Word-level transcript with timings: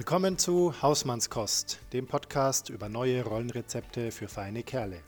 Willkommen 0.00 0.38
zu 0.38 0.72
Hausmannskost, 0.80 1.78
dem 1.92 2.06
Podcast 2.06 2.70
über 2.70 2.88
neue 2.88 3.22
Rollenrezepte 3.22 4.10
für 4.10 4.28
feine 4.28 4.62
Kerle. 4.62 5.02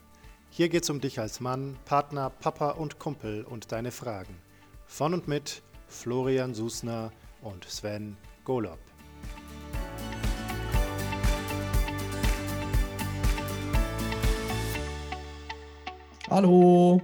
Hier 0.50 0.68
geht's 0.68 0.90
um 0.90 1.00
dich 1.00 1.18
als 1.18 1.40
Mann, 1.40 1.78
Partner, 1.86 2.28
Papa 2.28 2.72
und 2.72 2.98
Kumpel 2.98 3.42
und 3.42 3.72
deine 3.72 3.90
Fragen. 3.90 4.36
Von 4.84 5.14
und 5.14 5.28
mit 5.28 5.62
Florian 5.88 6.52
Susner 6.52 7.10
und 7.40 7.64
Sven 7.64 8.18
Golob. 8.44 8.78
Hallo. 16.28 17.00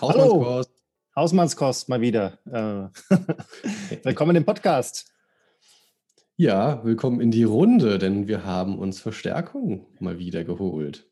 Hausmannskost. 0.00 0.70
Hallo. 0.70 1.14
Hausmannskost 1.14 1.88
mal 1.90 2.00
wieder. 2.00 2.38
Äh, 2.46 3.16
willkommen 4.02 4.34
im 4.34 4.46
Podcast. 4.46 5.13
Ja, 6.36 6.84
willkommen 6.84 7.20
in 7.20 7.30
die 7.30 7.44
Runde, 7.44 7.96
denn 7.96 8.26
wir 8.26 8.44
haben 8.44 8.76
uns 8.76 9.00
Verstärkung 9.00 9.86
mal 10.00 10.18
wieder 10.18 10.42
geholt. 10.42 11.08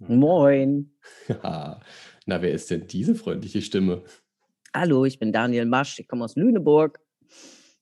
Moin. 0.00 0.90
Ja, 1.28 1.78
na, 2.26 2.42
wer 2.42 2.50
ist 2.50 2.68
denn 2.68 2.88
diese 2.88 3.14
freundliche 3.14 3.62
Stimme? 3.62 4.02
Hallo, 4.74 5.04
ich 5.04 5.20
bin 5.20 5.32
Daniel 5.32 5.66
Masch, 5.66 6.00
ich 6.00 6.08
komme 6.08 6.24
aus 6.24 6.34
Lüneburg. 6.34 6.98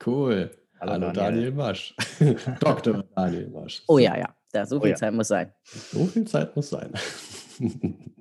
Cool. 0.04 0.50
Hallo, 0.78 0.92
Hallo 0.92 1.12
Daniel. 1.12 1.14
Daniel 1.14 1.52
Masch. 1.52 1.96
Dr. 2.60 3.02
Daniel 3.16 3.48
Masch. 3.48 3.82
Oh 3.88 3.96
ja, 3.96 4.18
ja, 4.18 4.36
da, 4.52 4.66
so 4.66 4.78
viel 4.78 4.88
oh, 4.88 4.90
ja. 4.90 4.96
Zeit 4.96 5.14
muss 5.14 5.28
sein. 5.28 5.54
So 5.64 6.04
viel 6.04 6.26
Zeit 6.26 6.54
muss 6.54 6.68
sein. 6.68 6.92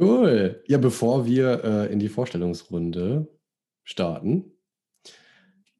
cool. 0.00 0.60
Ja, 0.66 0.78
bevor 0.78 1.24
wir 1.24 1.62
äh, 1.62 1.92
in 1.92 2.00
die 2.00 2.08
Vorstellungsrunde 2.08 3.28
starten, 3.84 4.53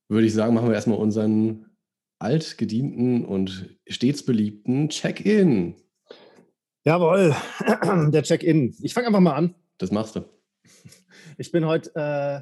würde 0.09 0.27
ich 0.27 0.35
sagen, 0.35 0.55
machen 0.55 0.69
wir 0.69 0.75
erstmal 0.75 0.99
unseren 0.99 1.67
altgedienten 2.19 3.25
und 3.25 3.77
stets 3.87 4.25
beliebten 4.25 4.89
Check-in. 4.89 5.77
Jawohl, 6.85 7.35
der 8.13 8.23
Check-in. 8.23 8.75
Ich 8.81 8.95
fange 8.95 9.07
einfach 9.07 9.21
mal 9.21 9.35
an. 9.35 9.55
Das 9.79 9.91
machst 9.91 10.17
du. 10.17 10.25
Ich 11.39 11.51
bin 11.51 11.67
heute, 11.67 11.91
äh, 11.95 12.41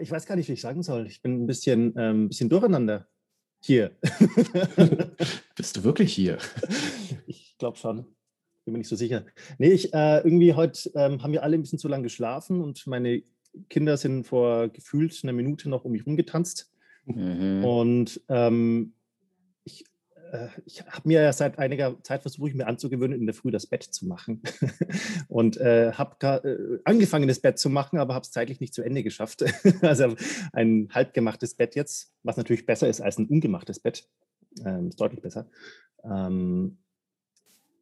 ich 0.00 0.10
weiß 0.10 0.26
gar 0.26 0.36
nicht, 0.36 0.48
wie 0.48 0.54
ich 0.54 0.60
sagen 0.60 0.82
soll. 0.82 1.06
Ich 1.06 1.22
bin 1.22 1.44
ein 1.44 1.46
bisschen, 1.46 1.94
ähm, 1.96 2.28
bisschen 2.28 2.48
durcheinander 2.48 3.06
hier. 3.62 3.96
Bist 5.56 5.76
du 5.76 5.84
wirklich 5.84 6.12
hier? 6.12 6.38
Ich 7.26 7.58
glaube 7.58 7.78
schon. 7.78 8.04
Bin 8.66 8.72
mir 8.72 8.78
nicht 8.78 8.88
so 8.88 8.96
sicher. 8.96 9.24
Nee, 9.56 9.70
ich, 9.70 9.94
äh, 9.94 10.18
irgendwie 10.18 10.52
heute 10.52 10.90
ähm, 10.94 11.22
haben 11.22 11.32
wir 11.32 11.42
alle 11.42 11.56
ein 11.56 11.62
bisschen 11.62 11.78
zu 11.78 11.88
lange 11.88 12.02
geschlafen 12.02 12.60
und 12.60 12.86
meine 12.86 13.22
Kinder 13.68 13.96
sind 13.96 14.24
vor 14.24 14.68
gefühlt 14.68 15.18
einer 15.22 15.32
Minute 15.32 15.68
noch 15.68 15.84
um 15.84 15.92
mich 15.92 16.06
rumgetanzt. 16.06 16.70
Mhm. 17.06 17.64
Und 17.64 18.20
ähm, 18.28 18.92
ich, 19.64 19.84
äh, 20.32 20.48
ich 20.64 20.82
habe 20.82 21.08
mir 21.08 21.22
ja 21.22 21.32
seit 21.32 21.58
einiger 21.58 22.02
Zeit 22.02 22.22
versucht, 22.22 22.54
mir 22.54 22.66
anzugewöhnen, 22.66 23.18
in 23.18 23.26
der 23.26 23.34
Früh 23.34 23.50
das 23.50 23.66
Bett 23.66 23.82
zu 23.82 24.06
machen. 24.06 24.42
und 25.28 25.56
äh, 25.58 25.92
habe 25.92 26.44
äh, 26.44 26.78
angefangen, 26.84 27.28
das 27.28 27.40
Bett 27.40 27.58
zu 27.58 27.70
machen, 27.70 27.98
aber 27.98 28.14
habe 28.14 28.24
es 28.24 28.32
zeitlich 28.32 28.60
nicht 28.60 28.74
zu 28.74 28.82
Ende 28.82 29.02
geschafft. 29.02 29.44
also 29.82 30.14
ein 30.52 30.88
halb 30.92 31.14
gemachtes 31.14 31.54
Bett 31.54 31.74
jetzt, 31.74 32.12
was 32.22 32.36
natürlich 32.36 32.66
besser 32.66 32.88
ist 32.88 33.00
als 33.00 33.18
ein 33.18 33.26
ungemachtes 33.26 33.80
Bett. 33.80 34.08
Ähm, 34.64 34.88
ist 34.88 35.00
deutlich 35.00 35.20
besser. 35.20 35.46
Ähm, 36.02 36.78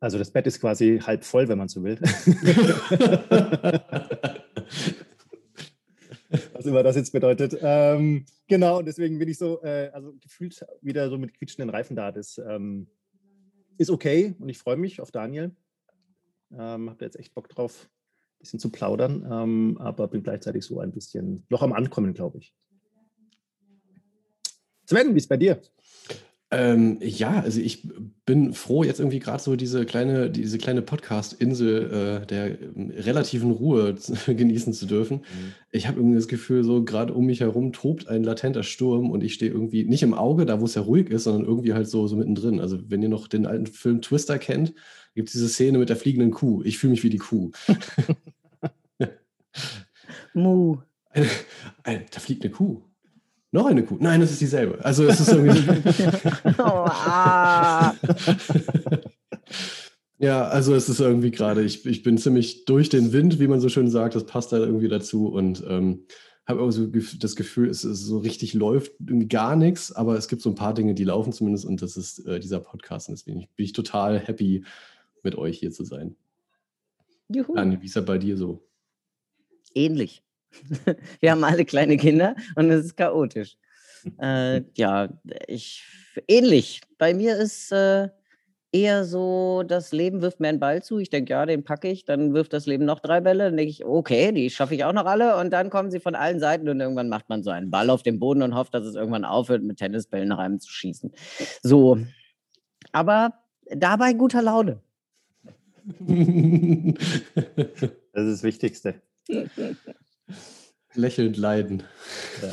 also 0.00 0.18
das 0.18 0.30
Bett 0.30 0.46
ist 0.46 0.60
quasi 0.60 1.00
halb 1.02 1.24
voll, 1.24 1.48
wenn 1.48 1.56
man 1.56 1.68
so 1.68 1.82
will. 1.82 1.98
was 6.64 6.70
immer 6.70 6.82
das 6.82 6.96
jetzt 6.96 7.12
bedeutet. 7.12 7.58
Ähm, 7.60 8.24
genau, 8.48 8.82
deswegen 8.82 9.18
bin 9.18 9.28
ich 9.28 9.38
so, 9.38 9.62
äh, 9.62 9.90
also 9.92 10.14
gefühlt 10.20 10.64
wieder 10.80 11.10
so 11.10 11.18
mit 11.18 11.34
quietschenden 11.34 11.70
Reifen 11.70 11.94
da. 11.94 12.10
Das 12.10 12.38
ähm, 12.38 12.88
ist 13.76 13.90
okay 13.90 14.34
und 14.38 14.48
ich 14.48 14.58
freue 14.58 14.76
mich 14.76 15.00
auf 15.00 15.10
Daniel. 15.10 15.54
Ähm, 16.52 16.90
Habe 16.90 17.04
jetzt 17.04 17.18
echt 17.18 17.34
Bock 17.34 17.48
drauf, 17.48 17.88
ein 17.90 18.38
bisschen 18.38 18.60
zu 18.60 18.70
plaudern, 18.70 19.26
ähm, 19.30 19.76
aber 19.78 20.08
bin 20.08 20.22
gleichzeitig 20.22 20.64
so 20.64 20.80
ein 20.80 20.92
bisschen 20.92 21.44
noch 21.50 21.62
am 21.62 21.72
Ankommen, 21.72 22.14
glaube 22.14 22.38
ich. 22.38 22.54
Sven, 24.86 25.14
wie 25.14 25.18
ist 25.18 25.28
bei 25.28 25.36
dir? 25.36 25.60
Ähm, 26.56 26.98
ja, 27.00 27.40
also 27.40 27.60
ich 27.60 27.88
bin 28.24 28.52
froh, 28.52 28.84
jetzt 28.84 29.00
irgendwie 29.00 29.18
gerade 29.18 29.42
so 29.42 29.56
diese 29.56 29.84
kleine, 29.84 30.30
diese 30.30 30.58
kleine 30.58 30.82
Podcast-Insel 30.82 32.22
äh, 32.22 32.26
der 32.26 32.62
ähm, 32.62 32.92
relativen 32.96 33.50
Ruhe 33.50 33.96
genießen 34.26 34.72
zu 34.72 34.86
dürfen. 34.86 35.18
Mhm. 35.18 35.52
Ich 35.72 35.88
habe 35.88 35.98
irgendwie 35.98 36.16
das 36.16 36.28
Gefühl, 36.28 36.62
so 36.62 36.84
gerade 36.84 37.12
um 37.12 37.26
mich 37.26 37.40
herum 37.40 37.72
tobt 37.72 38.08
ein 38.08 38.22
latenter 38.22 38.62
Sturm 38.62 39.10
und 39.10 39.24
ich 39.24 39.34
stehe 39.34 39.50
irgendwie 39.50 39.84
nicht 39.84 40.04
im 40.04 40.14
Auge, 40.14 40.46
da 40.46 40.60
wo 40.60 40.64
es 40.64 40.76
ja 40.76 40.82
ruhig 40.82 41.10
ist, 41.10 41.24
sondern 41.24 41.44
irgendwie 41.44 41.74
halt 41.74 41.88
so, 41.88 42.06
so 42.06 42.16
mittendrin. 42.16 42.60
Also 42.60 42.78
wenn 42.88 43.02
ihr 43.02 43.08
noch 43.08 43.26
den 43.26 43.46
alten 43.46 43.66
Film 43.66 44.00
Twister 44.00 44.38
kennt, 44.38 44.74
gibt 45.14 45.28
es 45.28 45.32
diese 45.32 45.48
Szene 45.48 45.78
mit 45.78 45.88
der 45.88 45.96
fliegenden 45.96 46.30
Kuh. 46.30 46.62
Ich 46.64 46.78
fühle 46.78 46.92
mich 46.92 47.02
wie 47.02 47.10
die 47.10 47.18
Kuh. 47.18 47.50
Mu. 50.34 50.78
da 51.14 52.20
fliegt 52.20 52.44
eine 52.44 52.52
Kuh. 52.52 52.82
Noch 53.54 53.66
eine 53.66 53.84
Kuh? 53.84 53.98
Nein, 54.00 54.20
es 54.20 54.32
ist 54.32 54.40
dieselbe. 54.40 54.84
Also 54.84 55.04
es 55.04 55.20
ist 55.20 55.28
irgendwie. 55.28 55.80
oh, 56.58 56.86
ah. 56.88 57.94
ja, 60.18 60.48
also 60.48 60.74
es 60.74 60.88
ist 60.88 60.98
irgendwie 60.98 61.30
gerade, 61.30 61.62
ich, 61.62 61.86
ich 61.86 62.02
bin 62.02 62.18
ziemlich 62.18 62.64
durch 62.64 62.88
den 62.88 63.12
Wind, 63.12 63.38
wie 63.38 63.46
man 63.46 63.60
so 63.60 63.68
schön 63.68 63.88
sagt. 63.88 64.16
Das 64.16 64.26
passt 64.26 64.50
da 64.50 64.56
irgendwie 64.56 64.88
dazu 64.88 65.28
und 65.28 65.62
ähm, 65.68 66.02
habe 66.46 66.62
auch 66.62 66.72
so 66.72 66.88
das 66.88 67.36
Gefühl, 67.36 67.68
es 67.68 67.84
ist 67.84 68.00
so 68.00 68.18
richtig 68.18 68.54
läuft 68.54 68.90
gar 69.28 69.54
nichts, 69.54 69.92
aber 69.92 70.18
es 70.18 70.26
gibt 70.26 70.42
so 70.42 70.50
ein 70.50 70.56
paar 70.56 70.74
Dinge, 70.74 70.94
die 70.94 71.04
laufen 71.04 71.32
zumindest 71.32 71.64
und 71.64 71.80
das 71.80 71.96
ist 71.96 72.26
äh, 72.26 72.40
dieser 72.40 72.58
Podcast. 72.58 73.08
Und 73.08 73.16
deswegen 73.16 73.46
bin 73.54 73.66
ich 73.66 73.72
total 73.72 74.18
happy, 74.18 74.64
mit 75.22 75.38
euch 75.38 75.60
hier 75.60 75.70
zu 75.70 75.84
sein. 75.84 76.16
Juhu. 77.28 77.54
Anni, 77.54 77.80
wie 77.80 77.86
ist 77.86 77.94
er 77.94 78.02
bei 78.02 78.18
dir 78.18 78.36
so? 78.36 78.66
Ähnlich. 79.76 80.24
Wir 81.20 81.30
haben 81.30 81.44
alle 81.44 81.64
kleine 81.64 81.96
Kinder 81.96 82.34
und 82.56 82.70
es 82.70 82.86
ist 82.86 82.96
chaotisch. 82.96 83.56
Äh, 84.20 84.62
ja, 84.76 85.08
ich 85.46 85.84
ähnlich. 86.28 86.80
Bei 86.98 87.14
mir 87.14 87.36
ist 87.36 87.72
äh, 87.72 88.08
eher 88.72 89.04
so, 89.04 89.62
das 89.66 89.92
Leben 89.92 90.20
wirft 90.20 90.40
mir 90.40 90.48
einen 90.48 90.60
Ball 90.60 90.82
zu. 90.82 90.98
Ich 90.98 91.08
denke, 91.08 91.30
ja, 91.32 91.46
den 91.46 91.64
packe 91.64 91.88
ich. 91.88 92.04
Dann 92.04 92.34
wirft 92.34 92.52
das 92.52 92.66
Leben 92.66 92.84
noch 92.84 93.00
drei 93.00 93.20
Bälle. 93.20 93.44
Dann 93.44 93.56
denke 93.56 93.70
ich, 93.70 93.84
okay, 93.84 94.32
die 94.32 94.50
schaffe 94.50 94.74
ich 94.74 94.84
auch 94.84 94.92
noch 94.92 95.06
alle. 95.06 95.36
Und 95.38 95.50
dann 95.52 95.70
kommen 95.70 95.90
sie 95.90 96.00
von 96.00 96.14
allen 96.14 96.40
Seiten 96.40 96.68
und 96.68 96.80
irgendwann 96.80 97.08
macht 97.08 97.28
man 97.28 97.42
so 97.42 97.50
einen 97.50 97.70
Ball 97.70 97.88
auf 97.88 98.02
dem 98.02 98.18
Boden 98.18 98.42
und 98.42 98.54
hofft, 98.54 98.74
dass 98.74 98.84
es 98.84 98.96
irgendwann 98.96 99.24
aufhört, 99.24 99.62
mit 99.62 99.78
Tennisbällen 99.78 100.28
nach 100.28 100.38
einem 100.38 100.60
zu 100.60 100.70
schießen. 100.70 101.12
So. 101.62 101.98
Aber 102.92 103.34
dabei 103.70 104.12
guter 104.12 104.42
Laune. 104.42 104.80
Das 108.16 108.26
ist 108.26 108.32
das 108.34 108.42
Wichtigste. 108.44 109.02
Lächelnd 110.94 111.36
leiden. 111.36 111.82
Ja. 112.42 112.52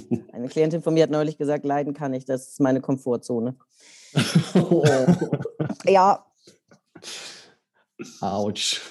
Eine 0.32 0.48
Klientin 0.48 0.82
von 0.82 0.94
mir 0.94 1.04
hat 1.04 1.10
neulich 1.10 1.38
gesagt, 1.38 1.64
leiden 1.64 1.94
kann 1.94 2.14
ich, 2.14 2.24
das 2.24 2.48
ist 2.48 2.60
meine 2.60 2.80
Komfortzone. 2.80 3.56
oh. 4.54 4.84
Ja. 5.86 6.24
Autsch. 8.20 8.80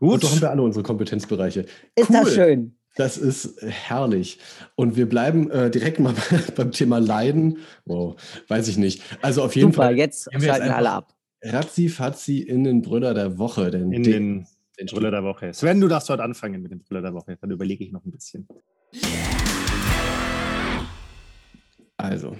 Gut. 0.00 0.22
So 0.22 0.30
haben 0.30 0.40
wir 0.40 0.50
alle 0.50 0.62
unsere 0.62 0.82
Kompetenzbereiche. 0.82 1.66
Ist 1.94 2.10
cool. 2.10 2.16
das 2.16 2.34
schön? 2.34 2.76
Das 2.96 3.16
ist 3.16 3.62
herrlich. 3.62 4.38
Und 4.74 4.96
wir 4.96 5.08
bleiben 5.08 5.48
äh, 5.50 5.70
direkt 5.70 6.00
mal 6.00 6.14
beim 6.56 6.72
Thema 6.72 6.98
Leiden. 6.98 7.58
Wow, 7.84 8.20
weiß 8.48 8.66
ich 8.68 8.76
nicht. 8.76 9.02
Also 9.22 9.42
auf 9.44 9.54
jeden 9.54 9.72
Super, 9.72 9.84
Fall. 9.84 9.96
jetzt 9.96 10.24
schalten 10.24 10.66
wir 10.66 10.76
alle 10.76 10.90
ab. 10.90 11.14
Razzi 11.42 11.88
Fazzi 11.88 12.38
in 12.40 12.64
den 12.64 12.82
Brüller 12.82 13.14
der 13.14 13.38
Woche. 13.38 13.70
Denn 13.70 13.92
in 13.92 14.02
den 14.02 14.12
den 14.12 14.46
Brüller 14.86 15.10
der 15.10 15.24
Woche. 15.24 15.52
Sven, 15.52 15.80
du 15.80 15.88
darfst 15.88 16.08
heute 16.08 16.22
anfangen 16.22 16.62
mit 16.62 16.72
dem 16.72 16.80
Brüller 16.80 17.02
der 17.02 17.14
Woche. 17.14 17.36
Dann 17.40 17.50
überlege 17.50 17.84
ich 17.84 17.92
noch 17.92 18.04
ein 18.04 18.10
bisschen. 18.10 18.46
Also. 21.96 22.36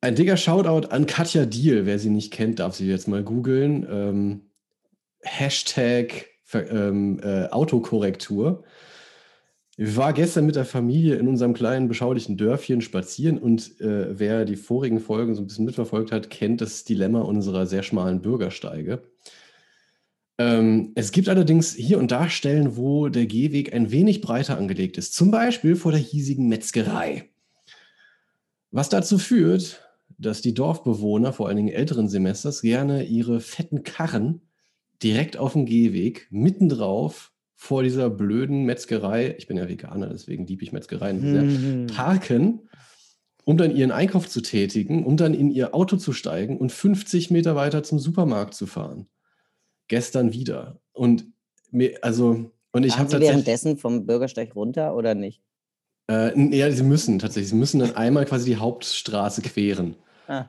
Ein 0.00 0.14
dicker 0.14 0.36
Shoutout 0.36 0.88
an 0.88 1.06
Katja 1.06 1.46
Diel. 1.46 1.86
Wer 1.86 1.98
sie 1.98 2.10
nicht 2.10 2.32
kennt, 2.32 2.58
darf 2.58 2.74
sie 2.74 2.88
jetzt 2.88 3.08
mal 3.08 3.22
googeln. 3.22 3.86
Ähm, 3.88 4.40
Hashtag 5.22 6.26
ähm, 6.52 7.20
äh, 7.22 7.46
Autokorrektur. 7.46 8.64
Ich 9.76 9.96
war 9.96 10.12
gestern 10.12 10.44
mit 10.44 10.56
der 10.56 10.66
Familie 10.66 11.16
in 11.16 11.28
unserem 11.28 11.54
kleinen, 11.54 11.88
beschaulichen 11.88 12.36
Dörfchen 12.36 12.82
spazieren 12.82 13.38
und 13.38 13.80
äh, 13.80 14.18
wer 14.18 14.44
die 14.44 14.56
vorigen 14.56 15.00
Folgen 15.00 15.34
so 15.34 15.40
ein 15.40 15.46
bisschen 15.46 15.64
mitverfolgt 15.64 16.12
hat, 16.12 16.28
kennt 16.28 16.60
das 16.60 16.84
Dilemma 16.84 17.22
unserer 17.22 17.66
sehr 17.66 17.82
schmalen 17.82 18.20
Bürgersteige. 18.20 19.02
Ähm, 20.42 20.92
es 20.94 21.12
gibt 21.12 21.28
allerdings 21.28 21.74
hier 21.74 21.98
und 21.98 22.10
da 22.10 22.28
Stellen, 22.28 22.76
wo 22.76 23.08
der 23.08 23.26
Gehweg 23.26 23.72
ein 23.72 23.90
wenig 23.90 24.20
breiter 24.20 24.58
angelegt 24.58 24.98
ist, 24.98 25.14
zum 25.14 25.30
Beispiel 25.30 25.76
vor 25.76 25.92
der 25.92 26.00
hiesigen 26.00 26.48
Metzgerei. 26.48 27.30
Was 28.70 28.88
dazu 28.88 29.18
führt, 29.18 29.86
dass 30.18 30.40
die 30.40 30.54
Dorfbewohner, 30.54 31.32
vor 31.32 31.48
allen 31.48 31.56
Dingen 31.56 31.68
älteren 31.68 32.08
Semesters, 32.08 32.62
gerne 32.62 33.04
ihre 33.04 33.40
fetten 33.40 33.82
Karren 33.82 34.42
direkt 35.02 35.36
auf 35.36 35.52
dem 35.52 35.66
Gehweg, 35.66 36.28
mittendrauf, 36.30 37.32
vor 37.54 37.84
dieser 37.84 38.10
blöden 38.10 38.64
Metzgerei, 38.64 39.36
ich 39.38 39.46
bin 39.46 39.56
ja 39.56 39.68
Veganer, 39.68 40.08
deswegen 40.08 40.46
liebe 40.46 40.64
ich 40.64 40.72
Metzgereien 40.72 41.20
sehr, 41.20 41.42
mhm. 41.42 41.86
parken, 41.86 42.68
um 43.44 43.56
dann 43.56 43.74
ihren 43.74 43.92
Einkauf 43.92 44.28
zu 44.28 44.40
tätigen, 44.40 45.04
um 45.04 45.16
dann 45.16 45.34
in 45.34 45.50
ihr 45.50 45.74
Auto 45.74 45.96
zu 45.96 46.12
steigen 46.12 46.56
und 46.58 46.72
50 46.72 47.30
Meter 47.30 47.54
weiter 47.54 47.82
zum 47.84 48.00
Supermarkt 48.00 48.54
zu 48.54 48.66
fahren. 48.66 49.06
Gestern 49.92 50.32
wieder. 50.32 50.80
Und 50.94 51.26
mir, 51.70 51.98
also, 52.00 52.50
und 52.72 52.86
ich 52.86 52.92
habe 52.94 53.02
tatsächlich. 53.02 53.28
währenddessen 53.28 53.76
vom 53.76 54.06
Bürgersteig 54.06 54.56
runter 54.56 54.96
oder 54.96 55.14
nicht? 55.14 55.42
Äh, 56.10 56.56
ja, 56.56 56.70
sie 56.70 56.82
müssen 56.82 57.18
tatsächlich. 57.18 57.50
Sie 57.50 57.56
müssen 57.56 57.78
dann 57.78 57.94
einmal 57.94 58.24
quasi 58.24 58.46
die 58.46 58.56
Hauptstraße 58.56 59.42
queren. 59.42 59.96
Ah. 60.28 60.46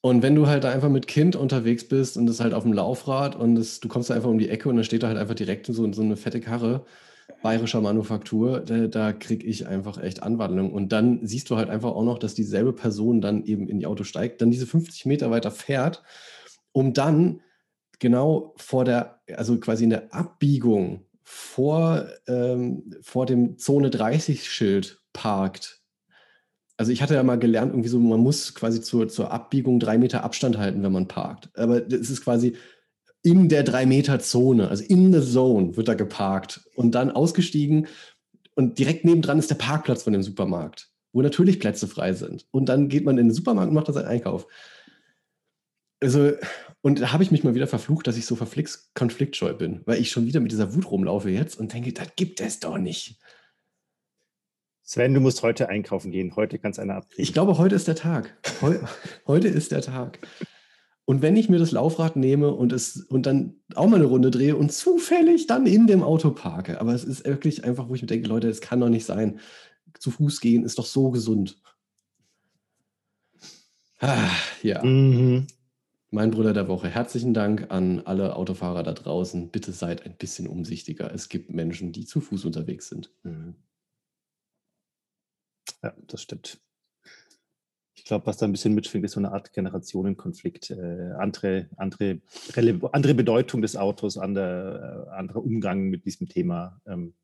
Und 0.00 0.24
wenn 0.24 0.34
du 0.34 0.48
halt 0.48 0.64
da 0.64 0.70
einfach 0.70 0.88
mit 0.88 1.06
Kind 1.06 1.36
unterwegs 1.36 1.86
bist 1.86 2.16
und 2.16 2.26
das 2.26 2.40
halt 2.40 2.52
auf 2.52 2.64
dem 2.64 2.72
Laufrad 2.72 3.36
und 3.36 3.54
das, 3.54 3.78
du 3.78 3.86
kommst 3.86 4.10
da 4.10 4.14
einfach 4.14 4.28
um 4.28 4.38
die 4.38 4.48
Ecke 4.48 4.68
und 4.68 4.74
dann 4.74 4.84
steht 4.84 5.04
da 5.04 5.06
halt 5.06 5.18
einfach 5.18 5.36
direkt 5.36 5.66
so, 5.66 5.92
so 5.92 6.02
eine 6.02 6.16
fette 6.16 6.40
Karre 6.40 6.84
bayerischer 7.42 7.80
Manufaktur, 7.80 8.58
da, 8.58 8.88
da 8.88 9.12
kriege 9.12 9.46
ich 9.46 9.68
einfach 9.68 10.02
echt 10.02 10.24
Anwandlung. 10.24 10.72
Und 10.72 10.90
dann 10.90 11.24
siehst 11.24 11.48
du 11.48 11.56
halt 11.56 11.70
einfach 11.70 11.90
auch 11.90 12.02
noch, 12.02 12.18
dass 12.18 12.34
dieselbe 12.34 12.72
Person 12.72 13.20
dann 13.20 13.44
eben 13.44 13.68
in 13.68 13.78
die 13.78 13.86
Auto 13.86 14.02
steigt, 14.02 14.42
dann 14.42 14.50
diese 14.50 14.66
50 14.66 15.06
Meter 15.06 15.30
weiter 15.30 15.52
fährt, 15.52 16.02
um 16.72 16.92
dann 16.92 17.40
genau 17.98 18.54
vor 18.56 18.84
der, 18.84 19.20
also 19.36 19.58
quasi 19.58 19.84
in 19.84 19.90
der 19.90 20.12
Abbiegung 20.14 21.06
vor, 21.22 22.06
ähm, 22.28 22.94
vor 23.02 23.26
dem 23.26 23.58
Zone 23.58 23.88
30-Schild 23.88 25.00
parkt. 25.12 25.80
Also 26.76 26.92
ich 26.92 27.02
hatte 27.02 27.14
ja 27.14 27.22
mal 27.22 27.38
gelernt, 27.38 27.72
irgendwie 27.72 27.88
so, 27.88 27.98
man 27.98 28.20
muss 28.20 28.54
quasi 28.54 28.80
zur, 28.80 29.08
zur 29.08 29.32
Abbiegung 29.32 29.80
drei 29.80 29.98
Meter 29.98 30.22
Abstand 30.24 30.58
halten, 30.58 30.82
wenn 30.82 30.92
man 30.92 31.08
parkt. 31.08 31.50
Aber 31.54 31.86
es 31.86 32.10
ist 32.10 32.22
quasi 32.22 32.56
in 33.22 33.48
der 33.48 33.64
drei 33.64 33.86
Meter 33.86 34.20
Zone, 34.20 34.68
also 34.68 34.84
in 34.84 35.12
the 35.12 35.20
Zone 35.20 35.76
wird 35.76 35.88
da 35.88 35.94
geparkt 35.94 36.60
und 36.76 36.94
dann 36.94 37.10
ausgestiegen 37.10 37.88
und 38.54 38.78
direkt 38.78 39.04
nebendran 39.04 39.38
ist 39.38 39.50
der 39.50 39.56
Parkplatz 39.56 40.04
von 40.04 40.12
dem 40.12 40.22
Supermarkt, 40.22 40.90
wo 41.12 41.22
natürlich 41.22 41.58
Plätze 41.58 41.88
frei 41.88 42.12
sind. 42.12 42.46
Und 42.52 42.68
dann 42.68 42.88
geht 42.88 43.04
man 43.04 43.18
in 43.18 43.28
den 43.28 43.34
Supermarkt 43.34 43.68
und 43.68 43.74
macht 43.74 43.88
da 43.88 43.92
seinen 43.92 44.06
Einkauf. 44.06 44.46
Also, 46.00 46.32
und 46.82 47.00
da 47.00 47.12
habe 47.12 47.22
ich 47.22 47.30
mich 47.30 47.42
mal 47.42 47.54
wieder 47.54 47.66
verflucht, 47.66 48.06
dass 48.06 48.16
ich 48.16 48.26
so 48.26 48.36
verflixt 48.36 48.94
konfliktscheu 48.94 49.54
bin, 49.54 49.82
weil 49.86 50.00
ich 50.00 50.10
schon 50.10 50.26
wieder 50.26 50.40
mit 50.40 50.52
dieser 50.52 50.74
Wut 50.74 50.90
rumlaufe 50.90 51.30
jetzt 51.30 51.58
und 51.58 51.72
denke, 51.72 51.92
das 51.92 52.08
gibt 52.16 52.40
es 52.40 52.60
doch 52.60 52.78
nicht. 52.78 53.18
Sven, 54.82 55.14
du 55.14 55.20
musst 55.20 55.42
heute 55.42 55.68
einkaufen 55.68 56.12
gehen. 56.12 56.36
Heute 56.36 56.58
kannst 56.60 56.78
einer 56.78 56.94
abkriegen. 56.94 57.22
Ich 57.22 57.32
glaube, 57.32 57.58
heute 57.58 57.74
ist 57.74 57.88
der 57.88 57.96
Tag. 57.96 58.36
Heu, 58.60 58.78
heute 59.26 59.48
ist 59.48 59.72
der 59.72 59.82
Tag. 59.82 60.20
Und 61.06 61.22
wenn 61.22 61.36
ich 61.36 61.48
mir 61.48 61.58
das 61.58 61.72
Laufrad 61.72 62.16
nehme 62.16 62.52
und 62.52 62.72
es 62.72 62.96
und 62.96 63.26
dann 63.26 63.54
auch 63.74 63.88
mal 63.88 63.96
eine 63.96 64.06
Runde 64.06 64.30
drehe 64.30 64.56
und 64.56 64.72
zufällig 64.72 65.46
dann 65.46 65.66
in 65.66 65.86
dem 65.86 66.02
Auto 66.02 66.30
parke, 66.30 66.80
aber 66.80 66.94
es 66.94 67.04
ist 67.04 67.24
wirklich 67.24 67.64
einfach, 67.64 67.88
wo 67.88 67.94
ich 67.94 68.02
mir 68.02 68.08
denke, 68.08 68.28
Leute, 68.28 68.48
das 68.48 68.60
kann 68.60 68.80
doch 68.80 68.88
nicht 68.88 69.06
sein. 69.06 69.40
Zu 69.98 70.10
Fuß 70.10 70.40
gehen 70.40 70.64
ist 70.64 70.78
doch 70.78 70.86
so 70.86 71.10
gesund. 71.10 71.60
Ah, 73.98 74.30
ja. 74.62 74.84
Mhm. 74.84 75.46
Mein 76.10 76.30
Bruder 76.30 76.52
der 76.52 76.68
Woche. 76.68 76.88
Herzlichen 76.88 77.34
Dank 77.34 77.70
an 77.70 78.00
alle 78.06 78.36
Autofahrer 78.36 78.84
da 78.84 78.92
draußen. 78.92 79.50
Bitte 79.50 79.72
seid 79.72 80.06
ein 80.06 80.16
bisschen 80.16 80.46
umsichtiger. 80.46 81.12
Es 81.12 81.28
gibt 81.28 81.50
Menschen, 81.50 81.92
die 81.92 82.04
zu 82.04 82.20
Fuß 82.20 82.44
unterwegs 82.44 82.88
sind. 82.88 83.12
Mhm. 83.24 83.56
Ja, 85.82 85.94
das 86.06 86.22
stimmt. 86.22 86.60
Ich 87.94 88.04
glaube, 88.04 88.26
was 88.26 88.36
da 88.36 88.46
ein 88.46 88.52
bisschen 88.52 88.74
mitschwingt, 88.74 89.04
ist 89.04 89.12
so 89.12 89.20
eine 89.20 89.32
Art 89.32 89.52
Generationenkonflikt. 89.52 90.70
Äh, 90.70 91.12
andere, 91.18 91.68
andere, 91.76 92.20
andere 92.92 93.14
Bedeutung 93.14 93.62
des 93.62 93.74
Autos, 93.74 94.16
andere, 94.16 95.08
äh, 95.08 95.16
anderer 95.16 95.42
Umgang 95.44 95.88
mit 95.88 96.04
diesem 96.04 96.28
Thema. 96.28 96.80
Ähm, 96.86 97.14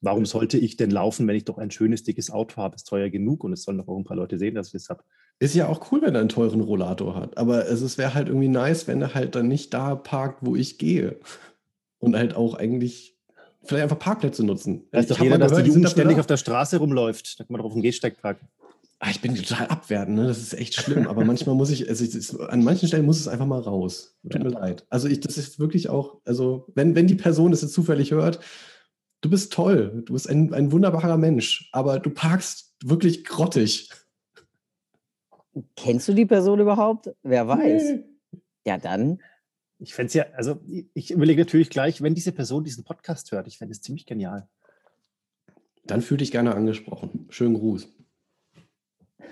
warum 0.00 0.26
sollte 0.26 0.58
ich 0.58 0.76
denn 0.76 0.90
laufen, 0.90 1.26
wenn 1.26 1.36
ich 1.36 1.44
doch 1.44 1.58
ein 1.58 1.70
schönes, 1.70 2.02
dickes 2.02 2.30
Auto 2.30 2.56
habe? 2.56 2.76
Ist 2.76 2.88
teuer 2.88 3.10
genug 3.10 3.44
und 3.44 3.52
es 3.52 3.62
sollen 3.62 3.78
doch 3.78 3.88
auch 3.88 3.98
ein 3.98 4.04
paar 4.04 4.16
Leute 4.16 4.38
sehen, 4.38 4.54
dass 4.54 4.68
ich 4.68 4.72
das 4.72 4.88
habe. 4.88 5.02
Ist 5.38 5.54
ja 5.54 5.68
auch 5.68 5.90
cool, 5.90 6.02
wenn 6.02 6.14
er 6.14 6.20
einen 6.20 6.28
teuren 6.28 6.60
Rollator 6.60 7.14
hat. 7.14 7.38
Aber 7.38 7.66
es 7.66 7.98
wäre 7.98 8.14
halt 8.14 8.28
irgendwie 8.28 8.48
nice, 8.48 8.86
wenn 8.88 9.00
er 9.00 9.14
halt 9.14 9.34
dann 9.34 9.48
nicht 9.48 9.72
da 9.72 9.94
parkt, 9.94 10.38
wo 10.42 10.56
ich 10.56 10.78
gehe. 10.78 11.18
Und 11.98 12.16
halt 12.16 12.34
auch 12.34 12.54
eigentlich 12.54 13.16
vielleicht 13.62 13.82
einfach 13.82 13.98
Parkplätze 13.98 14.44
nutzen. 14.44 14.84
Weiß 14.90 15.06
doch 15.06 15.20
jeder, 15.20 15.38
dass 15.38 15.52
die 15.52 15.68
Jugend 15.68 15.88
ständig 15.90 16.18
auf 16.18 16.26
der 16.26 16.36
Straße 16.36 16.78
rumläuft. 16.78 17.38
Da 17.38 17.44
kann 17.44 17.52
man 17.52 17.60
doch 17.60 17.66
auf 17.66 17.72
dem 17.72 17.82
Gehsteig 17.82 18.20
parken. 18.20 18.48
Ah, 19.02 19.08
ich 19.10 19.22
bin 19.22 19.34
total 19.34 19.66
abwertend, 19.68 20.16
ne? 20.16 20.26
das 20.26 20.38
ist 20.38 20.52
echt 20.52 20.74
schlimm. 20.74 21.06
Aber 21.06 21.24
manchmal 21.24 21.54
muss 21.54 21.70
ich, 21.70 21.88
also 21.88 22.04
ich, 22.04 22.38
an 22.50 22.62
manchen 22.62 22.86
Stellen 22.86 23.06
muss 23.06 23.18
es 23.18 23.28
einfach 23.28 23.46
mal 23.46 23.60
raus. 23.60 24.14
Tut 24.22 24.34
ja. 24.34 24.44
mir 24.44 24.50
leid. 24.50 24.84
Also 24.90 25.08
ich, 25.08 25.20
das 25.20 25.38
ist 25.38 25.58
wirklich 25.58 25.88
auch, 25.88 26.18
also 26.26 26.66
wenn, 26.74 26.94
wenn 26.94 27.06
die 27.06 27.14
Person 27.14 27.50
das 27.50 27.62
jetzt 27.62 27.72
zufällig 27.72 28.10
hört, 28.10 28.40
du 29.20 29.30
bist 29.30 29.52
toll, 29.52 30.02
du 30.06 30.12
bist 30.12 30.28
ein, 30.28 30.52
ein 30.54 30.72
wunderbarer 30.72 31.16
Mensch, 31.16 31.68
aber 31.72 31.98
du 31.98 32.10
parkst 32.10 32.74
wirklich 32.84 33.24
grottig. 33.24 33.90
Kennst 35.76 36.08
du 36.08 36.12
die 36.12 36.26
Person 36.26 36.60
überhaupt? 36.60 37.10
Wer 37.22 37.46
weiß. 37.48 37.82
Nee. 37.82 38.04
Ja, 38.64 38.78
dann. 38.78 39.20
Ich 39.78 39.94
fände 39.94 40.08
es 40.08 40.14
ja, 40.14 40.26
also 40.34 40.60
ich 40.94 41.10
überlege 41.10 41.40
natürlich 41.40 41.70
gleich, 41.70 42.02
wenn 42.02 42.14
diese 42.14 42.32
Person 42.32 42.64
diesen 42.64 42.84
Podcast 42.84 43.32
hört, 43.32 43.46
ich 43.46 43.58
fände 43.58 43.72
es 43.72 43.80
ziemlich 43.80 44.06
genial. 44.06 44.48
Dann 45.84 46.02
fühl 46.02 46.18
dich 46.18 46.30
gerne 46.30 46.54
angesprochen. 46.54 47.26
Schönen 47.30 47.54
Gruß. 47.54 47.88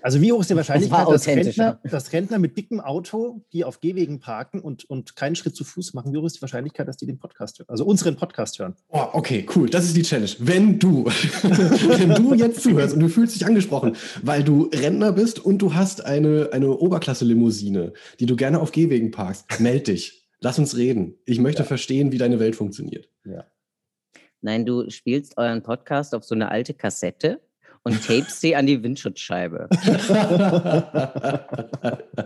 Also 0.02 0.20
wie 0.20 0.32
hoch 0.32 0.40
ist 0.40 0.50
die 0.50 0.56
Wahrscheinlichkeit, 0.56 1.06
das 1.08 1.24
dass, 1.24 1.26
Rentner, 1.26 1.80
dass 1.82 2.12
Rentner 2.12 2.38
mit 2.38 2.56
dickem 2.56 2.80
Auto, 2.80 3.44
die 3.52 3.64
auf 3.64 3.80
Gehwegen 3.80 4.20
parken 4.20 4.60
und, 4.60 4.88
und 4.88 5.16
keinen 5.16 5.36
Schritt 5.36 5.56
zu 5.56 5.64
Fuß 5.64 5.94
machen, 5.94 6.12
wie 6.12 6.18
hoch 6.18 6.24
ist 6.24 6.36
die 6.36 6.42
Wahrscheinlichkeit, 6.42 6.88
dass 6.88 6.96
die 6.96 7.06
den 7.06 7.18
Podcast 7.18 7.58
hören? 7.58 7.68
Also 7.68 7.84
unseren 7.84 8.16
Podcast 8.16 8.58
hören. 8.58 8.74
Oh, 8.88 9.06
okay, 9.12 9.46
cool. 9.54 9.68
Das 9.68 9.84
ist 9.84 9.96
die 9.96 10.02
Challenge. 10.02 10.30
Wenn 10.38 10.78
du, 10.78 11.04
wenn 11.42 12.14
du 12.14 12.34
jetzt 12.34 12.62
zuhörst 12.62 12.94
und 12.94 13.00
du 13.00 13.08
fühlst 13.08 13.34
dich 13.34 13.46
angesprochen, 13.46 13.96
weil 14.22 14.44
du 14.44 14.70
Rentner 14.72 15.12
bist 15.12 15.44
und 15.44 15.58
du 15.58 15.74
hast 15.74 16.04
eine, 16.04 16.50
eine 16.52 16.70
Oberklasse-Limousine, 16.70 17.92
die 18.20 18.26
du 18.26 18.36
gerne 18.36 18.60
auf 18.60 18.72
Gehwegen 18.72 19.10
parkst, 19.10 19.60
meld 19.60 19.88
dich. 19.88 20.28
Lass 20.40 20.58
uns 20.58 20.76
reden. 20.76 21.18
Ich 21.24 21.40
möchte 21.40 21.62
ja. 21.62 21.66
verstehen, 21.66 22.12
wie 22.12 22.18
deine 22.18 22.38
Welt 22.38 22.54
funktioniert. 22.54 23.08
Ja. 23.24 23.44
Nein, 24.40 24.64
du 24.64 24.88
spielst 24.88 25.36
euren 25.36 25.62
Podcast 25.62 26.14
auf 26.14 26.24
so 26.24 26.34
eine 26.34 26.50
alte 26.50 26.74
Kassette 26.74 27.40
und 27.84 28.06
tapest 28.06 28.40
sie 28.40 28.56
an 28.56 28.66
die 28.66 28.82
Windschutzscheibe. 28.82 29.68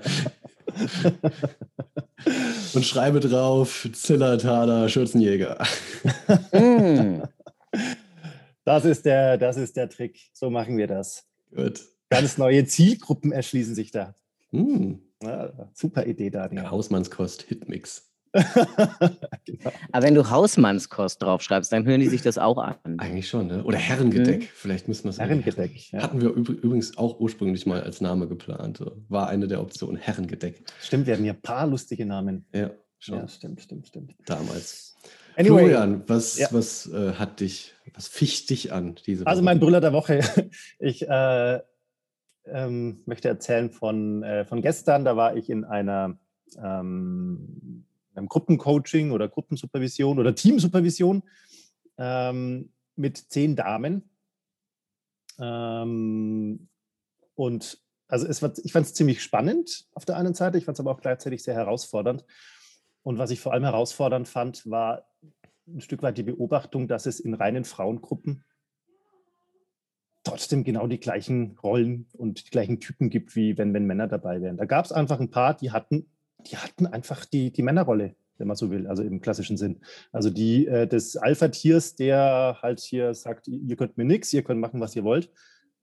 und 2.75 2.85
schreibe 2.85 3.21
drauf 3.21 3.89
Zillertaler 3.93 4.89
Schürzenjäger. 4.89 5.59
Mm. 6.53 7.23
Das 8.65 8.85
ist, 8.85 9.05
der, 9.05 9.39
das 9.39 9.57
ist 9.57 9.77
der 9.77 9.89
Trick. 9.89 10.31
So 10.33 10.51
machen 10.51 10.77
wir 10.77 10.87
das. 10.87 11.25
Gut. 11.55 11.81
Ganz 12.11 12.39
neue 12.39 12.65
Zielgruppen 12.65 13.33
erschließen 13.33 13.75
sich 13.75 13.91
da. 13.91 14.15
Mm. 14.51 14.95
Ja, 15.23 15.71
super 15.73 16.07
Idee, 16.07 16.31
Daniel. 16.31 16.71
Hausmannskost 16.71 17.43
Hitmix. 17.43 18.12
genau. 19.45 19.73
Aber 19.93 20.07
wenn 20.07 20.15
du 20.15 20.31
Hausmannskost 20.31 21.23
draufschreibst, 21.23 21.73
dann 21.73 21.85
hören 21.85 22.01
die 22.01 22.09
sich 22.09 22.23
das 22.23 22.39
auch 22.39 22.59
an. 22.59 22.77
Eigentlich 22.99 23.29
schon, 23.29 23.49
ne? 23.49 23.63
Oder 23.65 23.79
Herrengedeck. 23.79 24.41
Mhm. 24.41 24.49
Vielleicht 24.55 24.89
müssen 24.89 25.05
wir 25.05 25.11
es 25.11 25.19
Herrengedeck. 25.19 25.93
Ja. 25.93 26.03
Hatten 26.03 26.21
wir 26.21 26.31
übrigens 26.31 26.97
auch 26.97 27.21
ursprünglich 27.21 27.67
mal 27.67 27.83
als 27.83 28.01
Name 28.01 28.27
geplant. 28.29 28.83
War 29.09 29.29
eine 29.29 29.49
der 29.49 29.61
Optionen. 29.61 29.97
Herrengedeck. 29.97 30.65
Stimmt, 30.81 31.07
wir 31.07 31.15
hatten 31.15 31.25
ja 31.25 31.35
ein 31.35 31.43
paar 31.43 31.67
lustige 31.67 32.07
Namen. 32.07 32.47
Ja, 32.55 32.71
schon. 32.99 33.19
Ja, 33.19 33.29
stimmt, 33.29 33.61
stimmt, 33.61 33.89
stimmt. 33.89 34.15
Damals. 34.25 34.97
Anyway, 35.37 35.69
Florian, 35.69 36.03
was, 36.07 36.39
ja. 36.39 36.49
was 36.51 36.91
äh, 36.93 37.15
hat 37.15 37.41
dich, 37.41 37.75
was 37.95 38.09
ficht 38.09 38.51
dich 38.51 38.73
an 38.73 38.97
diese 39.07 39.23
Woche? 39.23 39.31
Also 39.31 39.43
mein 39.43 39.61
Brüller 39.61 39.81
der 39.81 39.93
Woche. 39.93 40.21
Ich 40.79 41.09
äh, 41.09 41.61
ähm, 42.47 43.03
möchte 43.07 43.29
erzählen 43.29 43.71
von, 43.71 44.23
äh, 44.23 44.45
von 44.45 44.63
gestern. 44.63 45.05
Da 45.05 45.17
war 45.17 45.37
ich 45.37 45.49
in 45.49 45.65
einer 45.65 46.19
ähm, 46.63 47.85
einem 48.15 48.29
Gruppencoaching 48.29 49.11
oder 49.11 49.29
Gruppensupervision 49.29 50.19
oder 50.19 50.35
Teamsupervision 50.35 51.23
ähm, 51.99 52.73
mit 52.97 53.19
zehn 53.19 53.57
Damen. 53.57 54.11
Ähm, 55.39 56.69
und 57.35 57.79
also 58.09 58.27
es 58.27 58.43
war, 58.43 58.53
ich 58.63 58.73
fand 58.73 58.87
es 58.87 58.95
ziemlich 58.95 59.23
spannend 59.23 59.87
auf 59.95 60.05
der 60.05 60.17
einen 60.17 60.35
Seite, 60.35 60.59
ich 60.59 60.67
fand 60.67 60.77
es 60.77 60.81
aber 60.81 60.91
auch 60.91 61.01
gleichzeitig 61.01 61.43
sehr 61.43 61.55
herausfordernd. 61.55 62.25
Und 63.03 63.19
was 63.19 63.31
ich 63.31 63.41
vor 63.41 63.53
allem 63.53 63.65
herausfordernd 63.65 64.29
fand, 64.29 64.69
war 64.71 65.07
ein 65.67 65.81
Stück 65.81 66.03
weit 66.03 66.19
die 66.19 66.23
Beobachtung, 66.23 66.89
dass 66.89 67.07
es 67.07 67.21
in 67.21 67.35
reinen 67.35 67.65
Frauengruppen 67.65 68.45
trotzdem 70.25 70.63
genau 70.63 70.87
die 70.87 71.01
gleichen 71.01 71.59
Rollen 71.63 72.07
und 72.13 72.47
die 72.47 72.51
gleichen 72.51 72.81
Typen 72.81 73.11
gibt, 73.11 73.35
wie 73.35 73.59
wenn, 73.59 73.75
wenn 73.75 73.87
Männer 73.87 74.07
dabei 74.07 74.41
wären. 74.41 74.57
Da 74.57 74.67
gab 74.67 74.85
es 74.85 74.93
einfach 74.93 75.19
ein 75.19 75.31
paar, 75.31 75.55
die 75.55 75.73
hatten 75.73 76.12
die 76.47 76.57
hatten 76.57 76.87
einfach 76.87 77.25
die, 77.25 77.53
die 77.53 77.63
Männerrolle, 77.63 78.15
wenn 78.39 78.47
man 78.47 78.57
so 78.57 78.71
will, 78.71 78.87
also 78.87 79.03
im 79.03 79.21
klassischen 79.21 79.57
Sinn. 79.57 79.81
Also 80.13 80.31
die 80.31 80.67
äh, 80.67 80.87
des 80.87 81.17
Alpha-Tiers, 81.17 81.97
der 81.97 82.59
halt 82.63 82.81
hier 82.81 83.15
sagt, 83.15 83.49
ihr 83.49 83.77
könnt 83.77 83.97
mir 83.97 84.05
nichts, 84.05 84.33
ihr 84.33 84.43
könnt 84.43 84.61
machen, 84.61 84.81
was 84.81 84.97
ihr 84.97 85.05
wollt, 85.05 85.31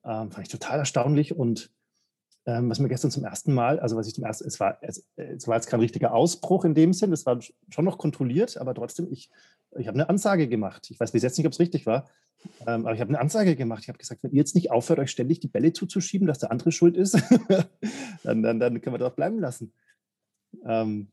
ähm, 0.05 0.31
fand 0.31 0.47
ich 0.47 0.51
total 0.51 0.79
erstaunlich 0.79 1.35
und 1.35 1.71
ähm, 2.45 2.69
was 2.69 2.79
mir 2.79 2.87
gestern 2.87 3.11
zum 3.11 3.25
ersten 3.25 3.53
Mal, 3.53 3.79
also 3.79 3.95
was 3.95 4.07
ich 4.07 4.15
zum 4.15 4.23
ersten, 4.23 4.47
es 4.47 4.59
war, 4.59 4.77
es, 4.81 5.05
es 5.15 5.47
war 5.47 5.55
jetzt 5.55 5.67
kein 5.67 5.81
richtiger 5.81 6.13
Ausbruch 6.13 6.65
in 6.65 6.73
dem 6.73 6.93
Sinn, 6.93 7.11
es 7.11 7.25
war 7.25 7.39
schon 7.69 7.85
noch 7.85 7.97
kontrolliert, 7.97 8.57
aber 8.57 8.73
trotzdem, 8.73 9.07
ich 9.11 9.29
ich 9.77 9.87
habe 9.87 9.95
eine 9.95 10.09
Ansage 10.09 10.47
gemacht. 10.47 10.87
Ich 10.89 10.99
weiß 10.99 11.11
bis 11.11 11.23
jetzt 11.23 11.37
nicht, 11.37 11.45
ob 11.45 11.53
es 11.53 11.59
richtig 11.59 11.85
war, 11.85 12.09
ähm, 12.65 12.85
aber 12.85 12.93
ich 12.93 13.01
habe 13.01 13.09
eine 13.09 13.19
Ansage 13.19 13.55
gemacht. 13.55 13.83
Ich 13.83 13.89
habe 13.89 13.97
gesagt, 13.97 14.23
wenn 14.23 14.31
ihr 14.31 14.37
jetzt 14.37 14.55
nicht 14.55 14.71
aufhört, 14.71 14.99
euch 14.99 15.11
ständig 15.11 15.39
die 15.39 15.47
Bälle 15.47 15.73
zuzuschieben, 15.73 16.27
dass 16.27 16.39
der 16.39 16.51
andere 16.51 16.71
schuld 16.71 16.97
ist, 16.97 17.21
dann, 18.23 18.41
dann, 18.41 18.59
dann 18.59 18.81
können 18.81 18.95
wir 18.95 18.99
das 18.99 19.15
bleiben 19.15 19.39
lassen. 19.39 19.73
Ähm 20.65 21.11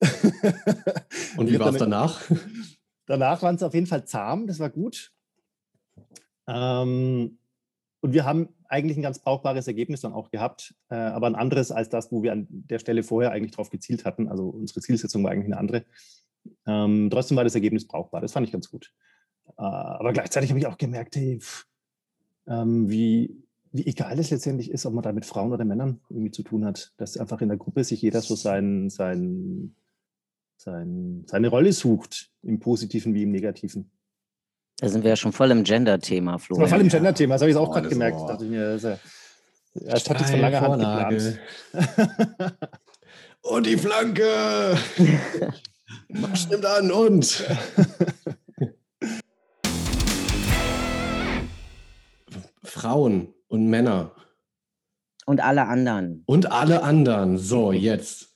Und 1.36 1.50
wie 1.50 1.58
war 1.60 1.68
es 1.70 1.78
danach? 1.78 2.22
Danach 3.06 3.42
waren 3.42 3.56
es 3.56 3.62
auf 3.62 3.74
jeden 3.74 3.88
Fall 3.88 4.04
zahm, 4.04 4.46
das 4.46 4.60
war 4.60 4.70
gut. 4.70 5.12
Ähm, 6.46 7.38
und 8.00 8.12
wir 8.12 8.24
haben 8.24 8.48
eigentlich 8.68 8.96
ein 8.96 9.02
ganz 9.02 9.18
brauchbares 9.18 9.66
Ergebnis 9.66 10.00
dann 10.00 10.12
auch 10.12 10.30
gehabt, 10.30 10.76
äh, 10.90 10.94
aber 10.94 11.26
ein 11.26 11.34
anderes 11.34 11.72
als 11.72 11.88
das, 11.88 12.12
wo 12.12 12.22
wir 12.22 12.32
an 12.32 12.46
der 12.48 12.78
Stelle 12.78 13.02
vorher 13.02 13.32
eigentlich 13.32 13.50
drauf 13.50 13.68
gezielt 13.68 14.04
hatten. 14.04 14.28
Also 14.28 14.48
unsere 14.48 14.80
Zielsetzung 14.80 15.24
war 15.24 15.32
eigentlich 15.32 15.46
eine 15.46 15.58
andere. 15.58 15.84
Ähm, 16.66 17.08
trotzdem 17.10 17.36
war 17.36 17.42
das 17.42 17.56
Ergebnis 17.56 17.86
brauchbar. 17.86 18.20
Das 18.20 18.32
fand 18.32 18.46
ich 18.46 18.52
ganz 18.52 18.70
gut. 18.70 18.92
Äh, 19.58 19.62
aber 19.62 20.12
gleichzeitig 20.12 20.50
habe 20.50 20.60
ich 20.60 20.66
auch 20.66 20.78
gemerkt, 20.78 21.16
hey, 21.16 21.40
pff, 21.40 21.66
ähm, 22.46 22.88
wie, 22.88 23.42
wie 23.72 23.86
egal 23.86 24.18
es 24.18 24.30
letztendlich 24.30 24.70
ist, 24.70 24.84
ob 24.86 24.94
man 24.94 25.02
da 25.02 25.12
mit 25.12 25.24
Frauen 25.24 25.52
oder 25.52 25.64
Männern 25.64 26.00
irgendwie 26.08 26.30
zu 26.32 26.42
tun 26.42 26.64
hat. 26.64 26.92
Dass 26.96 27.16
einfach 27.16 27.40
in 27.40 27.48
der 27.48 27.56
Gruppe 27.56 27.84
sich 27.84 28.02
jeder 28.02 28.20
so 28.20 28.34
sein, 28.34 28.90
sein, 28.90 29.76
sein, 30.56 31.24
seine 31.26 31.48
Rolle 31.48 31.72
sucht, 31.72 32.30
im 32.42 32.58
Positiven 32.58 33.14
wie 33.14 33.22
im 33.22 33.30
Negativen. 33.30 33.90
Da 34.78 34.88
sind 34.88 35.04
wir 35.04 35.10
ja 35.10 35.16
schon 35.16 35.32
voll 35.32 35.50
im 35.50 35.62
Gender-Thema, 35.62 36.38
Flo. 36.38 36.56
Das 36.56 36.62
war 36.62 36.68
voll 36.68 36.80
im 36.80 36.88
Gender-Thema, 36.88 37.34
das 37.34 37.42
habe 37.42 37.50
ich 37.50 37.56
auch 37.56 37.68
oh, 37.68 37.72
gerade 37.72 37.88
gemerkt. 37.88 38.20
Dachte 38.20 38.44
ich 38.44 38.50
mir, 38.50 38.78
das, 38.78 38.82
ja, 38.82 38.98
ich 39.96 40.10
hatte 40.10 40.24
es 40.24 40.30
von 40.30 40.40
langer 40.40 40.60
Hand 40.62 40.80
geplant. 40.80 41.38
und 43.42 43.66
die 43.66 43.76
Flanke! 43.76 44.76
Stimmt 46.34 46.66
an 46.66 46.90
und. 46.90 47.44
Frauen 52.62 53.34
und 53.50 53.68
Männer. 53.68 54.12
Und 55.26 55.40
alle 55.40 55.66
anderen. 55.66 56.22
Und 56.26 56.50
alle 56.50 56.82
anderen. 56.82 57.36
So, 57.36 57.72
jetzt. 57.72 58.34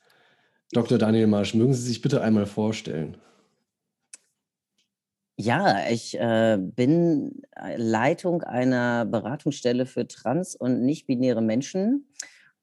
Dr. 0.72 0.98
Daniel 0.98 1.28
Marsch, 1.28 1.54
mögen 1.54 1.72
Sie 1.72 1.86
sich 1.86 2.02
bitte 2.02 2.20
einmal 2.20 2.46
vorstellen? 2.46 3.16
Ja, 5.36 5.88
ich 5.90 6.18
äh, 6.18 6.58
bin 6.60 7.42
Leitung 7.76 8.42
einer 8.42 9.04
Beratungsstelle 9.04 9.86
für 9.86 10.06
trans- 10.06 10.54
und 10.54 10.84
nicht-binäre 10.84 11.42
Menschen 11.42 12.08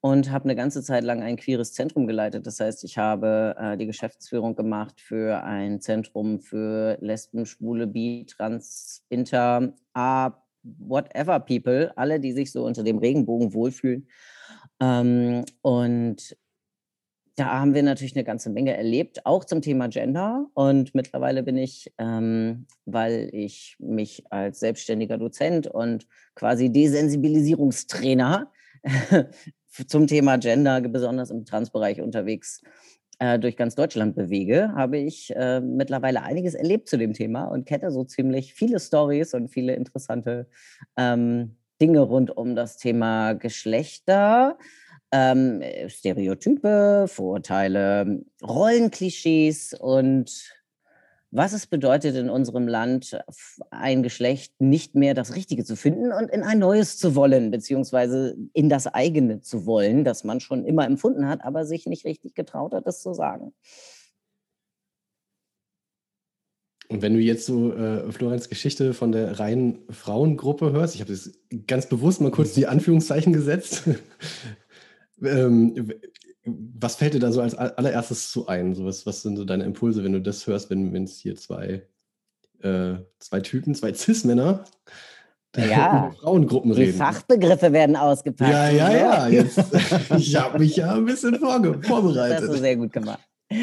und 0.00 0.30
habe 0.30 0.44
eine 0.44 0.56
ganze 0.56 0.82
Zeit 0.82 1.04
lang 1.04 1.22
ein 1.22 1.36
queeres 1.36 1.74
Zentrum 1.74 2.06
geleitet. 2.06 2.46
Das 2.46 2.60
heißt, 2.60 2.84
ich 2.84 2.98
habe 2.98 3.54
äh, 3.58 3.76
die 3.76 3.86
Geschäftsführung 3.86 4.56
gemacht 4.56 5.00
für 5.00 5.42
ein 5.44 5.80
Zentrum 5.80 6.40
für 6.40 6.98
Lesben, 7.00 7.46
Schwule, 7.46 7.86
Bi, 7.86 8.26
Trans, 8.26 9.04
Inter, 9.08 9.74
A, 9.94 10.41
whatever 10.62 11.40
People, 11.40 11.92
alle, 11.96 12.20
die 12.20 12.32
sich 12.32 12.52
so 12.52 12.64
unter 12.64 12.82
dem 12.82 12.98
Regenbogen 12.98 13.52
wohlfühlen. 13.52 14.08
Ähm, 14.80 15.44
und 15.62 16.36
da 17.36 17.60
haben 17.60 17.74
wir 17.74 17.82
natürlich 17.82 18.14
eine 18.14 18.24
ganze 18.24 18.50
Menge 18.50 18.76
erlebt, 18.76 19.24
auch 19.24 19.44
zum 19.44 19.62
Thema 19.62 19.88
Gender. 19.88 20.46
Und 20.54 20.94
mittlerweile 20.94 21.42
bin 21.42 21.56
ich, 21.56 21.92
ähm, 21.98 22.66
weil 22.84 23.30
ich 23.32 23.76
mich 23.78 24.24
als 24.30 24.60
selbstständiger 24.60 25.16
Dozent 25.16 25.66
und 25.66 26.06
quasi 26.34 26.70
Desensibilisierungstrainer 26.70 28.50
zum 29.86 30.06
Thema 30.06 30.36
Gender, 30.36 30.80
besonders 30.82 31.30
im 31.30 31.44
Transbereich 31.46 32.02
unterwegs, 32.02 32.60
äh, 33.22 33.38
durch 33.38 33.56
ganz 33.56 33.76
Deutschland 33.76 34.16
bewege, 34.16 34.72
habe 34.74 34.98
ich 34.98 35.32
äh, 35.36 35.60
mittlerweile 35.60 36.24
einiges 36.24 36.54
erlebt 36.54 36.88
zu 36.88 36.98
dem 36.98 37.12
Thema 37.12 37.44
und 37.44 37.66
kenne 37.66 37.92
so 37.92 38.02
ziemlich 38.02 38.52
viele 38.52 38.80
Stories 38.80 39.32
und 39.32 39.48
viele 39.48 39.76
interessante 39.76 40.48
ähm, 40.96 41.56
Dinge 41.80 42.00
rund 42.00 42.36
um 42.36 42.56
das 42.56 42.78
Thema 42.78 43.34
Geschlechter, 43.34 44.58
ähm, 45.12 45.62
Stereotype, 45.86 47.06
Vorurteile, 47.06 48.24
Rollenklischees 48.42 49.74
und 49.74 50.61
was 51.32 51.54
es 51.54 51.66
bedeutet, 51.66 52.14
in 52.14 52.28
unserem 52.28 52.68
Land 52.68 53.18
ein 53.70 54.02
Geschlecht 54.02 54.52
nicht 54.60 54.94
mehr 54.94 55.14
das 55.14 55.34
Richtige 55.34 55.64
zu 55.64 55.76
finden 55.76 56.12
und 56.12 56.30
in 56.30 56.42
ein 56.42 56.58
neues 56.58 56.98
zu 56.98 57.14
wollen, 57.14 57.50
beziehungsweise 57.50 58.36
in 58.52 58.68
das 58.68 58.86
eigene 58.86 59.40
zu 59.40 59.64
wollen, 59.64 60.04
das 60.04 60.24
man 60.24 60.40
schon 60.40 60.66
immer 60.66 60.84
empfunden 60.84 61.26
hat, 61.26 61.42
aber 61.42 61.64
sich 61.64 61.86
nicht 61.86 62.04
richtig 62.04 62.34
getraut 62.34 62.74
hat, 62.74 62.86
das 62.86 63.00
zu 63.00 63.14
sagen. 63.14 63.54
Und 66.88 67.00
wenn 67.00 67.14
du 67.14 67.20
jetzt 67.20 67.46
so 67.46 67.72
äh, 67.72 68.12
Florenz 68.12 68.50
Geschichte 68.50 68.92
von 68.92 69.12
der 69.12 69.40
reinen 69.40 69.78
Frauengruppe 69.88 70.72
hörst, 70.72 70.94
ich 70.94 71.00
habe 71.00 71.12
das 71.12 71.32
ganz 71.66 71.86
bewusst 71.86 72.20
mal 72.20 72.30
kurz 72.30 72.52
die 72.52 72.66
Anführungszeichen 72.66 73.32
gesetzt. 73.32 73.84
ähm, 75.22 75.94
was 76.44 76.96
fällt 76.96 77.14
dir 77.14 77.20
da 77.20 77.30
so 77.30 77.40
als 77.40 77.54
allererstes 77.54 78.30
zu 78.30 78.48
ein? 78.48 78.74
So 78.74 78.84
was, 78.84 79.06
was 79.06 79.22
sind 79.22 79.36
so 79.36 79.44
deine 79.44 79.64
Impulse, 79.64 80.02
wenn 80.02 80.12
du 80.12 80.20
das 80.20 80.46
hörst, 80.46 80.70
wenn 80.70 81.04
es 81.04 81.18
hier 81.18 81.36
zwei, 81.36 81.86
äh, 82.62 82.94
zwei 83.18 83.40
Typen, 83.40 83.74
zwei 83.74 83.94
Cis-Männer 83.94 84.64
ja, 85.56 86.08
über 86.08 86.16
Frauengruppen 86.20 86.72
reden? 86.72 86.92
Die 86.92 86.98
Fachbegriffe 86.98 87.72
werden 87.72 87.96
ausgepackt. 87.96 88.50
Ja, 88.50 88.70
ja, 88.70 88.92
ja. 88.92 89.28
Jetzt, 89.28 89.58
ich 90.16 90.34
habe 90.34 90.58
mich 90.58 90.76
ja 90.76 90.94
ein 90.94 91.04
bisschen 91.04 91.38
vorbereitet. 91.38 92.38
Das 92.38 92.42
hast 92.42 92.54
du 92.54 92.58
sehr 92.58 92.76
gut 92.76 92.92
gemacht. 92.92 93.20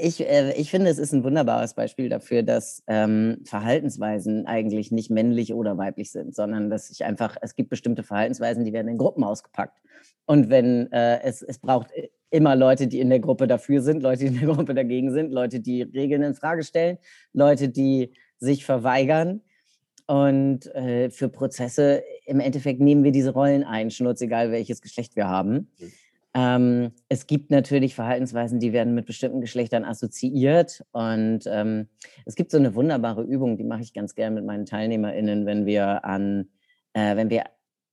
Ich, 0.00 0.20
äh, 0.20 0.52
ich 0.52 0.70
finde, 0.70 0.90
es 0.90 0.98
ist 0.98 1.12
ein 1.12 1.24
wunderbares 1.24 1.74
Beispiel 1.74 2.08
dafür, 2.08 2.44
dass 2.44 2.84
ähm, 2.86 3.38
Verhaltensweisen 3.44 4.46
eigentlich 4.46 4.92
nicht 4.92 5.10
männlich 5.10 5.52
oder 5.52 5.76
weiblich 5.76 6.12
sind, 6.12 6.34
sondern 6.36 6.70
dass 6.70 6.88
sich 6.88 7.04
einfach, 7.04 7.36
es 7.42 7.56
gibt 7.56 7.68
bestimmte 7.68 8.04
Verhaltensweisen, 8.04 8.64
die 8.64 8.72
werden 8.72 8.86
in 8.86 8.98
Gruppen 8.98 9.24
ausgepackt. 9.24 9.80
Und 10.28 10.50
wenn 10.50 10.92
äh, 10.92 11.22
es, 11.22 11.40
es 11.40 11.58
braucht 11.58 11.90
immer 12.28 12.54
Leute, 12.54 12.86
die 12.86 13.00
in 13.00 13.08
der 13.08 13.18
Gruppe 13.18 13.46
dafür 13.46 13.80
sind, 13.80 14.02
Leute, 14.02 14.20
die 14.20 14.26
in 14.26 14.38
der 14.38 14.54
Gruppe 14.54 14.74
dagegen 14.74 15.10
sind, 15.10 15.32
Leute, 15.32 15.60
die 15.60 15.80
Regeln 15.82 16.22
in 16.22 16.34
Frage 16.34 16.64
stellen, 16.64 16.98
Leute, 17.32 17.70
die 17.70 18.12
sich 18.38 18.66
verweigern. 18.66 19.40
Und 20.06 20.66
äh, 20.74 21.08
für 21.08 21.30
Prozesse 21.30 22.02
im 22.26 22.40
Endeffekt 22.40 22.78
nehmen 22.78 23.04
wir 23.04 23.12
diese 23.12 23.30
Rollen 23.30 23.64
ein, 23.64 23.90
schnurzegal 23.90 24.52
welches 24.52 24.82
Geschlecht 24.82 25.16
wir 25.16 25.28
haben. 25.28 25.70
Mhm. 25.78 25.92
Ähm, 26.34 26.92
es 27.08 27.26
gibt 27.26 27.50
natürlich 27.50 27.94
Verhaltensweisen, 27.94 28.60
die 28.60 28.74
werden 28.74 28.94
mit 28.94 29.06
bestimmten 29.06 29.40
Geschlechtern 29.40 29.86
assoziiert. 29.86 30.84
Und 30.92 31.40
ähm, 31.46 31.88
es 32.26 32.34
gibt 32.34 32.50
so 32.50 32.58
eine 32.58 32.74
wunderbare 32.74 33.22
Übung, 33.22 33.56
die 33.56 33.64
mache 33.64 33.80
ich 33.80 33.94
ganz 33.94 34.14
gerne 34.14 34.34
mit 34.34 34.44
meinen 34.44 34.66
TeilnehmerInnen, 34.66 35.46
wenn 35.46 35.64
wir 35.64 36.04
an, 36.04 36.50
äh, 36.92 37.16
wenn 37.16 37.30
wir 37.30 37.44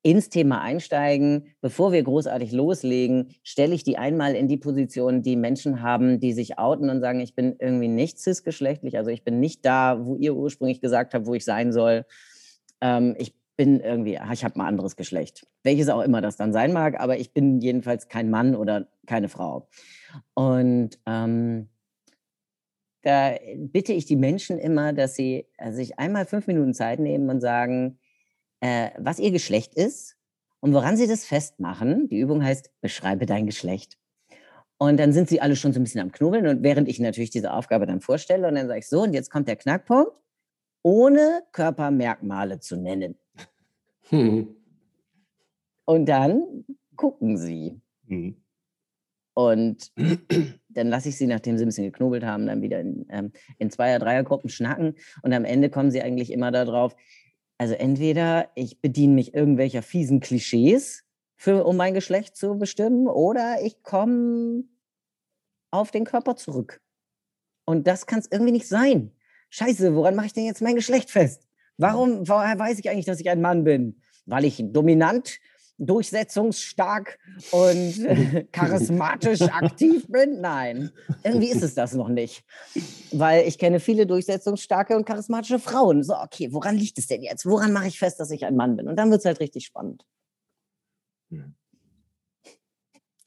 ins 0.06 0.30
Thema 0.30 0.62
einsteigen, 0.62 1.48
bevor 1.62 1.92
wir 1.92 2.04
großartig 2.04 2.52
loslegen, 2.52 3.30
stelle 3.42 3.74
ich 3.74 3.84
die 3.84 3.98
einmal 3.98 4.36
in 4.36 4.48
die 4.48 4.56
Position, 4.58 5.24
die 5.24 5.36
Menschen 5.36 5.82
haben, 5.82 6.20
die 6.20 6.32
sich 6.32 6.60
outen 6.60 6.92
und 6.92 7.02
sagen, 7.02 7.22
ich 7.22 7.34
bin 7.34 7.56
irgendwie 7.58 7.88
nicht 7.88 8.20
cisgeschlechtlich, 8.20 9.00
also 9.00 9.10
ich 9.10 9.24
bin 9.24 9.40
nicht 9.40 9.66
da, 9.66 10.06
wo 10.06 10.16
ihr 10.16 10.36
ursprünglich 10.36 10.80
gesagt 10.80 11.16
habt, 11.16 11.26
wo 11.26 11.34
ich 11.34 11.44
sein 11.44 11.72
soll. 11.72 12.06
Ähm, 12.82 13.16
ich 13.18 13.34
bin 13.58 13.80
irgendwie, 13.80 14.20
ich 14.32 14.44
habe 14.44 14.56
ein 14.58 14.62
anderes 14.62 14.96
Geschlecht, 14.96 15.48
welches 15.64 15.90
auch 15.90 16.02
immer 16.02 16.22
das 16.22 16.38
dann 16.38 16.54
sein 16.54 16.72
mag, 16.72 17.00
aber 17.00 17.18
ich 17.18 17.34
bin 17.34 17.60
jedenfalls 17.60 18.08
kein 18.08 18.30
Mann 18.30 18.56
oder 18.56 18.88
keine 19.08 19.28
Frau. 19.28 19.68
Und 20.36 21.00
ähm, 21.08 21.70
da 23.02 23.34
bitte 23.58 23.94
ich 23.94 24.06
die 24.06 24.18
Menschen 24.18 24.60
immer, 24.60 24.94
dass 24.94 25.16
sie 25.16 25.48
also 25.58 25.78
sich 25.78 25.98
einmal 25.98 26.28
fünf 26.28 26.46
Minuten 26.46 26.76
Zeit 26.76 27.00
nehmen 27.00 27.28
und 27.32 27.42
sagen, 27.42 27.98
äh, 28.62 28.92
was 28.98 29.20
ihr 29.20 29.32
Geschlecht 29.32 29.76
ist 29.76 30.18
und 30.60 30.74
woran 30.74 30.98
sie 30.98 31.08
das 31.08 31.26
festmachen. 31.26 32.10
Die 32.10 32.20
Übung 32.20 32.44
heißt, 32.44 32.72
beschreibe 32.82 33.26
dein 33.26 33.46
Geschlecht. 33.46 33.98
Und 34.78 34.98
dann 34.98 35.14
sind 35.14 35.30
sie 35.30 35.40
alle 35.40 35.56
schon 35.56 35.74
so 35.74 35.80
ein 35.80 35.84
bisschen 35.84 36.02
am 36.02 36.12
Knobeln 36.12 36.48
und 36.48 36.64
während 36.64 36.90
ich 36.90 37.00
natürlich 37.00 37.30
diese 37.30 37.54
Aufgabe 37.54 37.86
dann 37.86 38.02
vorstelle 38.02 38.48
und 38.48 38.56
dann 38.56 38.68
sage 38.68 38.80
ich 38.80 38.88
so, 38.88 39.04
und 39.04 39.14
jetzt 39.14 39.32
kommt 39.32 39.48
der 39.48 39.56
Knackpunkt, 39.56 40.12
ohne 40.84 41.44
Körpermerkmale 41.52 42.60
zu 42.60 42.76
nennen. 42.76 43.16
Hm. 44.10 44.56
Und 45.86 46.06
dann 46.08 46.66
gucken 46.96 47.38
sie. 47.38 47.80
Hm. 48.08 48.36
Und 49.34 49.92
dann 50.70 50.88
lasse 50.88 51.10
ich 51.10 51.18
sie, 51.18 51.28
nachdem 51.28 51.58
sie 51.58 51.66
ein 51.66 51.68
bisschen 51.68 51.92
geknobelt 51.92 52.24
haben, 52.24 52.48
dann 52.48 52.62
wieder 52.62 52.80
in, 52.80 53.06
ähm, 53.10 53.32
in 53.58 53.70
Zweier-, 53.70 54.00
Dreiergruppen 54.00 54.50
schnacken. 54.50 54.96
Und 55.22 55.34
am 55.34 55.46
Ende 55.46 55.70
kommen 55.70 55.92
sie 55.92 56.02
eigentlich 56.02 56.32
immer 56.32 56.52
darauf, 56.52 56.96
also 57.58 57.74
entweder 57.74 58.50
ich 58.56 58.82
bediene 58.82 59.14
mich 59.14 59.34
irgendwelcher 59.34 59.82
fiesen 59.82 60.20
Klischees, 60.20 61.04
für, 61.38 61.66
um 61.66 61.78
mein 61.78 61.94
Geschlecht 61.94 62.36
zu 62.36 62.58
bestimmen, 62.58 63.08
oder 63.08 63.58
ich 63.62 63.84
komme 63.84 64.64
auf 65.72 65.92
den 65.92 66.06
Körper 66.06 66.36
zurück. 66.36 66.82
Und 67.66 67.88
das 67.88 68.06
kann 68.06 68.20
es 68.20 68.32
irgendwie 68.32 68.52
nicht 68.52 68.68
sein. 68.68 69.12
Scheiße, 69.50 69.96
woran 69.96 70.16
mache 70.16 70.28
ich 70.28 70.34
denn 70.34 70.46
jetzt 70.46 70.62
mein 70.62 70.76
Geschlecht 70.76 71.12
fest? 71.12 71.48
Warum, 71.78 72.28
woher 72.28 72.58
weiß 72.58 72.80
ich 72.80 72.90
eigentlich, 72.90 73.06
dass 73.06 73.20
ich 73.20 73.30
ein 73.30 73.42
Mann 73.42 73.64
bin? 73.64 74.02
Weil 74.26 74.46
ich 74.46 74.64
dominant 74.72 75.40
durchsetzungsstark 75.77 77.20
und 77.51 78.51
charismatisch 78.51 79.41
aktiv 79.41 80.05
bin. 80.08 80.41
Nein, 80.41 80.91
irgendwie 81.24 81.50
ist 81.50 81.63
es 81.63 81.75
das 81.75 81.94
noch 81.94 82.08
nicht. 82.08 82.44
Weil 83.12 83.48
ich 83.48 83.58
kenne 83.58 83.79
viele 83.79 84.05
durchsetzungsstarke 84.08 84.96
und 84.96 85.05
charismatische 85.05 85.60
Frauen. 85.60 86.03
So, 86.03 86.15
okay, 86.15 86.53
woran 86.53 86.75
liegt 86.75 86.98
es 86.98 87.08
denn 87.08 87.22
jetzt? 87.22 87.46
Woran 87.46 87.74
mache 87.74 87.88
ich 87.88 88.00
fest, 88.00 88.20
dass 88.20 88.32
ich 88.32 88.46
ein 88.46 88.55
Mann 88.55 88.75
bin? 88.77 88.88
Und 88.88 88.96
dann 88.96 89.12
wird 89.12 89.20
es 89.20 89.25
halt 89.25 89.39
richtig 89.39 89.65
spannend. 89.65 90.05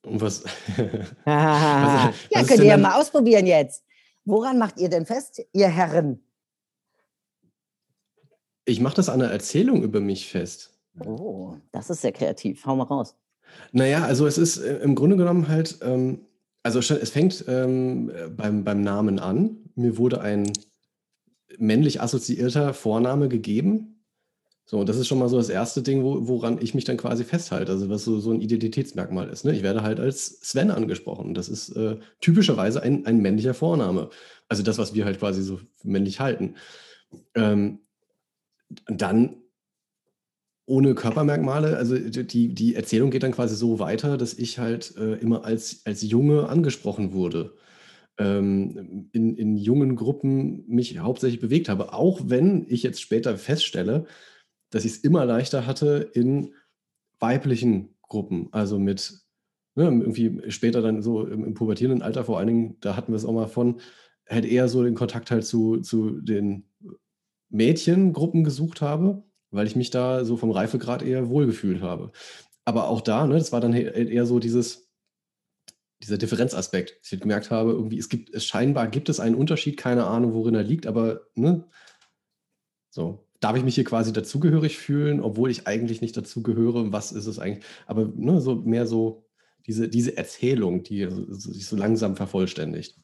Und 0.02 0.20
was? 0.20 0.44
Ah, 1.24 2.08
was, 2.08 2.14
ja, 2.30 2.42
könnt 2.44 2.60
ihr 2.60 2.66
ja 2.66 2.76
mal 2.78 2.98
ausprobieren 2.98 3.46
jetzt. 3.46 3.84
Woran 4.24 4.58
macht 4.58 4.78
ihr 4.78 4.88
denn 4.88 5.06
fest, 5.06 5.42
ihr 5.52 5.68
Herren? 5.68 6.24
Ich 8.64 8.80
mache 8.80 8.96
das 8.96 9.08
an 9.08 9.22
einer 9.22 9.30
Erzählung 9.30 9.82
über 9.82 10.00
mich 10.00 10.28
fest. 10.28 10.77
Oh, 11.04 11.56
das 11.72 11.90
ist 11.90 12.02
sehr 12.02 12.12
kreativ. 12.12 12.64
Hau 12.66 12.76
mal 12.76 12.84
raus. 12.84 13.16
Naja, 13.72 14.04
also 14.04 14.26
es 14.26 14.38
ist 14.38 14.58
äh, 14.58 14.78
im 14.78 14.94
Grunde 14.94 15.16
genommen 15.16 15.48
halt, 15.48 15.78
ähm, 15.82 16.26
also 16.62 16.78
es 16.80 17.10
fängt 17.10 17.44
ähm, 17.48 18.12
beim, 18.36 18.64
beim 18.64 18.82
Namen 18.82 19.18
an. 19.18 19.56
Mir 19.74 19.96
wurde 19.96 20.20
ein 20.20 20.52
männlich 21.56 22.00
assoziierter 22.00 22.74
Vorname 22.74 23.28
gegeben. 23.28 24.04
So, 24.66 24.78
und 24.78 24.88
das 24.88 24.98
ist 24.98 25.08
schon 25.08 25.18
mal 25.18 25.30
so 25.30 25.38
das 25.38 25.48
erste 25.48 25.80
Ding, 25.80 26.04
wo, 26.04 26.28
woran 26.28 26.58
ich 26.60 26.74
mich 26.74 26.84
dann 26.84 26.98
quasi 26.98 27.24
festhalte, 27.24 27.72
also 27.72 27.88
was 27.88 28.04
so, 28.04 28.20
so 28.20 28.32
ein 28.32 28.42
Identitätsmerkmal 28.42 29.30
ist. 29.30 29.46
Ne? 29.46 29.54
Ich 29.56 29.62
werde 29.62 29.82
halt 29.82 29.98
als 29.98 30.40
Sven 30.42 30.70
angesprochen. 30.70 31.32
Das 31.32 31.48
ist 31.48 31.70
äh, 31.70 31.96
typischerweise 32.20 32.82
ein, 32.82 33.06
ein 33.06 33.22
männlicher 33.22 33.54
Vorname. 33.54 34.10
Also 34.46 34.62
das, 34.62 34.76
was 34.76 34.92
wir 34.94 35.06
halt 35.06 35.20
quasi 35.20 35.42
so 35.42 35.58
männlich 35.84 36.20
halten. 36.20 36.56
Ähm, 37.34 37.78
dann 38.86 39.36
ohne 40.68 40.94
Körpermerkmale, 40.94 41.78
also 41.78 41.96
die, 41.98 42.54
die 42.54 42.74
Erzählung 42.74 43.10
geht 43.10 43.22
dann 43.22 43.32
quasi 43.32 43.56
so 43.56 43.78
weiter, 43.78 44.18
dass 44.18 44.34
ich 44.34 44.58
halt 44.58 44.94
äh, 44.98 45.14
immer 45.14 45.46
als, 45.46 45.80
als 45.86 46.02
Junge 46.02 46.48
angesprochen 46.48 47.14
wurde. 47.14 47.54
Ähm, 48.18 49.08
in, 49.12 49.34
in 49.36 49.56
jungen 49.56 49.96
Gruppen 49.96 50.66
mich 50.68 50.98
hauptsächlich 50.98 51.40
bewegt 51.40 51.70
habe, 51.70 51.94
auch 51.94 52.20
wenn 52.24 52.66
ich 52.68 52.82
jetzt 52.82 53.00
später 53.00 53.38
feststelle, 53.38 54.04
dass 54.70 54.84
ich 54.84 54.92
es 54.92 54.98
immer 54.98 55.24
leichter 55.24 55.66
hatte 55.66 56.10
in 56.12 56.52
weiblichen 57.18 57.94
Gruppen, 58.02 58.48
also 58.52 58.78
mit 58.78 59.22
ne, 59.74 59.84
irgendwie 59.84 60.50
später 60.50 60.82
dann 60.82 61.00
so 61.00 61.26
im, 61.26 61.44
im 61.44 61.54
pubertierenden 61.54 62.02
Alter 62.02 62.24
vor 62.24 62.38
allen 62.38 62.48
Dingen, 62.48 62.76
da 62.80 62.94
hatten 62.94 63.12
wir 63.12 63.16
es 63.16 63.24
auch 63.24 63.32
mal 63.32 63.48
von, 63.48 63.80
halt 64.28 64.44
eher 64.44 64.68
so 64.68 64.82
den 64.82 64.94
Kontakt 64.94 65.30
halt 65.30 65.46
zu, 65.46 65.78
zu 65.78 66.20
den 66.20 66.68
Mädchengruppen 67.48 68.44
gesucht 68.44 68.82
habe, 68.82 69.22
weil 69.50 69.66
ich 69.66 69.76
mich 69.76 69.90
da 69.90 70.24
so 70.24 70.36
vom 70.36 70.50
Reifegrad 70.50 71.02
eher 71.02 71.28
wohlgefühlt 71.28 71.82
habe. 71.82 72.12
Aber 72.64 72.88
auch 72.88 73.00
da, 73.00 73.26
ne, 73.26 73.34
das 73.34 73.52
war 73.52 73.60
dann 73.60 73.72
eher 73.72 74.26
so 74.26 74.38
dieses, 74.38 74.90
dieser 76.02 76.18
Differenzaspekt. 76.18 76.98
Ich 77.02 77.20
gemerkt 77.20 77.50
habe, 77.50 77.72
irgendwie, 77.72 77.98
es 77.98 78.08
gibt, 78.08 78.34
es 78.34 78.44
scheinbar 78.44 78.88
gibt 78.88 79.08
es 79.08 79.20
einen 79.20 79.34
Unterschied, 79.34 79.76
keine 79.76 80.06
Ahnung, 80.06 80.34
worin 80.34 80.54
er 80.54 80.62
liegt, 80.62 80.86
aber 80.86 81.22
ne, 81.34 81.64
so, 82.90 83.26
darf 83.40 83.56
ich 83.56 83.64
mich 83.64 83.74
hier 83.74 83.84
quasi 83.84 84.12
dazugehörig 84.12 84.78
fühlen, 84.78 85.20
obwohl 85.20 85.50
ich 85.50 85.66
eigentlich 85.66 86.00
nicht 86.00 86.16
dazugehöre, 86.16 86.92
was 86.92 87.12
ist 87.12 87.26
es 87.26 87.38
eigentlich? 87.38 87.64
Aber 87.86 88.10
ne, 88.14 88.40
so 88.40 88.56
mehr 88.56 88.86
so 88.86 89.24
diese, 89.66 89.88
diese 89.88 90.16
Erzählung, 90.16 90.82
die 90.82 91.06
sich 91.28 91.66
so 91.66 91.76
langsam 91.76 92.16
vervollständigt. 92.16 92.98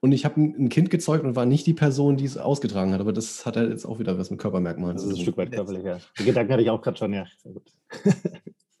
Und 0.00 0.12
ich 0.12 0.24
habe 0.24 0.40
ein 0.40 0.68
Kind 0.68 0.90
gezeugt 0.90 1.24
und 1.24 1.36
war 1.36 1.46
nicht 1.46 1.66
die 1.66 1.74
Person, 1.74 2.16
die 2.16 2.24
es 2.24 2.36
ausgetragen 2.36 2.92
hat. 2.92 3.00
Aber 3.00 3.12
das 3.12 3.46
hat 3.46 3.56
halt 3.56 3.70
jetzt 3.70 3.84
auch 3.84 3.98
wieder 3.98 4.18
was 4.18 4.30
mit 4.30 4.38
Körpermerkmalen 4.40 4.98
zu 4.98 5.04
tun. 5.04 5.10
Das 5.10 5.18
ist 5.18 5.22
ein 5.22 5.24
Stück 5.24 5.38
weit 5.38 5.52
körperlich, 5.52 5.84
ja. 5.84 5.98
Die 6.18 6.24
Gedanken 6.24 6.52
hatte 6.52 6.62
ich 6.62 6.70
auch 6.70 6.82
gerade 6.82 6.96
schon, 6.96 7.12
ja. 7.12 7.26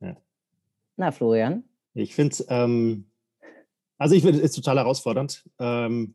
ja. 0.00 0.16
Na, 0.96 1.10
Florian? 1.10 1.64
Ich 1.94 2.14
finde 2.14 2.32
es, 2.32 2.46
ähm, 2.48 3.06
also 3.98 4.14
ich 4.14 4.22
finde 4.22 4.40
es 4.40 4.52
total 4.52 4.76
herausfordernd. 4.76 5.48
Ähm, 5.58 6.14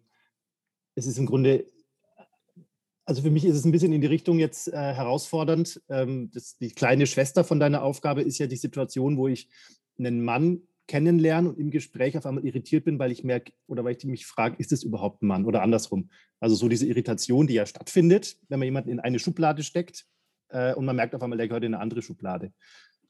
es 0.95 1.07
ist 1.07 1.17
im 1.17 1.25
Grunde, 1.25 1.65
also 3.05 3.21
für 3.21 3.31
mich 3.31 3.45
ist 3.45 3.55
es 3.55 3.65
ein 3.65 3.71
bisschen 3.71 3.93
in 3.93 4.01
die 4.01 4.07
Richtung 4.07 4.39
jetzt 4.39 4.67
äh, 4.67 4.93
herausfordernd. 4.93 5.81
Ähm, 5.89 6.29
das, 6.33 6.57
die 6.57 6.69
kleine 6.69 7.07
Schwester 7.07 7.43
von 7.43 7.59
deiner 7.59 7.81
Aufgabe 7.81 8.21
ist 8.21 8.37
ja 8.37 8.47
die 8.47 8.57
Situation, 8.57 9.17
wo 9.17 9.27
ich 9.27 9.49
einen 9.97 10.23
Mann 10.23 10.61
kennenlernen 10.87 11.51
und 11.51 11.59
im 11.59 11.71
Gespräch 11.71 12.17
auf 12.17 12.25
einmal 12.25 12.45
irritiert 12.45 12.85
bin, 12.85 12.99
weil 12.99 13.11
ich 13.11 13.23
merke 13.23 13.53
oder 13.67 13.83
weil 13.83 13.95
ich 13.95 14.03
mich 14.05 14.25
frage, 14.25 14.55
ist 14.57 14.71
es 14.71 14.83
überhaupt 14.83 15.21
ein 15.21 15.27
Mann 15.27 15.45
oder 15.45 15.61
andersrum. 15.61 16.09
Also 16.39 16.55
so 16.55 16.67
diese 16.67 16.85
Irritation, 16.85 17.47
die 17.47 17.53
ja 17.53 17.65
stattfindet, 17.65 18.37
wenn 18.49 18.59
man 18.59 18.65
jemanden 18.65 18.89
in 18.89 18.99
eine 18.99 19.19
Schublade 19.19 19.63
steckt 19.63 20.05
äh, 20.49 20.73
und 20.73 20.85
man 20.85 20.95
merkt 20.95 21.15
auf 21.15 21.21
einmal, 21.21 21.37
der 21.37 21.47
gehört 21.47 21.63
in 21.63 21.73
eine 21.73 21.81
andere 21.81 22.01
Schublade. 22.01 22.51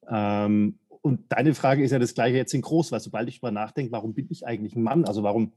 Ähm, 0.07 0.79
und 1.01 1.31
deine 1.31 1.55
Frage 1.55 1.83
ist 1.83 1.91
ja 1.91 1.99
das 1.99 2.13
gleiche 2.13 2.37
jetzt 2.37 2.53
in 2.53 2.61
groß, 2.61 2.91
weil 2.91 2.99
sobald 2.99 3.27
ich 3.27 3.39
darüber 3.39 3.51
nachdenke, 3.51 3.91
warum 3.91 4.13
bin 4.13 4.27
ich 4.29 4.45
eigentlich 4.45 4.75
ein 4.75 4.83
Mann? 4.83 5.05
Also 5.05 5.23
warum, 5.23 5.53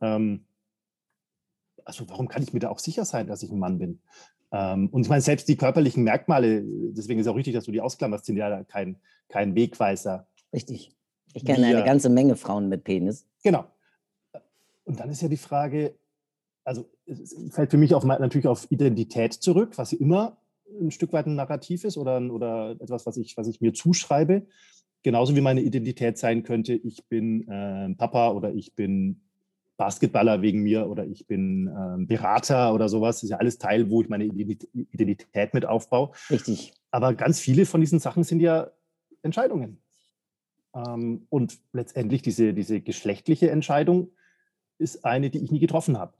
ähm, 0.00 0.46
also 1.84 2.08
warum 2.08 2.28
kann 2.28 2.42
ich 2.42 2.52
mir 2.52 2.60
da 2.60 2.70
auch 2.70 2.80
sicher 2.80 3.04
sein, 3.04 3.28
dass 3.28 3.42
ich 3.42 3.52
ein 3.52 3.58
Mann 3.58 3.78
bin? 3.78 4.00
Ähm, 4.50 4.88
und 4.88 5.02
ich 5.02 5.08
meine, 5.08 5.22
selbst 5.22 5.48
die 5.48 5.56
körperlichen 5.56 6.02
Merkmale, 6.02 6.62
deswegen 6.64 7.20
ist 7.20 7.26
es 7.26 7.32
auch 7.32 7.36
richtig, 7.36 7.54
dass 7.54 7.64
du 7.64 7.72
die 7.72 7.80
ausklammerst, 7.80 8.26
sind 8.26 8.36
ja 8.36 8.64
kein, 8.64 9.00
kein 9.28 9.54
Wegweiser. 9.54 10.26
Richtig. 10.52 10.94
Ich 11.34 11.44
kenne 11.44 11.66
eine 11.66 11.84
ganze 11.84 12.08
Menge 12.08 12.36
Frauen 12.36 12.68
mit 12.68 12.84
Penis. 12.84 13.26
Genau. 13.42 13.64
Und 14.84 15.00
dann 15.00 15.10
ist 15.10 15.22
ja 15.22 15.28
die 15.28 15.36
Frage, 15.36 15.94
also 16.64 16.88
es 17.06 17.34
fällt 17.50 17.70
für 17.70 17.76
mich 17.76 17.94
auf, 17.94 18.04
natürlich 18.04 18.46
auf 18.46 18.70
Identität 18.70 19.32
zurück, 19.32 19.76
was 19.76 19.92
immer 19.92 20.36
ein 20.80 20.90
Stück 20.90 21.12
weit 21.12 21.26
ein 21.26 21.34
Narrativ 21.34 21.84
ist 21.84 21.96
oder, 21.96 22.20
oder 22.32 22.72
etwas, 22.80 23.06
was 23.06 23.16
ich, 23.16 23.36
was 23.36 23.46
ich 23.46 23.60
mir 23.60 23.74
zuschreibe. 23.74 24.46
Genauso 25.02 25.34
wie 25.34 25.40
meine 25.40 25.60
Identität 25.60 26.16
sein 26.16 26.42
könnte, 26.44 26.74
ich 26.74 27.04
bin 27.06 27.48
äh, 27.48 27.94
Papa 27.94 28.30
oder 28.30 28.52
ich 28.52 28.74
bin 28.74 29.20
Basketballer 29.76 30.42
wegen 30.42 30.62
mir 30.62 30.88
oder 30.88 31.04
ich 31.04 31.26
bin 31.26 31.66
äh, 31.66 32.04
Berater 32.04 32.72
oder 32.72 32.88
sowas. 32.88 33.16
Das 33.16 33.24
ist 33.24 33.30
ja 33.30 33.38
alles 33.38 33.58
Teil, 33.58 33.90
wo 33.90 34.00
ich 34.00 34.08
meine 34.08 34.24
Identität 34.24 35.54
mit 35.54 35.66
aufbaue. 35.66 36.12
Richtig. 36.30 36.72
Aber 36.90 37.14
ganz 37.14 37.40
viele 37.40 37.66
von 37.66 37.80
diesen 37.80 37.98
Sachen 37.98 38.22
sind 38.22 38.40
ja 38.40 38.70
Entscheidungen. 39.22 39.81
Ähm, 40.74 41.26
und 41.28 41.58
letztendlich 41.72 42.22
diese, 42.22 42.54
diese 42.54 42.80
geschlechtliche 42.80 43.50
Entscheidung 43.50 44.10
ist 44.78 45.04
eine, 45.04 45.30
die 45.30 45.42
ich 45.42 45.50
nie 45.50 45.60
getroffen 45.60 45.98
habe. 45.98 46.14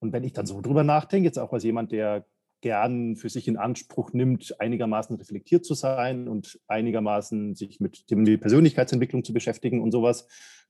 Und 0.00 0.12
wenn 0.12 0.24
ich 0.24 0.32
dann 0.32 0.46
so 0.46 0.60
drüber 0.60 0.84
nachdenke, 0.84 1.24
jetzt 1.24 1.38
auch 1.38 1.52
als 1.52 1.64
jemand, 1.64 1.92
der 1.92 2.26
gern 2.60 3.16
für 3.16 3.28
sich 3.28 3.46
in 3.48 3.56
Anspruch 3.56 4.12
nimmt, 4.12 4.58
einigermaßen 4.58 5.16
reflektiert 5.16 5.64
zu 5.66 5.74
sein 5.74 6.28
und 6.28 6.58
einigermaßen 6.66 7.54
sich 7.54 7.78
mit 7.78 8.04
wie 8.08 8.36
Persönlichkeitsentwicklung 8.38 9.22
zu 9.22 9.34
beschäftigen 9.34 9.82
und 9.82 9.90
sowas 9.90 10.26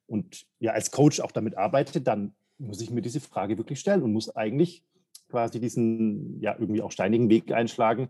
und 0.07 0.47
ja 0.59 0.73
als 0.73 0.91
Coach 0.91 1.21
auch 1.21 1.31
damit 1.31 1.57
arbeitet, 1.57 2.07
dann 2.07 2.35
muss 2.59 2.81
ich 2.81 2.91
mir 2.91 3.01
diese 3.01 3.21
Frage 3.21 3.59
wirklich 3.59 3.81
stellen 3.81 4.03
und 4.03 4.13
muss 4.13 4.35
eigentlich 4.35 4.85
quasi 5.29 5.61
diesen 5.61 6.41
ja 6.41 6.57
irgendwie 6.59 6.83
auch 6.83 6.91
steinigen 6.91 7.29
Weg 7.31 7.53
einschlagen, 7.53 8.09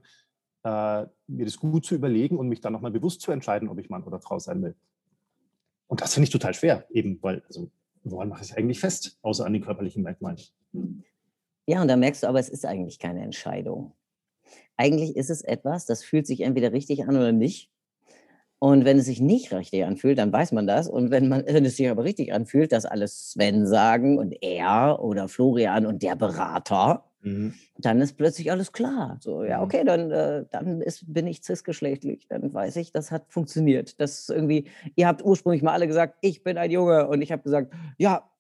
äh, 0.64 1.06
mir 1.26 1.44
das 1.44 1.58
gut 1.58 1.84
zu 1.84 1.94
überlegen 1.94 2.38
und 2.38 2.48
mich 2.48 2.60
dann 2.60 2.72
nochmal 2.72 2.90
bewusst 2.90 3.20
zu 3.20 3.30
entscheiden, 3.32 3.68
ob 3.68 3.78
ich 3.78 3.90
Mann 3.90 4.02
oder 4.04 4.20
Frau 4.20 4.38
sein 4.38 4.62
will. 4.62 4.74
Und 5.86 6.00
das 6.00 6.14
finde 6.14 6.24
ich 6.24 6.30
total 6.30 6.54
schwer, 6.54 6.86
eben 6.90 7.18
weil, 7.22 7.42
also 7.46 7.70
woran 8.02 8.28
mache 8.28 8.42
ich 8.42 8.50
es 8.50 8.56
eigentlich 8.56 8.80
fest, 8.80 9.18
außer 9.22 9.44
an 9.46 9.52
den 9.52 9.62
körperlichen 9.62 10.02
Merkmalen? 10.02 10.38
Ja, 11.66 11.82
und 11.82 11.88
da 11.88 11.96
merkst 11.96 12.22
du 12.22 12.26
aber, 12.26 12.38
es 12.38 12.48
ist 12.48 12.66
eigentlich 12.66 12.98
keine 12.98 13.22
Entscheidung. 13.22 13.92
Eigentlich 14.76 15.16
ist 15.16 15.30
es 15.30 15.42
etwas, 15.42 15.86
das 15.86 16.02
fühlt 16.02 16.26
sich 16.26 16.40
entweder 16.40 16.72
richtig 16.72 17.04
an 17.04 17.16
oder 17.16 17.32
nicht. 17.32 17.70
Und 18.58 18.86
wenn 18.86 18.98
es 18.98 19.04
sich 19.04 19.20
nicht 19.20 19.52
richtig 19.52 19.84
anfühlt, 19.84 20.18
dann 20.18 20.32
weiß 20.32 20.52
man 20.52 20.66
das. 20.66 20.88
Und 20.88 21.10
wenn, 21.10 21.28
man, 21.28 21.44
wenn 21.46 21.64
es 21.64 21.76
sich 21.76 21.88
aber 21.88 22.04
richtig 22.04 22.32
anfühlt, 22.32 22.72
dass 22.72 22.86
alles 22.86 23.32
Sven 23.32 23.66
sagen 23.66 24.18
und 24.18 24.34
er 24.42 25.02
oder 25.02 25.28
Florian 25.28 25.84
und 25.84 26.02
der 26.02 26.16
Berater, 26.16 27.04
Mhm. 27.24 27.54
Dann 27.78 28.00
ist 28.02 28.18
plötzlich 28.18 28.50
alles 28.50 28.72
klar. 28.72 29.16
So, 29.20 29.44
ja, 29.44 29.58
mhm. 29.58 29.64
okay, 29.64 29.82
dann, 29.84 30.10
äh, 30.10 30.44
dann 30.50 30.82
ist, 30.82 31.12
bin 31.12 31.26
ich 31.26 31.42
cisgeschlechtlich. 31.42 32.28
Dann 32.28 32.52
weiß 32.52 32.76
ich, 32.76 32.92
das 32.92 33.10
hat 33.10 33.24
funktioniert. 33.28 33.98
Das 33.98 34.28
irgendwie, 34.28 34.68
ihr 34.94 35.08
habt 35.08 35.24
ursprünglich 35.24 35.62
mal 35.62 35.72
alle 35.72 35.86
gesagt, 35.86 36.18
ich 36.20 36.44
bin 36.44 36.58
ein 36.58 36.70
Junge. 36.70 37.08
Und 37.08 37.22
ich 37.22 37.32
habe 37.32 37.42
gesagt, 37.42 37.72
ja. 37.98 38.30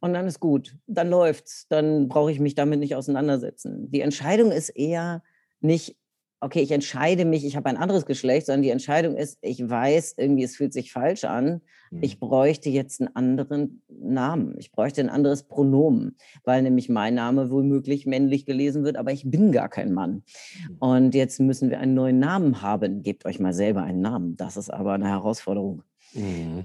Und 0.00 0.12
dann 0.12 0.26
ist 0.26 0.40
gut. 0.40 0.76
Dann 0.88 1.08
läuft's. 1.08 1.68
Dann 1.68 2.08
brauche 2.08 2.32
ich 2.32 2.40
mich 2.40 2.54
damit 2.56 2.80
nicht 2.80 2.96
auseinandersetzen. 2.96 3.90
Die 3.90 4.00
Entscheidung 4.00 4.50
ist 4.50 4.70
eher 4.70 5.22
nicht, 5.60 5.96
okay, 6.40 6.60
ich 6.60 6.70
entscheide 6.70 7.24
mich, 7.24 7.44
ich 7.44 7.56
habe 7.56 7.68
ein 7.68 7.76
anderes 7.76 8.06
Geschlecht, 8.06 8.46
sondern 8.46 8.62
die 8.62 8.70
Entscheidung 8.70 9.16
ist, 9.16 9.38
ich 9.42 9.68
weiß, 9.68 10.14
irgendwie, 10.16 10.44
es 10.44 10.56
fühlt 10.56 10.72
sich 10.72 10.92
falsch 10.92 11.24
an. 11.24 11.60
Ich 12.00 12.16
mhm. 12.16 12.20
bräuchte 12.20 12.70
jetzt 12.70 13.00
einen 13.00 13.14
anderen 13.14 13.82
Namen. 13.88 14.54
Ich 14.58 14.72
bräuchte 14.72 15.00
ein 15.00 15.10
anderes 15.10 15.42
Pronomen, 15.42 16.16
weil 16.44 16.62
nämlich 16.62 16.88
mein 16.88 17.14
Name 17.14 17.50
womöglich 17.50 18.06
männlich 18.06 18.46
gelesen 18.46 18.84
wird, 18.84 18.96
aber 18.96 19.12
ich 19.12 19.28
bin 19.28 19.52
gar 19.52 19.68
kein 19.68 19.92
Mann. 19.92 20.22
Mhm. 20.68 20.76
Und 20.78 21.14
jetzt 21.14 21.40
müssen 21.40 21.68
wir 21.68 21.80
einen 21.80 21.94
neuen 21.94 22.18
Namen 22.18 22.62
haben. 22.62 23.02
Gebt 23.02 23.26
euch 23.26 23.38
mal 23.38 23.52
selber 23.52 23.82
einen 23.82 24.00
Namen. 24.00 24.36
Das 24.36 24.56
ist 24.56 24.70
aber 24.70 24.94
eine 24.94 25.08
Herausforderung. 25.08 25.82
Mhm. 26.14 26.64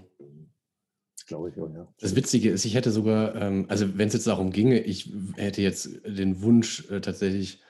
Glaube 1.28 1.50
ich, 1.50 1.56
ja. 1.56 1.88
Das 2.00 2.16
Witzige 2.16 2.52
ist, 2.52 2.66
ich 2.66 2.76
hätte 2.76 2.92
sogar, 2.92 3.36
ähm, 3.36 3.66
also 3.68 3.98
wenn 3.98 4.10
es 4.10 4.14
jetzt 4.14 4.28
darum 4.28 4.52
ginge, 4.52 4.80
ich 4.80 5.12
hätte 5.38 5.64
jetzt 5.64 5.90
den 6.06 6.44
Wunsch 6.44 6.88
äh, 6.92 7.02
tatsächlich, 7.02 7.62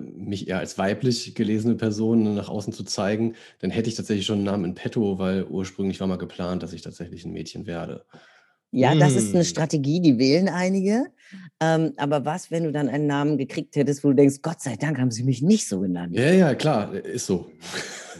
mich 0.00 0.48
eher 0.48 0.58
als 0.58 0.76
weiblich 0.78 1.34
gelesene 1.34 1.74
Person 1.74 2.34
nach 2.34 2.48
außen 2.48 2.72
zu 2.72 2.84
zeigen, 2.84 3.34
dann 3.60 3.70
hätte 3.70 3.88
ich 3.88 3.94
tatsächlich 3.94 4.26
schon 4.26 4.36
einen 4.36 4.44
Namen 4.44 4.64
in 4.64 4.74
petto, 4.74 5.18
weil 5.18 5.44
ursprünglich 5.44 6.00
war 6.00 6.06
mal 6.06 6.16
geplant, 6.16 6.62
dass 6.62 6.72
ich 6.72 6.82
tatsächlich 6.82 7.24
ein 7.24 7.32
Mädchen 7.32 7.66
werde. 7.66 8.04
Ja, 8.76 8.92
das 8.96 9.14
ist 9.14 9.28
eine 9.28 9.44
hm. 9.44 9.48
Strategie, 9.48 10.00
die 10.00 10.18
wählen 10.18 10.48
einige. 10.48 11.06
Ähm, 11.60 11.92
aber 11.96 12.24
was, 12.24 12.50
wenn 12.50 12.64
du 12.64 12.72
dann 12.72 12.88
einen 12.88 13.06
Namen 13.06 13.38
gekriegt 13.38 13.76
hättest, 13.76 14.02
wo 14.02 14.08
du 14.08 14.16
denkst, 14.16 14.42
Gott 14.42 14.60
sei 14.60 14.74
Dank 14.74 14.98
haben 14.98 15.12
sie 15.12 15.22
mich 15.22 15.42
nicht 15.42 15.68
so 15.68 15.78
genannt? 15.78 16.12
Ja, 16.16 16.32
ja, 16.32 16.54
klar, 16.56 16.92
ist 16.92 17.26
so. 17.26 17.52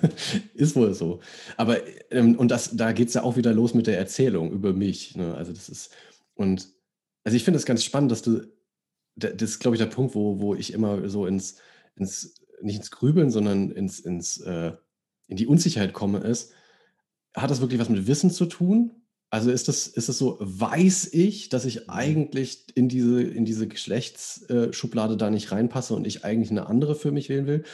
ist 0.55 0.77
wohl 0.77 0.95
so. 0.95 1.19
Aber, 1.57 1.79
ähm, 2.13 2.37
und 2.37 2.53
das, 2.53 2.77
da 2.77 2.93
geht 2.93 3.09
es 3.09 3.15
ja 3.15 3.25
auch 3.25 3.37
wieder 3.37 3.53
los 3.53 3.75
mit 3.75 3.89
der 3.89 3.99
Erzählung 3.99 4.53
über 4.53 4.73
mich. 4.73 5.17
Ne? 5.17 5.35
Also, 5.35 5.53
das 5.53 5.69
ist, 5.69 5.91
und, 6.35 6.69
also 7.25 7.37
ich 7.37 7.43
finde 7.43 7.59
es 7.59 7.67
ganz 7.67 7.83
spannend, 7.83 8.13
dass 8.13 8.23
du, 8.23 8.43
das 9.17 9.51
ist, 9.51 9.61
glaube 9.61 9.77
ich, 9.77 9.83
der 9.83 9.89
Punkt, 9.89 10.15
wo, 10.15 10.41
wo 10.41 10.55
ich 10.55 10.73
immer 10.73 11.09
so 11.09 11.27
ins, 11.27 11.57
ins, 11.97 12.35
nicht 12.61 12.77
ins 12.77 12.91
Grübeln, 12.91 13.31
sondern 13.31 13.71
ins, 13.71 14.01
ins, 14.01 14.39
äh, 14.39 14.73
in 15.29 15.37
die 15.37 15.47
Unsicherheit 15.47 15.93
komme, 15.93 16.19
ist, 16.19 16.53
hat 17.35 17.51
das 17.51 17.61
wirklich 17.61 17.81
was 17.81 17.89
mit 17.89 18.07
Wissen 18.07 18.31
zu 18.31 18.47
tun? 18.47 19.03
Also 19.31 19.51
ist 19.51 19.67
das, 19.67 19.89
ist 19.89 20.09
das 20.09 20.19
so, 20.19 20.39
weiß 20.41 21.13
ich, 21.13 21.49
dass 21.49 21.65
ich 21.65 21.77
mhm. 21.81 21.91
eigentlich 21.91 22.67
in 22.75 22.89
diese, 22.89 23.23
in 23.23 23.45
diese 23.45 23.67
Geschlechtsschublade 23.67 25.17
da 25.17 25.31
nicht 25.31 25.51
reinpasse 25.51 25.95
und 25.95 26.07
ich 26.07 26.25
eigentlich 26.25 26.51
eine 26.51 26.67
andere 26.67 26.95
für 26.95 27.11
mich 27.11 27.29
wählen 27.29 27.47
will? 27.47 27.65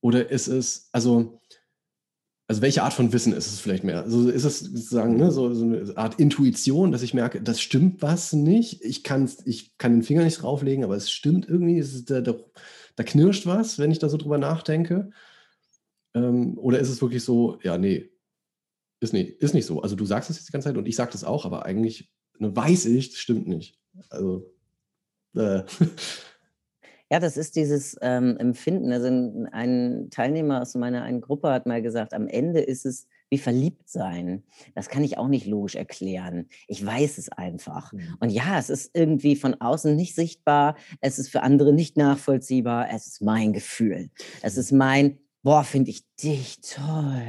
Oder 0.00 0.30
ist 0.30 0.48
es, 0.48 0.88
also, 0.92 1.40
also 2.48 2.60
welche 2.60 2.82
Art 2.82 2.92
von 2.92 3.12
Wissen 3.12 3.32
ist 3.32 3.46
es 3.46 3.60
vielleicht 3.60 3.84
mehr? 3.84 4.02
Also 4.02 4.28
ist 4.28 4.44
es 4.44 4.60
sozusagen 4.60 5.16
ne, 5.16 5.30
so, 5.30 5.54
so 5.54 5.64
eine 5.64 5.96
Art 5.96 6.18
Intuition, 6.20 6.92
dass 6.92 7.02
ich 7.02 7.14
merke, 7.14 7.40
das 7.40 7.60
stimmt 7.60 8.02
was 8.02 8.32
nicht, 8.32 8.82
ich, 8.82 9.02
ich 9.44 9.78
kann 9.78 9.92
den 9.92 10.02
Finger 10.02 10.24
nicht 10.24 10.42
drauflegen, 10.42 10.84
aber 10.84 10.96
es 10.96 11.10
stimmt 11.10 11.48
irgendwie, 11.48 11.78
es 11.78 12.04
da, 12.04 12.20
da, 12.20 12.34
da, 12.96 13.04
knirscht 13.04 13.46
was, 13.46 13.78
wenn 13.78 13.90
ich 13.90 14.00
da 14.00 14.08
so 14.08 14.16
drüber 14.16 14.38
nachdenke? 14.38 15.10
Ähm, 16.14 16.58
oder 16.58 16.78
ist 16.78 16.90
es 16.90 17.00
wirklich 17.00 17.24
so, 17.24 17.58
ja, 17.62 17.78
nee, 17.78 18.10
ist 19.00 19.12
nicht, 19.12 19.40
ist 19.40 19.54
nicht 19.54 19.66
so. 19.66 19.80
Also 19.80 19.96
du 19.96 20.04
sagst 20.04 20.28
es 20.30 20.36
jetzt 20.36 20.48
die 20.48 20.52
ganze 20.52 20.68
Zeit 20.68 20.76
und 20.76 20.86
ich 20.86 20.96
sage 20.96 21.12
das 21.12 21.24
auch, 21.24 21.46
aber 21.46 21.64
eigentlich 21.64 22.12
ne, 22.38 22.54
weiß 22.54 22.86
ich, 22.86 23.10
das 23.10 23.18
stimmt 23.18 23.48
nicht. 23.48 23.78
Also 24.10 24.52
äh. 25.34 25.62
Ja, 27.12 27.20
das 27.20 27.36
ist 27.36 27.56
dieses 27.56 27.94
ähm, 28.00 28.38
Empfinden. 28.38 28.90
Also 28.90 29.08
ein 29.52 30.08
Teilnehmer 30.10 30.62
aus 30.62 30.74
meiner 30.74 31.02
einen 31.02 31.20
Gruppe 31.20 31.50
hat 31.50 31.66
mal 31.66 31.82
gesagt, 31.82 32.14
am 32.14 32.26
Ende 32.26 32.60
ist 32.60 32.86
es 32.86 33.06
wie 33.28 33.36
verliebt 33.36 33.86
sein. 33.90 34.44
Das 34.74 34.88
kann 34.88 35.04
ich 35.04 35.18
auch 35.18 35.28
nicht 35.28 35.44
logisch 35.44 35.74
erklären. 35.74 36.48
Ich 36.68 36.86
weiß 36.86 37.18
es 37.18 37.28
einfach. 37.28 37.92
Mhm. 37.92 38.16
Und 38.20 38.30
ja, 38.30 38.58
es 38.58 38.70
ist 38.70 38.92
irgendwie 38.94 39.36
von 39.36 39.60
außen 39.60 39.94
nicht 39.94 40.14
sichtbar. 40.14 40.74
Es 41.02 41.18
ist 41.18 41.28
für 41.28 41.42
andere 41.42 41.74
nicht 41.74 41.98
nachvollziehbar. 41.98 42.88
Es 42.90 43.06
ist 43.06 43.20
mein 43.20 43.52
Gefühl. 43.52 44.08
Es 44.40 44.56
ist 44.56 44.72
mein, 44.72 45.18
boah, 45.42 45.64
finde 45.64 45.90
ich 45.90 46.06
dich 46.16 46.62
toll. 46.62 47.26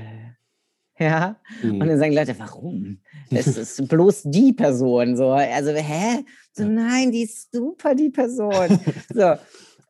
Ja. 0.98 1.36
Mhm. 1.62 1.82
Und 1.82 1.88
dann 1.88 2.00
sagen 2.00 2.14
Leute, 2.14 2.40
warum? 2.40 3.00
Es 3.32 3.48
ist 3.58 3.86
bloß 3.90 4.22
die 4.28 4.54
Person. 4.54 5.18
So, 5.18 5.32
also, 5.32 5.72
hä? 5.72 6.24
So, 6.54 6.64
nein, 6.64 7.12
die 7.12 7.24
ist 7.24 7.52
super, 7.52 7.96
die 7.96 8.12
Person. 8.12 8.80
So. 9.14 9.36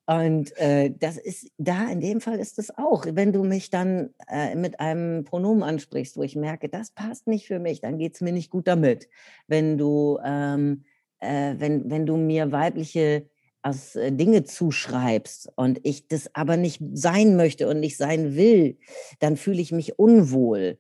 Und 0.05 0.55
äh, 0.57 0.91
das 0.99 1.17
ist 1.17 1.49
da, 1.57 1.89
in 1.89 2.01
dem 2.01 2.19
Fall 2.19 2.39
ist 2.39 2.59
es 2.59 2.77
auch. 2.77 3.05
Wenn 3.09 3.31
du 3.31 3.43
mich 3.43 3.69
dann 3.69 4.13
äh, 4.27 4.53
mit 4.55 4.79
einem 4.81 5.23
Pronomen 5.23 5.63
ansprichst, 5.63 6.17
wo 6.17 6.23
ich 6.23 6.35
merke, 6.35 6.67
das 6.67 6.91
passt 6.91 7.27
nicht 7.27 7.47
für 7.47 7.59
mich, 7.59 7.79
dann 7.79 7.97
geht 7.97 8.15
es 8.15 8.21
mir 8.21 8.33
nicht 8.33 8.49
gut 8.49 8.67
damit. 8.67 9.07
Wenn 9.47 9.77
du, 9.77 10.19
ähm, 10.25 10.83
äh, 11.19 11.55
wenn, 11.57 11.89
wenn 11.89 12.05
du 12.05 12.17
mir 12.17 12.51
weibliche 12.51 13.29
als 13.61 13.95
äh, 13.95 14.11
Dinge 14.11 14.43
zuschreibst 14.43 15.49
und 15.55 15.79
ich 15.83 16.07
das 16.09 16.29
aber 16.35 16.57
nicht 16.57 16.81
sein 16.93 17.37
möchte 17.37 17.69
und 17.69 17.79
nicht 17.79 17.95
sein 17.95 18.35
will, 18.35 18.77
dann 19.19 19.37
fühle 19.37 19.61
ich 19.61 19.71
mich 19.71 19.97
unwohl. 19.97 20.79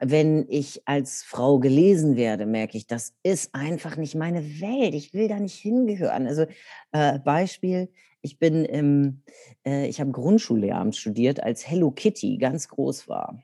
Wenn 0.00 0.46
ich 0.48 0.82
als 0.86 1.22
Frau 1.22 1.60
gelesen 1.60 2.16
werde, 2.16 2.46
merke 2.46 2.76
ich, 2.76 2.86
das 2.86 3.14
ist 3.22 3.54
einfach 3.54 3.96
nicht 3.96 4.14
meine 4.14 4.60
Welt. 4.60 4.94
Ich 4.94 5.14
will 5.14 5.28
da 5.28 5.38
nicht 5.38 5.54
hingehören. 5.54 6.26
Also 6.26 6.46
äh, 6.92 7.18
Beispiel, 7.20 7.88
ich 8.20 8.38
bin 8.38 8.64
im, 8.64 9.22
äh, 9.64 9.86
ich 9.86 10.00
habe 10.00 10.10
Grundschullehramt 10.10 10.96
studiert, 10.96 11.42
als 11.42 11.68
Hello 11.68 11.90
Kitty 11.90 12.38
ganz 12.38 12.68
groß 12.68 13.08
war. 13.08 13.42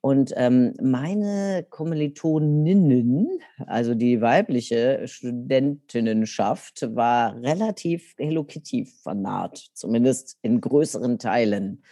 Und 0.00 0.32
ähm, 0.36 0.74
meine 0.80 1.66
Kommilitoninnen, 1.68 3.40
also 3.66 3.94
die 3.94 4.20
weibliche 4.20 5.02
Studentinnenschaft, 5.06 6.94
war 6.94 7.36
relativ 7.42 8.14
Hello 8.16 8.44
Kitty 8.44 8.86
vernarrt, 8.86 9.70
zumindest 9.74 10.38
in 10.42 10.60
größeren 10.60 11.18
Teilen. 11.18 11.82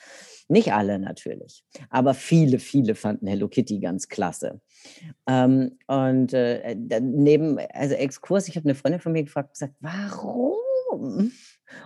Nicht 0.48 0.72
alle 0.72 0.98
natürlich, 0.98 1.64
aber 1.90 2.14
viele, 2.14 2.59
viele 2.59 2.94
fanden 2.94 3.26
Hello 3.26 3.48
Kitty 3.48 3.80
ganz 3.80 4.09
klasse. 4.09 4.61
Ähm, 5.26 5.78
und 5.88 6.32
äh, 6.35 6.76
neben, 7.00 7.59
also 7.72 7.94
Exkurs, 7.94 8.46
ich 8.48 8.56
habe 8.56 8.66
eine 8.66 8.76
Freundin 8.76 9.00
von 9.00 9.12
mir 9.12 9.24
gefragt, 9.24 9.54
gesagt, 9.54 9.74
warum? 9.80 11.32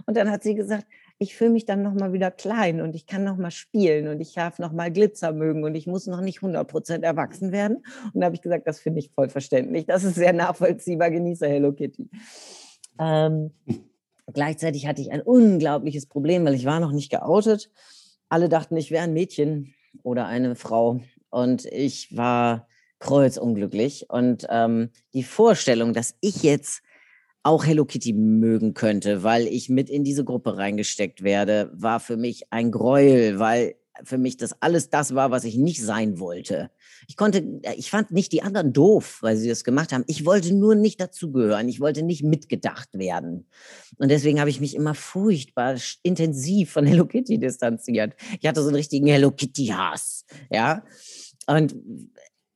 Und 0.07 0.17
dann 0.17 0.31
hat 0.31 0.43
sie 0.43 0.55
gesagt, 0.55 0.87
ich 1.19 1.35
fühle 1.35 1.51
mich 1.51 1.67
dann 1.67 1.83
nochmal 1.83 2.13
wieder 2.13 2.31
klein 2.31 2.81
und 2.81 2.95
ich 2.95 3.07
kann 3.07 3.25
nochmal 3.25 3.51
spielen 3.51 4.09
und 4.09 4.21
ich 4.21 4.35
darf 4.35 4.59
nochmal 4.59 4.91
Glitzer 4.91 5.33
mögen 5.33 5.65
und 5.65 5.75
ich 5.75 5.87
muss 5.87 6.07
noch 6.07 6.21
nicht 6.23 6.41
100% 6.41 7.03
erwachsen 7.03 7.53
werden. 7.53 7.85
Und 8.13 8.21
da 8.21 8.27
habe 8.27 8.35
ich 8.35 8.43
gesagt, 8.43 8.67
das 8.67 8.81
finde 8.81 9.01
ich 9.01 9.11
voll 9.11 9.29
verständlich. 9.29 9.87
Das 9.87 10.03
ist 10.05 10.15
sehr 10.15 10.33
nachvollziehbar. 10.33 11.11
Genieße 11.11 11.47
Hello 11.47 11.73
Kitty. 11.73 12.09
Ähm, 12.99 13.53
gleichzeitig 14.33 14.87
hatte 14.87 15.03
ich 15.03 15.13
ein 15.13 15.21
unglaubliches 15.21 16.07
Problem, 16.07 16.45
weil 16.47 16.55
ich 16.55 16.65
war 16.65 16.81
noch 16.81 16.93
nicht 16.93 17.11
geoutet. 17.11 17.71
Alle 18.31 18.49
dachten, 18.49 18.77
ich 18.77 18.91
wäre 18.91 19.05
ein 19.05 19.13
Mädchen 19.13 19.75
oder 20.03 20.27
eine 20.27 20.55
Frau. 20.55 21.01
Und 21.31 21.67
ich 21.67 22.17
war 22.17 22.69
kreuzunglücklich. 23.01 24.07
Und 24.09 24.47
ähm, 24.49 24.91
die 25.15 25.25
Vorstellung, 25.25 25.93
dass 25.93 26.15
ich 26.21 26.43
jetzt 26.43 26.83
auch 27.43 27.65
Hello 27.65 27.85
Kitty 27.85 28.13
mögen 28.13 28.75
könnte, 28.75 29.23
weil 29.25 29.47
ich 29.47 29.69
mit 29.69 29.91
in 29.91 30.05
diese 30.05 30.25
Gruppe 30.25 30.57
reingesteckt 30.59 31.23
werde, 31.23 31.71
war 31.75 31.99
für 31.99 32.17
mich 32.17 32.53
ein 32.53 32.71
Gräuel, 32.71 33.39
weil 33.39 33.75
für 34.05 34.19
mich 34.19 34.37
das 34.37 34.61
alles 34.61 34.91
das 34.91 35.15
war, 35.15 35.31
was 35.31 35.45
ich 35.45 35.57
nicht 35.57 35.83
sein 35.83 36.19
wollte. 36.19 36.71
Ich 37.09 37.17
konnte, 37.17 37.61
ich 37.77 37.91
fand 37.91 38.11
nicht 38.11 38.33
die 38.33 38.43
anderen 38.43 38.73
doof, 38.73 39.19
weil 39.21 39.37
sie 39.37 39.49
das 39.49 39.65
gemacht 39.65 39.93
haben. 39.93 40.05
Ich 40.07 40.25
wollte 40.25 40.55
nur 40.55 40.75
nicht 40.75 41.01
dazugehören. 41.01 41.69
Ich 41.69 41.81
wollte 41.81 42.03
nicht 42.03 42.23
mitgedacht 42.23 42.91
werden. 42.93 43.47
Und 43.99 44.11
deswegen 44.11 44.41
habe 44.41 44.51
ich 44.51 44.61
mich 44.61 44.75
immer 44.75 44.95
furchtbar 44.95 45.77
intensiv 46.03 46.73
von 46.73 46.87
Hello 46.87 47.07
Kitty 47.07 47.39
distanziert. 47.39 48.15
Ich 48.41 48.49
hatte 48.49 48.63
so 48.63 48.69
einen 48.69 48.77
richtigen 48.77 49.07
Hello 49.07 49.31
Kitty 49.31 49.67
Hass, 49.67 50.25
ja. 50.51 50.85
Und 51.47 51.75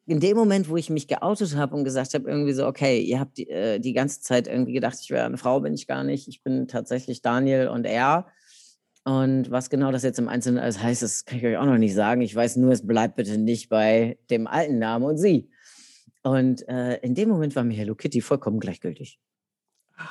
in 0.06 0.20
dem 0.20 0.36
Moment, 0.36 0.68
wo 0.68 0.76
ich 0.76 0.90
mich 0.90 1.08
geoutet 1.08 1.56
habe 1.56 1.74
und 1.74 1.84
gesagt 1.84 2.14
habe, 2.14 2.28
irgendwie 2.28 2.52
so, 2.52 2.66
okay, 2.66 3.00
ihr 3.00 3.20
habt 3.20 3.38
äh, 3.38 3.78
die 3.78 3.94
ganze 3.94 4.20
Zeit 4.20 4.46
irgendwie 4.46 4.74
gedacht, 4.74 4.98
ich 5.00 5.10
wäre 5.10 5.24
eine 5.24 5.38
Frau, 5.38 5.60
bin 5.60 5.74
ich 5.74 5.86
gar 5.86 6.04
nicht. 6.04 6.28
Ich 6.28 6.42
bin 6.42 6.68
tatsächlich 6.68 7.22
Daniel 7.22 7.68
und 7.68 7.86
er. 7.86 8.26
Und 9.04 9.50
was 9.50 9.68
genau 9.68 9.92
das 9.92 10.02
jetzt 10.02 10.18
im 10.18 10.28
Einzelnen 10.28 10.58
alles 10.58 10.82
heißt, 10.82 11.02
das 11.02 11.24
kann 11.26 11.38
ich 11.38 11.44
euch 11.44 11.58
auch 11.58 11.66
noch 11.66 11.78
nicht 11.78 11.94
sagen. 11.94 12.22
Ich 12.22 12.34
weiß 12.34 12.56
nur, 12.56 12.72
es 12.72 12.86
bleibt 12.86 13.16
bitte 13.16 13.36
nicht 13.36 13.68
bei 13.68 14.18
dem 14.30 14.46
alten 14.46 14.78
Namen 14.78 15.04
und 15.04 15.18
sie. 15.18 15.50
Und 16.22 16.66
äh, 16.68 16.96
in 16.98 17.14
dem 17.14 17.28
Moment 17.28 17.54
war 17.54 17.64
mir 17.64 17.76
Hello 17.76 17.94
Kitty 17.94 18.22
vollkommen 18.22 18.60
gleichgültig. 18.60 19.20
Ah, 19.96 20.08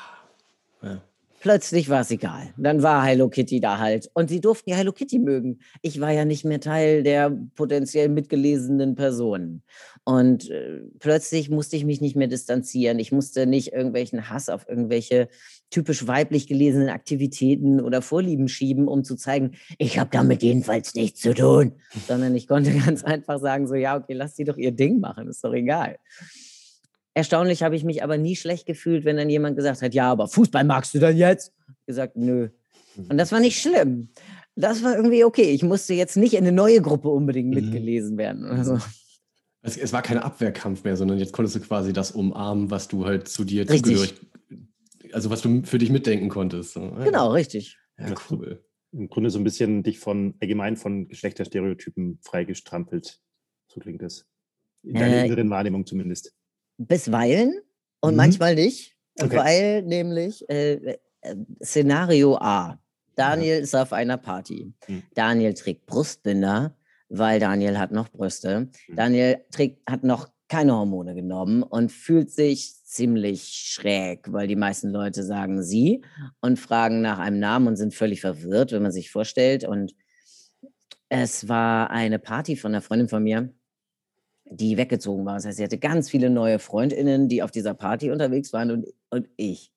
ja 0.84 1.02
plötzlich 1.44 1.90
war 1.90 2.02
es 2.02 2.10
egal. 2.10 2.54
Dann 2.58 2.84
war 2.84 3.06
Hello 3.06 3.28
Kitty 3.28 3.60
da 3.60 3.78
halt. 3.78 4.10
Und 4.14 4.30
sie 4.30 4.40
durften 4.40 4.70
ja 4.70 4.78
Hello 4.78 4.94
Kitty 4.94 5.20
mögen. 5.20 5.60
Ich 5.82 6.00
war 6.00 6.10
ja 6.10 6.24
nicht 6.24 6.46
mehr 6.46 6.62
Teil 6.62 7.04
der 7.04 7.38
potenziell 7.56 8.08
mitgelesenen 8.08 8.96
Personen. 8.96 9.62
Und 10.06 10.50
äh, 10.50 10.80
plötzlich 11.00 11.50
musste 11.50 11.76
ich 11.76 11.84
mich 11.84 12.00
nicht 12.00 12.16
mehr 12.16 12.30
distanzieren. 12.30 12.98
Ich 12.98 13.12
musste 13.12 13.46
nicht 13.46 13.74
irgendwelchen 13.74 14.30
Hass 14.30 14.48
auf 14.48 14.70
irgendwelche 14.70 15.28
typisch 15.74 16.06
weiblich 16.08 16.48
gelesenen 16.48 16.90
Aktivitäten 16.90 17.82
oder 17.82 18.02
Vorlieben 18.02 18.48
schieben, 18.48 18.88
um 18.88 19.04
zu 19.04 19.16
zeigen, 19.16 19.54
ich 19.80 19.98
habe 19.98 20.12
damit 20.12 20.44
jedenfalls 20.44 20.94
nichts 20.94 21.22
zu 21.22 21.34
tun. 21.34 21.74
Sondern 22.08 22.36
ich 22.36 22.48
konnte 22.48 22.72
ganz 22.86 23.04
einfach 23.04 23.40
sagen, 23.40 23.68
so 23.68 23.74
ja, 23.74 23.98
okay, 23.98 24.14
lass 24.14 24.36
sie 24.36 24.44
doch 24.44 24.58
ihr 24.58 24.72
Ding 24.72 25.00
machen, 25.00 25.28
ist 25.28 25.44
doch 25.44 25.54
egal. 25.54 25.98
Erstaunlich 27.16 27.64
habe 27.64 27.76
ich 27.76 27.84
mich 27.84 28.04
aber 28.04 28.18
nie 28.18 28.36
schlecht 28.36 28.66
gefühlt, 28.66 29.04
wenn 29.04 29.18
dann 29.18 29.30
jemand 29.30 29.56
gesagt 29.56 29.82
hat, 29.82 29.94
ja, 29.94 30.12
aber 30.12 30.28
Fußball 30.28 30.64
magst 30.64 30.94
du 30.94 31.00
dann 31.00 31.18
jetzt? 31.18 31.54
Ich 31.82 31.86
gesagt, 31.88 32.16
nö. 32.16 32.50
Mhm. 32.96 33.06
Und 33.10 33.18
das 33.18 33.32
war 33.32 33.40
nicht 33.40 33.60
schlimm. 33.60 34.10
Das 34.56 34.84
war 34.84 34.96
irgendwie 34.96 35.24
okay. 35.24 35.50
Ich 35.52 35.64
musste 35.64 35.96
jetzt 35.96 36.18
nicht 36.18 36.34
in 36.34 36.46
eine 36.46 36.52
neue 36.52 36.82
Gruppe 36.82 37.10
unbedingt 37.10 37.50
mhm. 37.50 37.56
mitgelesen 37.56 38.18
werden. 38.18 38.46
Also. 38.46 38.78
Es, 39.64 39.78
es, 39.78 39.94
war 39.94 40.02
kein 40.04 40.20
Abwehrkampf 40.20 40.84
mehr, 40.84 40.98
sondern 40.98 41.18
jetzt 41.18 41.34
konntest 41.34 41.56
du 41.56 41.62
quasi 41.62 41.94
das 41.94 42.12
umarmen, 42.12 42.70
was 42.70 42.88
du 42.88 43.06
halt 43.06 43.28
zu 43.28 43.44
dir 43.44 43.66
zugehörig, 43.66 44.16
also 45.14 45.30
was 45.30 45.42
du 45.42 45.64
für 45.64 45.78
dich 45.78 45.90
mitdenken 45.90 46.30
konntest. 46.30 46.76
Genau, 46.76 47.32
richtig. 47.32 47.78
Ja, 47.98 48.14
cool. 48.30 48.64
Im 48.92 49.10
Grunde 49.10 49.30
so 49.30 49.40
ein 49.40 49.44
bisschen 49.44 49.84
dich 49.84 50.00
von 50.00 50.36
allgemein 50.40 50.78
von 50.78 51.08
Geschlechterstereotypen 51.08 52.20
freigestrampelt. 52.22 53.20
So 53.68 53.80
klingt 53.80 54.02
das. 54.02 54.26
In 54.84 54.96
deiner 54.96 55.24
äh, 55.24 55.26
inneren 55.26 55.50
Wahrnehmung 55.50 55.86
zumindest. 55.86 56.34
Bisweilen 56.78 57.60
und 58.02 58.12
mhm. 58.12 58.18
manchmal 58.18 58.56
nicht, 58.56 58.96
okay. 59.20 59.38
weil 59.38 59.82
nämlich 59.84 60.48
äh, 60.50 60.98
äh, 61.22 61.36
Szenario 61.64 62.36
A. 62.38 62.80
Daniel 63.16 63.60
ist 63.60 63.76
auf 63.76 63.94
einer 63.94 64.18
Party. 64.18 64.74
Mhm. 64.88 65.04
Daniel 65.14 65.54
trägt 65.54 65.86
Brustbinder, 65.86 66.76
weil 67.10 67.40
Daniel 67.40 67.78
hat 67.78 67.92
noch 67.92 68.10
Brüste. 68.10 68.70
Mhm. 68.88 68.96
Daniel 68.96 69.46
trägt, 69.52 69.88
hat 69.90 70.04
noch 70.04 70.33
keine 70.54 70.76
Hormone 70.76 71.16
genommen 71.16 71.64
und 71.64 71.92
fühlt 71.92 72.30
sich 72.30 72.76
ziemlich 72.84 73.42
schräg, 73.42 74.32
weil 74.32 74.46
die 74.46 74.56
meisten 74.56 74.92
Leute 74.92 75.24
sagen 75.24 75.64
sie 75.64 76.04
und 76.42 76.60
fragen 76.60 77.02
nach 77.02 77.18
einem 77.18 77.40
Namen 77.40 77.70
und 77.70 77.76
sind 77.76 77.96
völlig 77.96 78.22
verwirrt, 78.22 78.72
wenn 78.72 78.84
man 78.84 78.92
sich 78.92 79.10
vorstellt. 79.10 79.64
Und 79.64 79.96
es 81.10 81.50
war 81.50 81.90
eine 81.90 82.20
Party 82.20 82.56
von 82.56 82.72
einer 82.72 82.84
Freundin 82.84 83.10
von 83.10 83.24
mir, 83.24 83.52
die 84.46 84.78
weggezogen 84.78 85.26
war. 85.26 85.34
Das 85.34 85.48
heißt, 85.48 85.58
sie 85.58 85.64
hatte 85.64 85.80
ganz 85.80 86.12
viele 86.12 86.30
neue 86.30 86.60
Freundinnen, 86.60 87.30
die 87.30 87.42
auf 87.42 87.50
dieser 87.50 87.74
Party 87.74 88.12
unterwegs 88.12 88.54
waren 88.54 88.70
und, 88.70 88.86
und 89.10 89.30
ich. 89.38 89.73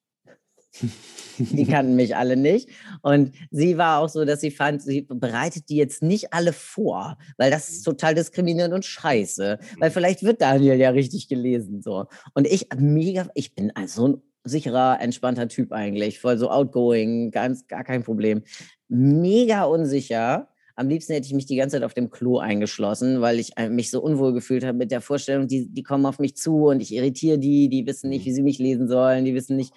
Die 1.39 1.67
kannten 1.67 1.97
mich 1.97 2.17
alle 2.17 2.37
nicht. 2.37 2.69
Und 3.03 3.33
sie 3.51 3.77
war 3.77 4.01
auch 4.01 4.09
so, 4.09 4.25
dass 4.25 4.41
sie 4.41 4.51
fand, 4.51 4.83
sie 4.83 5.03
bereitet 5.03 5.69
die 5.69 5.77
jetzt 5.77 6.03
nicht 6.03 6.33
alle 6.33 6.53
vor, 6.53 7.19
weil 7.37 7.51
das 7.51 7.69
ist 7.69 7.83
total 7.83 8.15
diskriminierend 8.15 8.75
und 8.75 8.85
scheiße. 8.85 9.59
Weil 9.79 9.91
vielleicht 9.91 10.23
wird 10.23 10.41
Daniel 10.41 10.77
ja 10.77 10.91
richtig 10.91 11.29
gelesen. 11.29 11.83
So. 11.83 12.07
Und 12.35 12.47
ich 12.47 12.69
mega, 12.79 13.29
ich 13.35 13.55
bin 13.55 13.71
also 13.75 14.09
ein 14.09 14.23
sicherer, 14.45 14.99
entspannter 15.01 15.49
Typ 15.49 15.73
eigentlich, 15.73 16.21
voll 16.21 16.39
so 16.39 16.51
outgoing, 16.51 17.31
ganz 17.31 17.67
gar 17.67 17.85
kein 17.85 18.03
Problem. 18.03 18.43
Mega 18.89 19.65
unsicher. 19.65 20.49
Am 20.79 20.89
liebsten 20.89 21.15
hätte 21.15 21.27
ich 21.27 21.33
mich 21.33 21.47
die 21.47 21.57
ganze 21.57 21.77
Zeit 21.77 21.85
auf 21.85 21.95
dem 21.95 22.11
Klo 22.11 22.39
eingeschlossen, 22.39 23.23
weil 23.23 23.39
ich 23.39 23.57
äh, 23.57 23.71
mich 23.71 23.91
so 23.91 24.03
unwohl 24.03 24.35
gefühlt 24.35 24.62
habe 24.62 24.77
mit 24.77 24.91
der 24.91 25.01
Vorstellung, 25.01 25.49
die, 25.49 25.73
die 25.73 25.83
kommen 25.83 26.05
auf 26.05 26.19
mich 26.19 26.37
zu 26.37 26.67
und 26.67 26.81
ich 26.81 26.95
irritiere 26.95 27.39
die, 27.39 27.71
die 27.71 27.87
wissen 27.87 28.11
nicht, 28.11 28.27
wie 28.27 28.33
sie 28.33 28.43
mich 28.43 28.59
lesen 28.59 28.87
sollen, 28.87 29.25
die 29.25 29.35
wissen 29.35 29.57
nicht, 29.57 29.73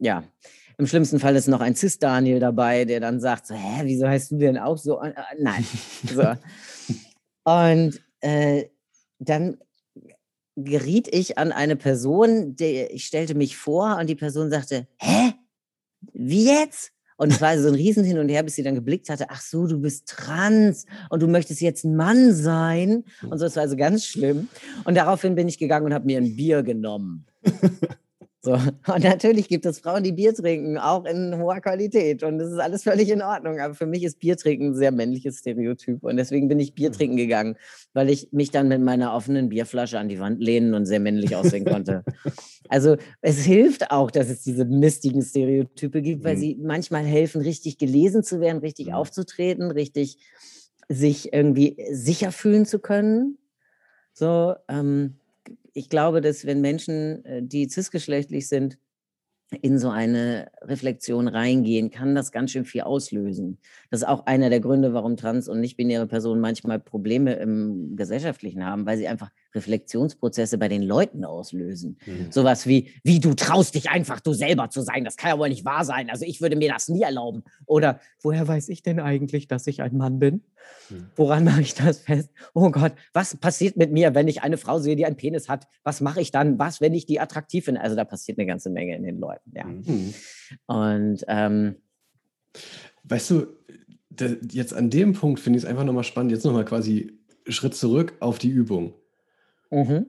ja. 0.00 0.24
Im 0.78 0.86
schlimmsten 0.86 1.20
Fall 1.20 1.36
ist 1.36 1.46
noch 1.46 1.60
ein 1.60 1.76
Cis-Daniel 1.76 2.40
dabei, 2.40 2.86
der 2.86 3.00
dann 3.00 3.20
sagt, 3.20 3.46
so, 3.46 3.54
hä, 3.54 3.82
wieso 3.84 4.08
heißt 4.08 4.30
du 4.30 4.38
denn 4.38 4.56
auch 4.56 4.78
so? 4.78 5.00
Äh, 5.00 5.12
nein. 5.38 5.64
So. 6.14 6.24
Und 7.44 8.00
äh, 8.20 8.64
dann 9.18 9.58
geriet 10.56 11.08
ich 11.12 11.38
an 11.38 11.52
eine 11.52 11.76
Person, 11.76 12.56
der, 12.56 12.92
ich 12.92 13.04
stellte 13.04 13.34
mich 13.34 13.56
vor 13.56 13.98
und 13.98 14.08
die 14.08 14.16
Person 14.16 14.50
sagte, 14.50 14.86
hä? 14.98 15.34
Wie 16.12 16.46
jetzt? 16.46 16.92
Und 17.18 17.30
es 17.30 17.42
war 17.42 17.58
so 17.58 17.68
ein 17.68 17.74
Riesen 17.74 18.02
hin 18.02 18.18
und 18.18 18.30
her, 18.30 18.42
bis 18.42 18.54
sie 18.54 18.62
dann 18.62 18.74
geblickt 18.74 19.10
hatte, 19.10 19.28
ach 19.28 19.42
so, 19.42 19.66
du 19.66 19.78
bist 19.78 20.08
trans 20.08 20.86
und 21.10 21.20
du 21.20 21.28
möchtest 21.28 21.60
jetzt 21.60 21.84
ein 21.84 21.94
Mann 21.94 22.32
sein. 22.32 23.04
Und 23.28 23.38
so, 23.38 23.44
es 23.44 23.56
war 23.56 23.64
also 23.64 23.76
ganz 23.76 24.06
schlimm. 24.06 24.48
Und 24.84 24.94
daraufhin 24.94 25.34
bin 25.34 25.46
ich 25.46 25.58
gegangen 25.58 25.84
und 25.84 25.92
habe 25.92 26.06
mir 26.06 26.16
ein 26.16 26.34
Bier 26.34 26.62
genommen. 26.62 27.26
So. 28.42 28.52
Und 28.94 29.04
natürlich 29.04 29.48
gibt 29.48 29.66
es 29.66 29.80
Frauen, 29.80 30.02
die 30.02 30.12
Bier 30.12 30.34
trinken, 30.34 30.78
auch 30.78 31.04
in 31.04 31.36
hoher 31.38 31.60
Qualität. 31.60 32.22
Und 32.22 32.38
das 32.38 32.50
ist 32.50 32.58
alles 32.58 32.84
völlig 32.84 33.10
in 33.10 33.20
Ordnung. 33.20 33.60
Aber 33.60 33.74
für 33.74 33.84
mich 33.86 34.02
ist 34.02 34.18
Bier 34.18 34.36
trinken 34.36 34.68
ein 34.68 34.74
sehr 34.74 34.92
männliches 34.92 35.40
Stereotyp. 35.40 36.02
Und 36.02 36.16
deswegen 36.16 36.48
bin 36.48 36.58
ich 36.58 36.74
Bier 36.74 36.90
trinken 36.90 37.16
gegangen, 37.18 37.56
weil 37.92 38.08
ich 38.08 38.28
mich 38.32 38.50
dann 38.50 38.68
mit 38.68 38.80
meiner 38.80 39.12
offenen 39.14 39.50
Bierflasche 39.50 39.98
an 39.98 40.08
die 40.08 40.18
Wand 40.20 40.40
lehnen 40.40 40.72
und 40.72 40.86
sehr 40.86 41.00
männlich 41.00 41.36
aussehen 41.36 41.64
konnte. 41.66 42.04
Also 42.72 42.98
es 43.20 43.40
hilft 43.44 43.90
auch, 43.90 44.12
dass 44.12 44.28
es 44.30 44.42
diese 44.44 44.64
mistigen 44.64 45.22
Stereotype 45.22 46.02
gibt, 46.02 46.22
weil 46.22 46.36
Mhm. 46.36 46.40
sie 46.40 46.56
manchmal 46.62 47.02
helfen, 47.04 47.40
richtig 47.40 47.78
gelesen 47.78 48.22
zu 48.22 48.38
werden, 48.40 48.58
richtig 48.58 48.88
Mhm. 48.88 48.94
aufzutreten, 48.94 49.72
richtig 49.72 50.18
sich 50.88 51.32
irgendwie 51.32 51.76
sicher 51.90 52.30
fühlen 52.30 52.66
zu 52.66 52.78
können. 52.78 53.38
So, 54.12 54.54
ähm, 54.68 55.19
ich 55.74 55.88
glaube, 55.88 56.20
dass 56.20 56.46
wenn 56.46 56.60
Menschen, 56.60 57.24
äh, 57.24 57.42
die 57.42 57.68
cisgeschlechtlich 57.68 58.48
sind, 58.48 58.78
in 59.62 59.78
so 59.78 59.90
eine 59.90 60.50
Reflexion 60.62 61.26
reingehen, 61.26 61.90
kann 61.90 62.14
das 62.14 62.30
ganz 62.30 62.52
schön 62.52 62.64
viel 62.64 62.82
auslösen. 62.82 63.58
Das 63.90 64.02
ist 64.02 64.06
auch 64.06 64.26
einer 64.26 64.48
der 64.48 64.60
Gründe, 64.60 64.92
warum 64.92 65.16
trans- 65.16 65.48
und 65.48 65.60
nicht-binäre 65.60 66.06
Personen 66.06 66.40
manchmal 66.40 66.78
Probleme 66.78 67.34
im 67.34 67.96
Gesellschaftlichen 67.96 68.64
haben, 68.64 68.86
weil 68.86 68.96
sie 68.96 69.08
einfach 69.08 69.30
Reflexionsprozesse 69.54 70.58
bei 70.58 70.68
den 70.68 70.82
Leuten 70.82 71.24
auslösen. 71.24 71.98
Mhm. 72.06 72.30
Sowas 72.30 72.66
wie, 72.66 72.92
wie 73.02 73.20
du 73.20 73.34
traust 73.34 73.74
dich 73.74 73.90
einfach, 73.90 74.20
du 74.20 74.32
selber 74.32 74.70
zu 74.70 74.82
sein. 74.82 75.04
Das 75.04 75.16
kann 75.16 75.30
ja 75.30 75.38
wohl 75.38 75.48
nicht 75.48 75.64
wahr 75.64 75.84
sein. 75.84 76.10
Also 76.10 76.24
ich 76.24 76.40
würde 76.40 76.56
mir 76.56 76.72
das 76.72 76.88
nie 76.88 77.02
erlauben. 77.02 77.44
Oder 77.66 78.00
woher 78.22 78.46
weiß 78.46 78.68
ich 78.68 78.82
denn 78.82 79.00
eigentlich, 79.00 79.48
dass 79.48 79.66
ich 79.66 79.82
ein 79.82 79.96
Mann 79.96 80.18
bin? 80.18 80.42
Mhm. 80.90 81.06
Woran 81.16 81.44
mache 81.44 81.62
ich 81.62 81.74
das 81.74 82.00
fest? 82.00 82.30
Oh 82.54 82.70
Gott, 82.70 82.92
was 83.12 83.36
passiert 83.36 83.76
mit 83.76 83.92
mir, 83.92 84.14
wenn 84.14 84.28
ich 84.28 84.42
eine 84.42 84.58
Frau 84.58 84.78
sehe, 84.78 84.96
die 84.96 85.06
einen 85.06 85.16
Penis 85.16 85.48
hat? 85.48 85.66
Was 85.82 86.00
mache 86.00 86.20
ich 86.20 86.30
dann? 86.30 86.58
Was, 86.58 86.80
wenn 86.80 86.94
ich 86.94 87.06
die 87.06 87.20
attraktiv 87.20 87.64
finde? 87.64 87.80
Also 87.80 87.96
da 87.96 88.04
passiert 88.04 88.38
eine 88.38 88.46
ganze 88.46 88.70
Menge 88.70 88.96
in 88.96 89.02
den 89.02 89.18
Leuten, 89.18 89.52
ja. 89.54 89.64
Mhm. 89.64 89.84
Hm. 89.86 90.14
Und 90.66 91.24
ähm, 91.28 91.76
Weißt 93.04 93.30
du, 93.30 93.46
jetzt 94.50 94.74
an 94.74 94.90
dem 94.90 95.14
Punkt 95.14 95.40
finde 95.40 95.58
ich 95.58 95.64
es 95.64 95.68
einfach 95.68 95.84
nochmal 95.84 96.04
spannend, 96.04 96.32
jetzt 96.32 96.44
nochmal 96.44 96.64
quasi 96.64 97.18
Schritt 97.46 97.74
zurück 97.74 98.14
auf 98.20 98.38
die 98.38 98.50
Übung. 98.50 98.94
Mhm. 99.70 100.06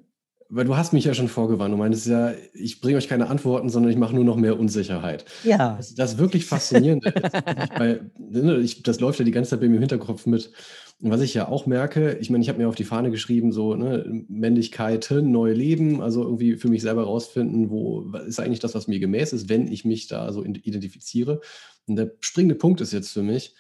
Weil 0.54 0.66
du 0.66 0.76
hast 0.76 0.92
mich 0.92 1.06
ja 1.06 1.14
schon 1.14 1.30
vorgewarnt. 1.30 1.74
Du 1.74 1.78
meintest 1.78 2.08
ja, 2.08 2.34
ich 2.54 2.82
bringe 2.82 2.98
euch 2.98 3.08
keine 3.08 3.30
Antworten, 3.30 3.70
sondern 3.70 3.90
ich 3.90 3.98
mache 3.98 4.14
nur 4.14 4.26
noch 4.26 4.36
mehr 4.36 4.60
Unsicherheit. 4.60 5.24
ja. 5.46 5.78
Das, 5.78 5.96
das 5.96 6.18
wirklich 6.18 6.46
Faszinierende 6.46 7.08
ist, 7.10 7.80
weil 7.80 8.12
ne, 8.20 8.58
ich, 8.58 8.84
das 8.84 9.00
läuft 9.00 9.20
ja 9.20 9.24
die 9.24 9.32
ganze 9.32 9.52
Zeit 9.52 9.62
bei 9.62 9.70
mir 9.70 9.76
im 9.76 9.82
Hinterkopf 9.82 10.26
mit. 10.26 10.52
Und 11.00 11.10
was 11.10 11.22
ich 11.22 11.34
ja 11.34 11.48
auch 11.48 11.68
merke, 11.68 12.18
ich 12.20 12.30
meine, 12.30 12.44
ich 12.44 12.50
habe 12.50 12.60
mir 12.60 12.68
auf 12.68 12.76
die 12.76 12.84
Fahne 12.84 13.12
geschrieben, 13.12 13.54
so 13.54 13.76
ne, 13.76 14.04
Männlichkeiten, 14.28 15.32
neu 15.32 15.54
leben, 15.54 16.02
also 16.02 16.22
irgendwie 16.24 16.58
für 16.58 16.68
mich 16.68 16.82
selber 16.82 17.04
rausfinden, 17.04 17.70
wo 17.70 18.04
was 18.08 18.26
ist 18.26 18.40
eigentlich 18.42 18.60
das, 18.60 18.76
was 18.76 18.90
mir 18.90 19.00
gemäß 19.00 19.32
ist, 19.32 19.48
wenn 19.48 19.72
ich 19.72 19.86
mich 19.86 20.08
da 20.08 20.34
so 20.34 20.44
identifiziere. 20.44 21.40
Und 21.88 21.96
der 21.96 22.12
springende 22.20 22.56
Punkt 22.56 22.82
ist 22.82 22.92
jetzt 22.92 23.14
für 23.14 23.24
mich, 23.24 23.56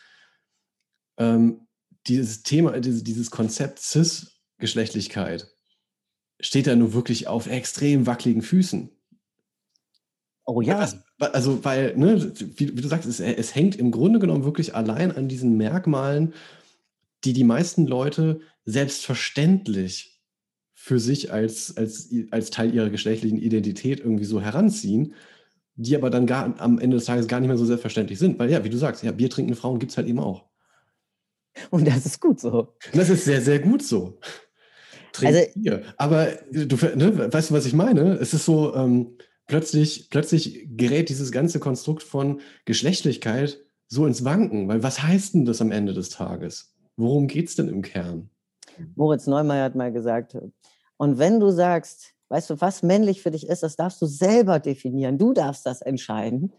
ähm, 1.17 1.67
dieses 2.07 2.43
Thema, 2.43 2.77
dieses, 2.81 3.03
dieses 3.05 3.31
Konzept 3.31 3.79
Cis-Geschlechtlichkeit 3.79 5.47
steht 6.41 6.67
da 6.67 6.75
nur 6.75 6.93
wirklich 6.93 7.27
auf 7.27 7.47
extrem 7.47 8.06
wackeligen 8.06 8.41
Füßen. 8.41 8.89
Oh 10.45 10.62
ja. 10.62 10.80
Also, 10.80 10.97
also 11.19 11.63
weil, 11.63 11.95
ne, 11.95 12.34
wie, 12.58 12.75
wie 12.75 12.82
du 12.82 12.88
sagst, 12.88 13.08
es, 13.08 13.19
es 13.19 13.56
hängt 13.56 13.75
im 13.75 13.91
Grunde 13.91 14.19
genommen 14.19 14.43
wirklich 14.43 14.75
allein 14.75 15.15
an 15.15 15.27
diesen 15.27 15.56
Merkmalen, 15.56 16.34
die 17.23 17.34
die 17.34 17.43
meisten 17.43 17.86
Leute 17.86 18.41
selbstverständlich 18.65 20.19
für 20.73 20.99
sich 20.99 21.32
als, 21.32 21.77
als, 21.77 22.10
als 22.32 22.49
Teil 22.49 22.73
ihrer 22.73 22.89
geschlechtlichen 22.89 23.38
Identität 23.38 23.99
irgendwie 23.99 24.25
so 24.25 24.41
heranziehen, 24.41 25.13
die 25.75 25.95
aber 25.95 26.10
dann 26.10 26.25
gar, 26.25 26.60
am 26.60 26.80
Ende 26.80 26.97
des 26.97 27.06
Tages 27.06 27.27
gar 27.27 27.39
nicht 27.39 27.49
mehr 27.49 27.58
so 27.58 27.65
selbstverständlich 27.65 28.17
sind. 28.17 28.39
Weil 28.39 28.49
ja, 28.49 28.63
wie 28.63 28.69
du 28.69 28.77
sagst, 28.77 29.04
ja, 29.04 29.12
Bier 29.12 29.30
trinkende 29.30 29.60
Frauen 29.60 29.80
gibt 29.80 29.91
es 29.91 29.97
halt 29.97 30.08
eben 30.08 30.19
auch. 30.19 30.45
Und 31.69 31.88
das 31.88 32.06
ist 32.06 32.19
gut 32.19 32.39
so. 32.39 32.75
Und 32.91 32.97
das 32.97 33.10
ist 33.10 33.25
sehr, 33.25 33.41
sehr 33.41 33.60
gut 33.60 33.84
so. 33.84 34.19
Trink 35.13 35.36
Also- 35.36 35.52
Bier. 35.56 35.84
Aber 35.97 36.28
du 36.52 36.76
ne, 36.95 37.34
weißt 37.34 37.50
du, 37.50 37.54
was 37.54 37.65
ich 37.65 37.74
meine? 37.74 38.13
Es 38.13 38.34
ist 38.34 38.45
so, 38.45 38.76
ähm, 38.76 39.17
plötzlich, 39.47 40.10
plötzlich 40.10 40.67
gerät 40.76 41.10
dieses 41.10 41.32
ganze 41.32 41.60
Konstrukt 41.60 42.04
von 42.04 42.39
Geschlechtlichkeit 42.65 43.60
so 43.88 44.06
ins 44.06 44.24
Wanken. 44.24 44.67
Weil 44.67 44.84
was 44.84 45.04
heißt 45.04 45.34
denn 45.34 45.45
das 45.45 45.62
am 45.62 45.71
Ende 45.71 45.93
des 45.93 46.10
Tages? 46.10 46.74
Worum 46.95 47.28
geht 47.28 47.50
es 47.50 47.56
denn 47.56 47.67
im 47.67 47.82
Kern? 47.82 48.30
Moritz 48.95 49.28
Neumeier 49.28 49.65
hat 49.65 49.76
mal 49.76 49.91
gesagt, 49.91 50.38
und 50.97 51.17
wenn 51.17 51.39
du 51.39 51.52
sagst, 51.52 52.13
weißt 52.30 52.52
du, 52.52 52.62
was 52.62 52.84
männlich 52.84 53.21
für 53.21 53.32
dich 53.32 53.47
ist, 53.47 53.63
das 53.63 53.76
darfst 53.76 54.02
du 54.02 54.06
selber 54.06 54.60
definieren. 54.60 55.17
Du 55.17 55.34
darfst 55.34 55.65
das 55.65 55.82
entscheiden. 55.82 56.54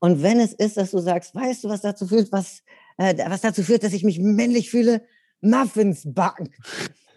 Und 0.00 0.22
wenn 0.22 0.40
es 0.40 0.52
ist, 0.52 0.76
dass 0.76 0.90
du 0.90 0.98
sagst, 0.98 1.34
weißt 1.34 1.64
du, 1.64 1.68
was 1.68 1.80
dazu 1.80 2.06
führt, 2.06 2.30
was, 2.32 2.62
äh, 2.98 3.16
was 3.30 3.40
dazu 3.40 3.62
führt, 3.62 3.82
dass 3.82 3.92
ich 3.92 4.04
mich 4.04 4.18
männlich 4.18 4.70
fühle? 4.70 5.02
Muffins 5.40 6.02
backen. 6.04 6.50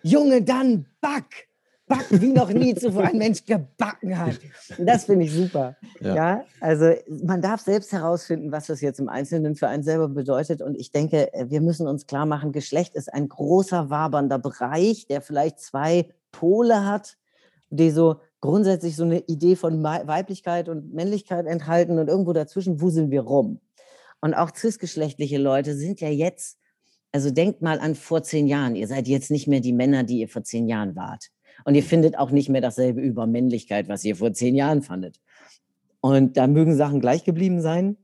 Junge, 0.08 0.42
dann 0.42 0.86
back. 1.02 1.48
Backen, 1.88 2.22
wie 2.22 2.34
noch 2.34 2.52
nie 2.52 2.76
zuvor 2.76 3.04
ein 3.04 3.18
Mensch 3.18 3.46
gebacken 3.46 4.18
hat. 4.18 4.40
Das 4.78 5.06
finde 5.06 5.26
ich 5.26 5.34
super. 5.34 5.78
Ja. 6.02 6.16
Ja. 6.16 6.44
also 6.60 6.92
man 7.08 7.42
darf 7.42 7.62
selbst 7.62 7.94
herausfinden, 7.94 8.52
was 8.52 8.68
das 8.68 8.82
jetzt 8.82 9.00
im 9.00 9.08
Einzelnen 9.08 9.56
für 9.56 9.70
einen 9.70 9.84
selber 9.84 10.10
bedeutet. 10.10 10.62
Und 10.62 10.76
ich 10.76 10.92
denke, 10.92 11.30
wir 11.46 11.62
müssen 11.62 11.88
uns 11.88 12.06
klar 12.06 12.26
machen, 12.26 12.52
Geschlecht 12.52 12.96
ist 12.96 13.14
ein 13.14 13.30
großer, 13.30 13.90
wabernder 13.90 14.38
Bereich, 14.38 15.08
der 15.08 15.22
vielleicht 15.22 15.60
zwei 15.60 16.10
Pole 16.34 16.86
hat, 16.86 17.18
die 17.70 17.92
so 17.92 18.18
grundsätzlich 18.42 18.96
so 18.96 19.04
eine 19.04 19.20
Idee 19.22 19.56
von 19.56 19.82
Weiblichkeit 19.82 20.68
und 20.68 20.94
Männlichkeit 20.94 21.46
enthalten 21.46 21.98
und 21.98 22.10
irgendwo 22.10 22.34
dazwischen 22.34 22.82
wuseln 22.82 23.10
wir 23.10 23.22
rum. 23.22 23.62
Und 24.20 24.34
auch 24.34 24.52
cisgeschlechtliche 24.52 25.38
Leute 25.38 25.76
sind 25.76 26.02
ja 26.02 26.10
jetzt, 26.10 26.60
also 27.12 27.32
denkt 27.32 27.62
mal 27.62 27.80
an 27.80 27.96
vor 27.96 28.24
zehn 28.24 28.48
Jahren, 28.48 28.76
ihr 28.76 28.88
seid 28.88 29.08
jetzt 29.08 29.32
nicht 29.32 29.48
mehr 29.48 29.60
die 29.60 29.74
Männer, 29.74 30.04
die 30.04 30.20
ihr 30.20 30.30
vor 30.30 30.44
zehn 30.44 30.68
Jahren 30.68 30.96
wart. 30.96 31.30
Und 31.66 31.76
ihr 31.76 31.84
findet 31.84 32.18
auch 32.18 32.32
nicht 32.32 32.50
mehr 32.50 32.62
dasselbe 32.62 33.02
über 33.02 33.26
Männlichkeit, 33.26 33.90
was 33.90 34.04
ihr 34.04 34.16
vor 34.16 34.34
zehn 34.34 34.56
Jahren 34.56 34.82
fandet. 34.82 35.20
Und 36.02 36.38
da 36.38 36.48
mögen 36.48 36.76
Sachen 36.76 37.00
gleich 37.00 37.24
geblieben 37.24 37.62
sein, 37.62 37.98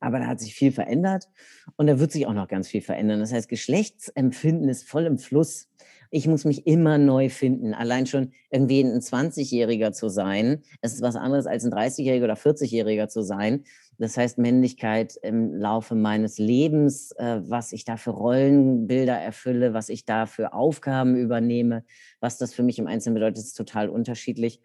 aber 0.00 0.18
da 0.18 0.26
hat 0.26 0.40
sich 0.40 0.54
viel 0.54 0.72
verändert 0.72 1.28
und 1.76 1.86
da 1.86 1.98
wird 1.98 2.12
sich 2.12 2.26
auch 2.26 2.34
noch 2.34 2.48
ganz 2.48 2.68
viel 2.68 2.82
verändern. 2.82 3.20
Das 3.20 3.32
heißt, 3.32 3.48
Geschlechtsempfinden 3.48 4.68
ist 4.68 4.88
voll 4.88 5.06
im 5.06 5.18
Fluss. 5.18 5.68
Ich 6.10 6.26
muss 6.26 6.44
mich 6.44 6.66
immer 6.66 6.98
neu 6.98 7.28
finden. 7.28 7.72
Allein 7.72 8.06
schon 8.06 8.32
irgendwie 8.50 8.80
ein 8.80 9.00
20-Jähriger 9.00 9.92
zu 9.92 10.08
sein, 10.08 10.62
es 10.82 10.92
ist 10.92 11.02
was 11.02 11.16
anderes 11.16 11.46
als 11.46 11.64
ein 11.64 11.72
30-Jähriger 11.72 12.24
oder 12.24 12.34
40-Jähriger 12.34 13.08
zu 13.08 13.22
sein, 13.22 13.64
Das 14.02 14.16
heißt, 14.16 14.36
Männlichkeit 14.36 15.16
im 15.22 15.54
Laufe 15.54 15.94
meines 15.94 16.36
Lebens, 16.36 17.12
äh, 17.12 17.40
was 17.44 17.72
ich 17.72 17.84
da 17.84 17.96
für 17.96 18.10
Rollenbilder 18.10 19.16
erfülle, 19.16 19.74
was 19.74 19.88
ich 19.88 20.04
da 20.04 20.26
für 20.26 20.52
Aufgaben 20.52 21.14
übernehme, 21.14 21.84
was 22.18 22.36
das 22.36 22.52
für 22.52 22.64
mich 22.64 22.80
im 22.80 22.88
Einzelnen 22.88 23.14
bedeutet, 23.14 23.38
ist 23.44 23.54
total 23.54 23.88
unterschiedlich. 23.88 24.60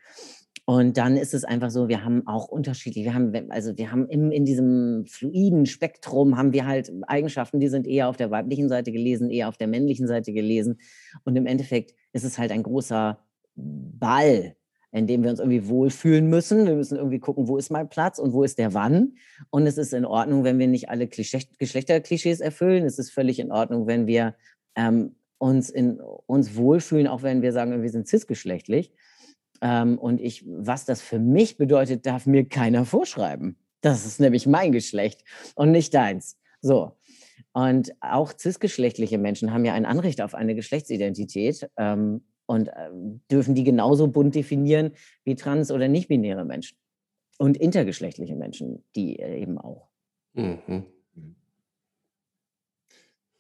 Und 0.66 0.98
dann 0.98 1.18
ist 1.18 1.36
es 1.36 1.44
einfach 1.44 1.70
so, 1.70 1.88
wir 1.88 2.04
haben 2.04 2.26
auch 2.26 2.48
unterschiedlich, 2.48 3.06
wir 3.06 3.14
haben, 3.14 3.52
also 3.52 3.78
wir 3.78 3.92
haben 3.92 4.10
im, 4.10 4.32
in 4.32 4.44
diesem 4.44 5.06
fluiden 5.06 5.68
Spektrum 5.68 6.36
haben 6.36 6.52
wir 6.52 6.66
halt 6.66 6.92
Eigenschaften, 7.08 7.60
die 7.60 7.68
sind 7.68 7.86
eher 7.86 8.10
auf 8.10 8.18
der 8.18 8.32
weiblichen 8.32 8.70
Seite 8.70 8.92
gelesen, 8.92 9.30
eher 9.30 9.50
auf 9.50 9.58
der 9.58 9.68
männlichen 9.68 10.08
Seite 10.08 10.34
gelesen. 10.34 10.80
Und 11.26 11.36
im 11.36 11.46
Endeffekt 11.46 11.94
ist 12.12 12.26
es 12.26 12.40
halt 12.40 12.52
ein 12.52 12.64
großer 12.64 13.20
Ball, 13.56 14.56
in 14.98 15.08
dem 15.08 15.24
wir 15.24 15.30
uns 15.30 15.40
irgendwie 15.40 15.68
wohlfühlen 15.68 16.30
müssen. 16.30 16.66
Wir 16.66 16.76
müssen 16.76 16.98
irgendwie 16.98 17.20
gucken, 17.20 17.48
wo 17.48 17.58
ist 17.58 17.70
mein 17.70 17.88
Platz 17.88 18.20
und 18.20 18.34
wo 18.34 18.44
ist 18.44 18.58
der 18.58 18.74
wann. 18.74 19.16
Und 19.50 19.68
es 19.68 19.78
ist 19.78 19.94
in 19.94 20.06
Ordnung, 20.06 20.44
wenn 20.44 20.60
wir 20.60 20.68
nicht 20.68 20.90
alle 20.90 21.08
Geschlechterklischees 21.08 22.40
erfüllen. 22.40 22.86
Es 22.86 23.00
ist 23.00 23.12
völlig 23.12 23.40
in 23.40 23.52
Ordnung, 23.52 23.88
wenn 23.88 24.08
wir 24.08 24.36
ähm, 24.76 25.16
uns, 25.38 25.70
in, 25.70 26.00
uns 26.00 26.56
wohlfühlen, 26.56 27.08
auch 27.08 27.24
wenn 27.24 27.42
wir 27.42 27.54
sagen, 27.54 27.82
wir 27.82 27.90
sind 27.90 28.08
cisgeschlechtlich. 28.08 28.92
Ähm, 29.62 29.98
und 29.98 30.20
ich, 30.22 30.46
was 30.48 30.86
das 30.86 31.02
für 31.02 31.20
mich 31.20 31.58
bedeutet, 31.58 32.06
darf 32.06 32.26
mir 32.26 32.48
keiner 32.48 32.86
vorschreiben. 32.86 33.58
Das 33.82 34.06
ist 34.06 34.20
nämlich 34.20 34.48
mein 34.48 34.72
Geschlecht 34.72 35.24
und 35.56 35.72
nicht 35.72 35.94
deins. 35.94 36.38
So. 36.62 36.98
Und 37.54 37.92
auch 38.02 38.34
cisgeschlechtliche 38.38 39.18
Menschen 39.18 39.54
haben 39.54 39.66
ja 39.66 39.74
ein 39.74 39.86
Anrecht 39.86 40.22
auf 40.22 40.36
eine 40.36 40.56
Geschlechtsidentität 40.56 41.70
ähm, 41.78 42.22
und 42.48 42.70
äh, 42.70 42.90
dürfen 43.30 43.54
die 43.54 43.64
genauso 43.64 44.08
bunt 44.08 44.34
definieren 44.34 44.92
wie 45.24 45.36
trans- 45.36 45.72
oder 45.72 45.88
nicht-binäre 45.88 46.46
Menschen. 46.46 46.78
Und 47.38 47.58
intergeschlechtliche 47.58 48.36
Menschen, 48.36 48.84
die 48.96 49.20
äh, 49.20 49.40
eben 49.40 49.60
auch. 49.60 49.90
Mhm. 50.34 50.86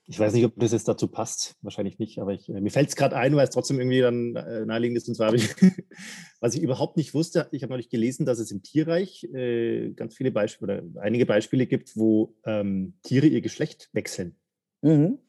Ich 0.09 0.17
weiß 0.17 0.33
nicht, 0.33 0.45
ob 0.45 0.53
das 0.55 0.71
jetzt 0.71 0.87
dazu 0.87 1.09
passt, 1.09 1.57
wahrscheinlich 1.61 1.99
nicht, 1.99 2.19
aber 2.19 2.31
ich, 2.31 2.47
äh, 2.47 2.61
mir 2.61 2.69
fällt 2.69 2.87
es 2.87 2.95
gerade 2.95 3.17
ein, 3.17 3.35
weil 3.35 3.43
es 3.43 3.49
trotzdem 3.49 3.77
irgendwie 3.77 3.99
dann 3.99 4.35
äh, 4.37 4.65
naheliegend 4.65 4.97
ist. 4.97 5.09
Und 5.09 5.15
zwar, 5.15 5.33
ich, 5.33 5.49
was 6.39 6.55
ich 6.55 6.61
überhaupt 6.61 6.95
nicht 6.95 7.13
wusste, 7.13 7.49
ich 7.51 7.61
habe 7.63 7.71
neulich 7.71 7.89
gelesen, 7.89 8.25
dass 8.25 8.39
es 8.39 8.51
im 8.51 8.63
Tierreich 8.63 9.25
äh, 9.33 9.91
ganz 9.91 10.15
viele 10.15 10.31
Beispiele 10.31 10.83
oder 10.83 11.01
einige 11.01 11.25
Beispiele 11.25 11.67
gibt, 11.67 11.97
wo 11.97 12.35
ähm, 12.45 12.93
Tiere 13.03 13.27
ihr 13.27 13.41
Geschlecht 13.41 13.89
wechseln. 13.91 14.37
Mhm. 14.81 15.19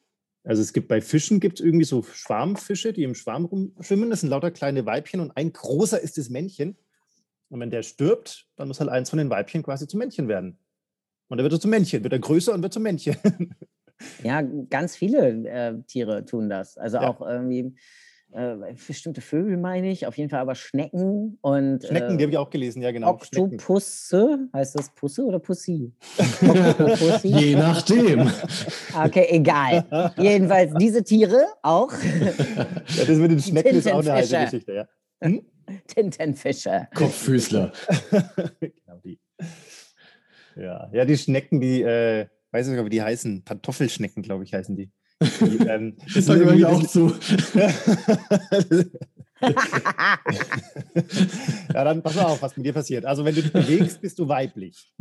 Also 0.48 0.62
es 0.62 0.72
gibt 0.72 0.88
bei 0.88 1.02
Fischen 1.02 1.40
gibt 1.40 1.60
es 1.60 1.64
irgendwie 1.64 1.84
so 1.84 2.02
Schwarmfische, 2.02 2.94
die 2.94 3.02
im 3.02 3.14
Schwarm 3.14 3.44
rumschwimmen. 3.44 4.08
Das 4.08 4.20
sind 4.20 4.30
lauter 4.30 4.50
kleine 4.50 4.86
Weibchen 4.86 5.20
und 5.20 5.36
ein 5.36 5.52
großer 5.52 6.00
ist 6.00 6.16
das 6.16 6.30
Männchen. 6.30 6.78
Und 7.50 7.60
wenn 7.60 7.68
der 7.68 7.82
stirbt, 7.82 8.46
dann 8.56 8.66
muss 8.66 8.80
halt 8.80 8.88
eins 8.88 9.10
von 9.10 9.18
den 9.18 9.28
Weibchen 9.28 9.62
quasi 9.62 9.86
zum 9.86 9.98
Männchen 9.98 10.26
werden. 10.26 10.58
Und 11.28 11.36
dann 11.36 11.44
wird 11.44 11.52
er 11.52 11.60
zum 11.60 11.70
Männchen, 11.70 12.02
wird 12.02 12.14
er 12.14 12.18
größer 12.18 12.54
und 12.54 12.62
wird 12.62 12.72
zum 12.72 12.82
Männchen. 12.82 13.16
Ja, 14.22 14.42
ganz 14.42 14.94
viele 14.94 15.48
äh, 15.48 15.82
Tiere 15.88 16.24
tun 16.24 16.48
das. 16.48 16.78
Also 16.78 16.98
ja. 16.98 17.08
auch 17.08 17.20
irgendwie 17.20 17.74
äh, 18.32 18.74
bestimmte 18.86 19.20
Vögel, 19.20 19.56
meine 19.56 19.90
ich, 19.90 20.06
auf 20.06 20.18
jeden 20.18 20.28
Fall 20.30 20.40
aber 20.40 20.54
Schnecken 20.54 21.38
und. 21.40 21.84
Schnecken, 21.84 22.14
äh, 22.14 22.16
die 22.16 22.24
habe 22.24 22.32
ich 22.32 22.38
auch 22.38 22.50
gelesen, 22.50 22.82
ja, 22.82 22.90
genau. 22.90 23.10
Oktopusse, 23.10 24.48
heißt 24.52 24.78
das 24.78 24.90
Pusse 24.90 25.24
oder 25.24 25.38
Pussi? 25.38 25.92
Je 27.22 27.56
nachdem. 27.56 28.30
Okay, 29.04 29.26
egal. 29.30 30.12
Jedenfalls 30.16 30.74
diese 30.74 31.02
Tiere 31.02 31.44
auch. 31.62 31.92
ja, 31.92 33.04
das 33.06 33.16
mit 33.16 33.30
den 33.30 33.40
Schnecken 33.40 33.76
ist 33.76 33.90
auch 33.90 34.00
eine 34.00 34.12
heiße 34.12 34.38
Geschichte, 34.38 34.72
ja. 34.72 34.88
Hm? 35.20 35.42
Tintenfische. 35.86 36.88
Kopffüßler. 36.94 37.72
genau 38.60 38.98
die. 39.04 39.18
Ja, 40.56 40.90
ja, 40.92 41.04
die 41.04 41.16
Schnecken, 41.16 41.60
die. 41.60 41.82
Äh, 41.82 42.26
weiß 42.50 42.68
nicht, 42.68 42.84
wie 42.84 42.88
die 42.88 43.02
heißen. 43.02 43.44
Pantoffelschnecken, 43.44 44.22
glaube 44.22 44.44
ich, 44.44 44.54
heißen 44.54 44.76
die. 44.76 44.90
Die 45.20 45.66
ähm, 45.66 45.96
das 46.14 46.26
da 46.26 46.34
gehöre 46.34 46.54
ich 46.54 46.64
auch 46.64 46.86
zu. 46.86 47.08
ja, 51.74 51.84
dann 51.84 52.02
pass 52.02 52.18
auf, 52.18 52.42
was 52.42 52.56
mit 52.56 52.66
dir 52.66 52.72
passiert. 52.72 53.04
Also, 53.04 53.24
wenn 53.24 53.34
du 53.34 53.42
dich 53.42 53.52
bewegst, 53.52 54.00
bist 54.00 54.18
du 54.18 54.28
weiblich. 54.28 54.92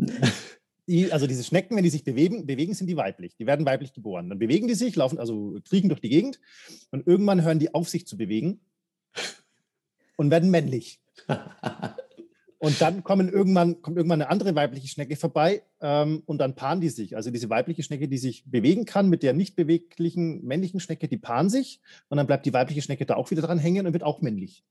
Die, 0.87 1.11
also 1.11 1.27
diese 1.27 1.43
Schnecken, 1.43 1.75
wenn 1.75 1.83
die 1.83 1.89
sich 1.89 2.03
bewegen, 2.03 2.45
bewegen, 2.45 2.73
sind 2.73 2.87
die 2.87 2.97
weiblich. 2.97 3.35
Die 3.35 3.45
werden 3.45 3.65
weiblich 3.65 3.93
geboren. 3.93 4.29
Dann 4.29 4.39
bewegen 4.39 4.67
die 4.67 4.75
sich, 4.75 4.95
laufen, 4.95 5.19
also 5.19 5.59
kriechen 5.67 5.89
durch 5.89 6.01
die 6.01 6.09
Gegend 6.09 6.39
und 6.91 7.05
irgendwann 7.05 7.43
hören 7.43 7.59
die 7.59 7.73
auf, 7.73 7.89
sich 7.89 8.07
zu 8.07 8.17
bewegen 8.17 8.61
und 10.15 10.31
werden 10.31 10.49
männlich. 10.49 11.01
Und 12.59 12.81
dann 12.81 13.03
kommen 13.03 13.29
irgendwann, 13.29 13.81
kommt 13.81 13.97
irgendwann 13.97 14.21
eine 14.21 14.31
andere 14.31 14.55
weibliche 14.55 14.87
Schnecke 14.87 15.15
vorbei 15.15 15.61
ähm, 15.79 16.23
und 16.25 16.39
dann 16.39 16.55
paaren 16.55 16.81
die 16.81 16.89
sich. 16.89 17.15
Also 17.15 17.29
diese 17.29 17.49
weibliche 17.49 17.83
Schnecke, 17.83 18.07
die 18.07 18.17
sich 18.17 18.43
bewegen 18.49 18.85
kann 18.85 19.09
mit 19.09 19.21
der 19.21 19.33
nicht 19.33 19.55
beweglichen 19.55 20.43
männlichen 20.43 20.79
Schnecke, 20.79 21.07
die 21.07 21.17
paaren 21.17 21.49
sich 21.49 21.81
und 22.09 22.17
dann 22.17 22.25
bleibt 22.25 22.45
die 22.47 22.53
weibliche 22.53 22.81
Schnecke 22.81 23.05
da 23.05 23.15
auch 23.15 23.29
wieder 23.29 23.43
dran 23.43 23.59
hängen 23.59 23.85
und 23.85 23.93
wird 23.93 24.03
auch 24.03 24.21
männlich. 24.21 24.63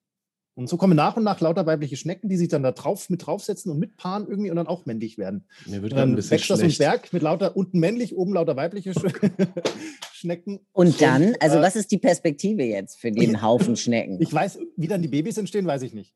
Und 0.56 0.70
so 0.70 0.78
kommen 0.78 0.96
nach 0.96 1.18
und 1.18 1.22
nach 1.22 1.38
lauter 1.42 1.66
weibliche 1.66 1.96
Schnecken, 1.96 2.30
die 2.30 2.38
sich 2.38 2.48
dann 2.48 2.62
da 2.62 2.72
drauf 2.72 3.10
mit 3.10 3.26
draufsetzen 3.26 3.70
und 3.70 3.78
mitpaaren 3.78 4.26
irgendwie 4.26 4.48
und 4.48 4.56
dann 4.56 4.66
auch 4.66 4.86
männlich 4.86 5.18
werden. 5.18 5.44
Mir 5.66 5.82
wird 5.82 5.92
dann 5.92 6.16
wächst 6.16 6.48
das 6.48 6.60
so 6.60 6.64
ein 6.64 6.74
Berg 6.78 7.12
mit 7.12 7.22
lauter 7.22 7.58
unten 7.58 7.78
männlich, 7.78 8.16
oben 8.16 8.32
lauter 8.32 8.56
weibliche 8.56 8.94
Schnecken. 10.14 10.60
Und 10.72 11.02
dann, 11.02 11.34
also 11.40 11.58
äh, 11.58 11.62
was 11.62 11.76
ist 11.76 11.90
die 11.90 11.98
Perspektive 11.98 12.62
jetzt 12.62 12.98
für 12.98 13.12
den 13.12 13.42
Haufen 13.42 13.76
Schnecken? 13.76 14.16
Ich 14.18 14.32
weiß, 14.32 14.58
wie 14.78 14.88
dann 14.88 15.02
die 15.02 15.08
Babys 15.08 15.36
entstehen, 15.36 15.66
weiß 15.66 15.82
ich 15.82 15.92
nicht. 15.92 16.14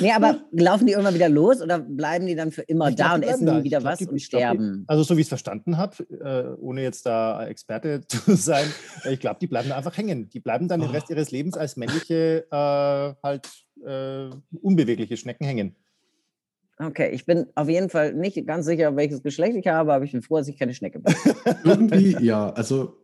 Nee, 0.00 0.12
aber 0.12 0.40
laufen 0.52 0.86
die 0.86 0.92
irgendwann 0.92 1.14
wieder 1.14 1.28
los 1.28 1.60
oder 1.60 1.78
bleiben 1.78 2.26
die 2.26 2.34
dann 2.34 2.50
für 2.50 2.62
immer 2.62 2.88
ich 2.88 2.96
da 2.96 3.08
glaub, 3.08 3.16
und 3.16 3.22
essen 3.24 3.46
da. 3.46 3.62
wieder 3.62 3.80
glaub, 3.80 3.92
was 3.92 3.98
die, 3.98 4.06
und 4.06 4.22
sterben? 4.22 4.72
Glaub, 4.72 4.90
also 4.90 5.02
so 5.02 5.18
wie 5.18 5.20
ich 5.20 5.26
es 5.26 5.28
verstanden 5.28 5.76
habe, 5.76 6.02
äh, 6.08 6.58
ohne 6.62 6.82
jetzt 6.82 7.04
da 7.04 7.46
Experte 7.46 8.00
zu 8.08 8.36
sein, 8.36 8.66
ich 9.10 9.20
glaube, 9.20 9.36
die 9.38 9.48
bleiben 9.48 9.68
da 9.68 9.76
einfach 9.76 9.98
hängen. 9.98 10.30
Die 10.30 10.40
bleiben 10.40 10.66
dann 10.66 10.80
oh. 10.80 10.86
den 10.86 10.92
Rest 10.92 11.10
ihres 11.10 11.30
Lebens 11.30 11.58
als 11.58 11.76
männliche 11.76 12.46
äh, 12.50 13.14
halt 13.22 13.50
äh, 13.84 14.30
unbewegliche 14.60 15.16
Schnecken 15.16 15.44
hängen. 15.44 15.76
Okay, 16.78 17.10
ich 17.12 17.26
bin 17.26 17.46
auf 17.54 17.68
jeden 17.68 17.90
Fall 17.90 18.14
nicht 18.14 18.46
ganz 18.46 18.66
sicher, 18.66 18.96
welches 18.96 19.22
Geschlecht 19.22 19.56
ich 19.56 19.66
habe, 19.66 19.92
aber 19.92 20.04
ich 20.04 20.12
bin 20.12 20.22
froh, 20.22 20.38
dass 20.38 20.48
ich 20.48 20.58
keine 20.58 20.74
Schnecke 20.74 21.00
bin. 21.00 21.14
irgendwie, 21.64 22.16
ja, 22.24 22.50
also, 22.50 22.96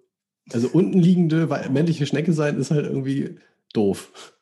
also 0.53 0.69
unten 0.73 0.99
liegende 0.99 1.47
männliche 1.71 2.07
Schnecke 2.07 2.33
sein 2.33 2.59
ist 2.59 2.71
halt 2.71 2.87
irgendwie 2.87 3.39
doof. 3.73 4.35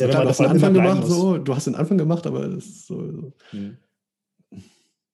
Ja, 0.00 0.08
klar, 0.08 0.22
du 0.22 0.28
hast 0.28 0.40
den 0.40 0.46
Anfang 0.46 0.74
gemacht, 0.74 1.06
so, 1.06 1.38
du 1.38 1.54
hast 1.54 1.66
den 1.66 1.74
Anfang 1.74 1.98
gemacht, 1.98 2.26
aber 2.26 2.48
das 2.48 2.66
ist 2.66 2.86
so. 2.86 3.10
so. 3.10 3.32
Hm. 3.50 3.78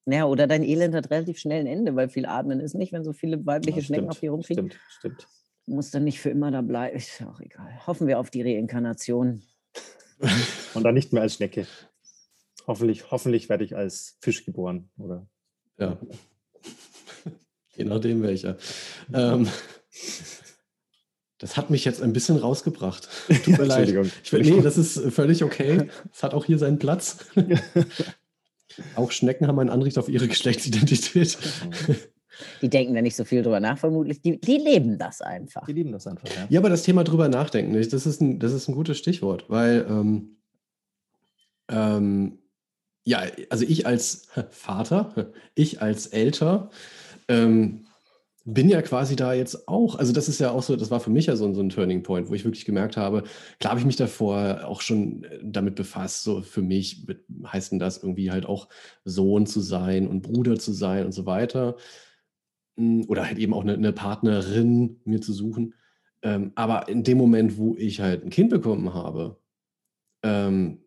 Ja, 0.06 0.26
oder 0.26 0.48
dein 0.48 0.64
Elend 0.64 0.94
hat 0.94 1.10
relativ 1.10 1.38
schnell 1.38 1.60
ein 1.60 1.66
Ende, 1.66 1.94
weil 1.94 2.08
viel 2.08 2.26
atmen 2.26 2.58
ist 2.58 2.74
nicht, 2.74 2.92
wenn 2.92 3.04
so 3.04 3.12
viele 3.12 3.46
weibliche 3.46 3.78
ja, 3.78 3.84
Schnecken 3.84 4.10
auf 4.10 4.18
dir 4.18 4.32
rumfliegen. 4.32 4.70
Stimmt, 4.70 4.82
stimmt. 4.88 5.28
Muss 5.66 5.92
dann 5.92 6.02
nicht 6.02 6.20
für 6.20 6.30
immer 6.30 6.50
da 6.50 6.60
bleiben. 6.60 6.96
Ist 6.96 7.22
auch 7.22 7.40
egal. 7.40 7.86
Hoffen 7.86 8.08
wir 8.08 8.18
auf 8.18 8.30
die 8.30 8.42
Reinkarnation. 8.42 9.42
Und 10.74 10.84
dann 10.84 10.94
nicht 10.94 11.12
mehr 11.12 11.22
als 11.22 11.34
Schnecke. 11.34 11.66
Hoffentlich, 12.66 13.10
hoffentlich 13.10 13.48
werde 13.48 13.64
ich 13.64 13.76
als 13.76 14.16
Fisch 14.20 14.44
geboren, 14.44 14.90
oder? 14.96 15.26
Ja. 15.78 15.98
Je 17.76 17.84
nachdem 17.84 18.22
welcher. 18.22 18.56
Ähm, 19.12 19.48
das 21.38 21.56
hat 21.56 21.70
mich 21.70 21.84
jetzt 21.84 22.02
ein 22.02 22.12
bisschen 22.12 22.36
rausgebracht. 22.36 23.08
Tut 23.44 23.58
mir 23.58 23.64
leid. 23.64 23.88
Ich, 24.22 24.32
nee, 24.32 24.60
das 24.60 24.78
ist 24.78 25.12
völlig 25.12 25.42
okay. 25.42 25.88
Es 26.12 26.22
hat 26.22 26.34
auch 26.34 26.44
hier 26.44 26.58
seinen 26.58 26.78
Platz. 26.78 27.26
auch 28.94 29.10
Schnecken 29.10 29.48
haben 29.48 29.58
ein 29.58 29.70
Anrecht 29.70 29.98
auf 29.98 30.08
ihre 30.08 30.28
Geschlechtsidentität. 30.28 31.38
Die 32.60 32.68
denken 32.68 32.94
da 32.94 33.02
nicht 33.02 33.16
so 33.16 33.24
viel 33.24 33.42
drüber 33.42 33.60
nach, 33.60 33.78
vermutlich. 33.78 34.20
Die, 34.20 34.40
die 34.40 34.58
leben 34.58 34.98
das 34.98 35.20
einfach. 35.20 35.66
Die 35.66 35.72
leben 35.72 35.92
das 35.92 36.06
einfach, 36.06 36.28
ja. 36.28 36.46
Ja, 36.48 36.60
aber 36.60 36.70
das 36.70 36.82
Thema 36.82 37.04
drüber 37.04 37.28
nachdenken, 37.28 37.74
das 37.74 38.06
ist 38.06 38.20
ein, 38.20 38.38
das 38.38 38.52
ist 38.52 38.68
ein 38.68 38.74
gutes 38.74 38.98
Stichwort, 38.98 39.44
weil 39.48 39.86
ähm, 39.88 40.36
ähm, 41.68 42.38
ja, 43.04 43.22
also 43.50 43.64
ich 43.64 43.86
als 43.86 44.28
Vater, 44.50 45.32
ich 45.54 45.82
als 45.82 46.06
Älter, 46.06 46.70
ähm, 47.28 47.86
bin 48.44 48.68
ja 48.68 48.82
quasi 48.82 49.14
da 49.14 49.32
jetzt 49.32 49.68
auch, 49.68 49.96
also 49.96 50.12
das 50.12 50.28
ist 50.28 50.40
ja 50.40 50.50
auch 50.50 50.62
so, 50.62 50.74
das 50.74 50.90
war 50.90 51.00
für 51.00 51.10
mich 51.10 51.26
ja 51.26 51.36
so, 51.36 51.52
so 51.54 51.60
ein 51.60 51.68
Turning 51.68 52.02
Point, 52.02 52.28
wo 52.28 52.34
ich 52.34 52.44
wirklich 52.44 52.64
gemerkt 52.64 52.96
habe, 52.96 53.22
klar 53.60 53.70
habe 53.70 53.80
ich 53.80 53.86
mich 53.86 53.96
davor 53.96 54.62
auch 54.66 54.80
schon 54.80 55.24
äh, 55.24 55.38
damit 55.42 55.76
befasst, 55.76 56.22
so 56.24 56.42
für 56.42 56.62
mich 56.62 57.06
heißt 57.46 57.72
denn 57.72 57.78
das 57.78 57.98
irgendwie 58.02 58.30
halt 58.30 58.46
auch 58.46 58.68
Sohn 59.04 59.46
zu 59.46 59.60
sein 59.60 60.08
und 60.08 60.22
Bruder 60.22 60.58
zu 60.58 60.72
sein 60.72 61.04
und 61.04 61.12
so 61.12 61.26
weiter. 61.26 61.76
Oder 62.76 63.26
halt 63.26 63.38
eben 63.38 63.52
auch 63.54 63.62
eine, 63.62 63.74
eine 63.74 63.92
Partnerin 63.92 65.00
mir 65.04 65.20
zu 65.20 65.32
suchen. 65.32 65.74
Ähm, 66.22 66.52
aber 66.54 66.88
in 66.88 67.02
dem 67.02 67.18
Moment, 67.18 67.56
wo 67.58 67.74
ich 67.76 68.00
halt 68.00 68.24
ein 68.24 68.30
Kind 68.30 68.50
bekommen 68.50 68.94
habe, 68.94 69.38
ähm, 70.22 70.78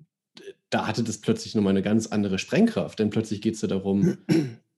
da 0.70 0.88
hatte 0.88 1.04
das 1.04 1.20
plötzlich 1.20 1.56
nochmal 1.56 1.72
eine 1.72 1.82
ganz 1.82 2.08
andere 2.08 2.40
Sprengkraft. 2.40 3.00
Denn 3.00 3.10
plötzlich 3.10 3.42
geht 3.42 3.56
es 3.56 3.62
ja 3.62 3.68
darum, 3.68 4.18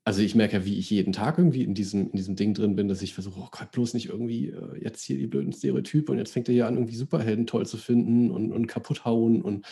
also 0.04 0.22
ich 0.22 0.36
merke 0.36 0.58
ja, 0.58 0.66
wie 0.66 0.78
ich 0.78 0.90
jeden 0.90 1.14
Tag 1.14 1.38
irgendwie 1.38 1.64
in 1.64 1.74
diesem, 1.74 2.12
in 2.12 2.16
diesem 2.16 2.36
Ding 2.36 2.54
drin 2.54 2.76
bin, 2.76 2.88
dass 2.88 3.02
ich 3.02 3.14
versuche, 3.14 3.40
oh 3.40 3.50
Gott, 3.52 3.72
bloß 3.72 3.94
nicht 3.94 4.10
irgendwie 4.10 4.50
äh, 4.50 4.82
jetzt 4.82 5.04
hier 5.04 5.18
die 5.18 5.28
blöden 5.28 5.54
Stereotype 5.54 6.12
und 6.12 6.18
jetzt 6.18 6.34
fängt 6.34 6.50
er 6.50 6.56
ja 6.56 6.68
an, 6.68 6.76
irgendwie 6.76 6.96
Superhelden 6.96 7.48
toll 7.48 7.66
zu 7.66 7.78
finden 7.78 8.32
und, 8.32 8.52
und 8.52 8.68
kaputt 8.68 9.06
hauen 9.06 9.42
und, 9.42 9.66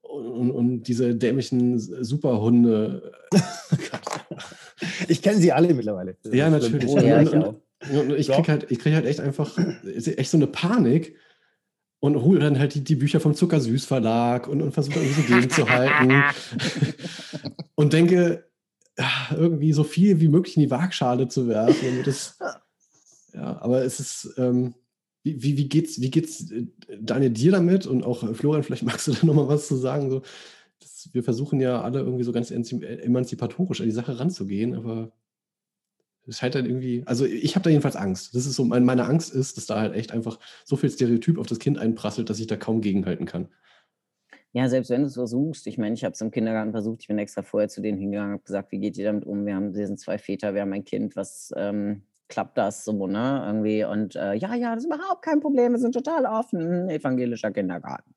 und, 0.00 0.50
und 0.50 0.82
diese 0.84 1.14
dämlichen 1.14 1.78
Superhunde. 1.78 3.12
ich 5.08 5.22
kenne 5.22 5.38
sie 5.38 5.52
alle 5.52 5.72
mittlerweile. 5.74 6.16
Ja, 6.30 6.50
natürlich. 6.50 6.92
Ja, 6.92 7.22
ich. 7.22 7.32
Und 7.32 8.12
ich 8.16 8.28
kriege 8.28 8.48
halt, 8.48 8.68
krieg 8.68 8.94
halt 8.94 9.06
echt 9.06 9.20
einfach 9.20 9.56
echt 9.94 10.30
so 10.30 10.36
eine 10.36 10.48
Panik 10.48 11.14
und 12.00 12.22
hole 12.22 12.40
dann 12.40 12.58
halt 12.58 12.74
die, 12.74 12.82
die 12.82 12.96
Bücher 12.96 13.20
vom 13.20 13.34
Zuckersüß 13.34 13.84
Verlag 13.84 14.48
und, 14.48 14.62
und 14.62 14.72
versuche 14.72 14.98
irgendwie 14.98 15.22
so 15.22 15.34
gegenzuhalten. 15.34 16.24
und 17.74 17.92
denke, 17.92 18.48
irgendwie 19.36 19.72
so 19.72 19.84
viel 19.84 20.20
wie 20.20 20.28
möglich 20.28 20.56
in 20.56 20.62
die 20.62 20.70
Waagschale 20.70 21.28
zu 21.28 21.48
werfen. 21.48 22.04
Es, 22.06 22.36
ja, 23.32 23.60
aber 23.60 23.84
es 23.84 24.00
ist, 24.00 24.34
ähm, 24.38 24.74
wie, 25.22 25.42
wie, 25.42 25.56
wie, 25.56 25.68
geht's, 25.68 26.00
wie 26.00 26.10
geht's 26.10 26.50
äh, 26.50 26.66
Daniel 27.00 27.30
dir 27.30 27.52
damit? 27.52 27.86
Und 27.86 28.04
auch 28.04 28.22
äh, 28.22 28.34
Florian, 28.34 28.62
vielleicht 28.62 28.84
magst 28.84 29.06
du 29.06 29.12
da 29.12 29.26
nochmal 29.26 29.48
was 29.48 29.68
zu 29.68 29.76
sagen. 29.76 30.10
So, 30.10 30.22
wir 31.12 31.22
versuchen 31.22 31.60
ja 31.60 31.82
alle 31.82 32.00
irgendwie 32.00 32.24
so 32.24 32.32
ganz 32.32 32.50
emanzipatorisch 32.50 33.80
an 33.80 33.86
die 33.86 33.92
Sache 33.92 34.18
ranzugehen, 34.18 34.74
aber 34.74 35.12
es 36.26 36.38
scheint 36.38 36.54
dann 36.54 36.66
irgendwie, 36.66 37.02
also 37.06 37.24
ich 37.24 37.54
habe 37.54 37.64
da 37.64 37.70
jedenfalls 37.70 37.96
Angst. 37.96 38.34
Das 38.34 38.46
ist 38.46 38.54
so, 38.54 38.64
meine 38.64 39.04
Angst 39.04 39.34
ist, 39.34 39.56
dass 39.56 39.66
da 39.66 39.80
halt 39.80 39.94
echt 39.94 40.12
einfach 40.12 40.38
so 40.64 40.76
viel 40.76 40.90
Stereotyp 40.90 41.38
auf 41.38 41.46
das 41.46 41.58
Kind 41.58 41.78
einprasselt, 41.78 42.28
dass 42.28 42.38
ich 42.38 42.46
da 42.46 42.56
kaum 42.56 42.80
gegenhalten 42.80 43.24
kann. 43.24 43.48
Ja, 44.52 44.68
selbst 44.68 44.90
wenn 44.90 45.02
du 45.02 45.08
es 45.08 45.14
versuchst, 45.14 45.66
ich 45.66 45.78
meine, 45.78 45.94
ich 45.94 46.04
habe 46.04 46.12
es 46.12 46.20
im 46.20 46.30
Kindergarten 46.30 46.72
versucht, 46.72 47.02
ich 47.02 47.08
bin 47.08 47.18
extra 47.18 47.42
vorher 47.42 47.68
zu 47.68 47.82
denen 47.82 47.98
hingegangen, 47.98 48.32
habe 48.32 48.42
gesagt, 48.42 48.72
wie 48.72 48.78
geht 48.78 48.96
ihr 48.96 49.04
damit 49.04 49.24
um? 49.24 49.44
Wir 49.46 49.54
haben, 49.54 49.74
wir 49.74 49.86
sind 49.86 50.00
zwei 50.00 50.18
Väter, 50.18 50.54
wir 50.54 50.62
haben 50.62 50.72
ein 50.72 50.84
Kind, 50.84 51.16
was 51.16 51.52
ähm, 51.56 52.02
klappt 52.28 52.56
das 52.56 52.84
so, 52.84 53.06
ne? 53.06 53.42
Irgendwie 53.46 53.84
und 53.84 54.16
äh, 54.16 54.34
ja, 54.34 54.54
ja, 54.54 54.74
das 54.74 54.84
ist 54.84 54.92
überhaupt 54.92 55.22
kein 55.22 55.40
Problem, 55.40 55.72
wir 55.72 55.78
sind 55.78 55.92
total 55.92 56.24
offen, 56.24 56.88
evangelischer 56.88 57.50
Kindergarten. 57.50 58.14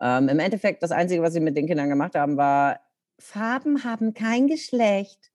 Ähm, 0.00 0.28
Im 0.28 0.38
Endeffekt, 0.38 0.82
das 0.82 0.92
Einzige, 0.92 1.22
was 1.22 1.32
sie 1.32 1.40
mit 1.40 1.56
den 1.56 1.66
Kindern 1.66 1.88
gemacht 1.88 2.14
haben, 2.14 2.36
war, 2.36 2.80
Farben 3.18 3.84
haben 3.84 4.14
kein 4.14 4.46
Geschlecht. 4.46 5.32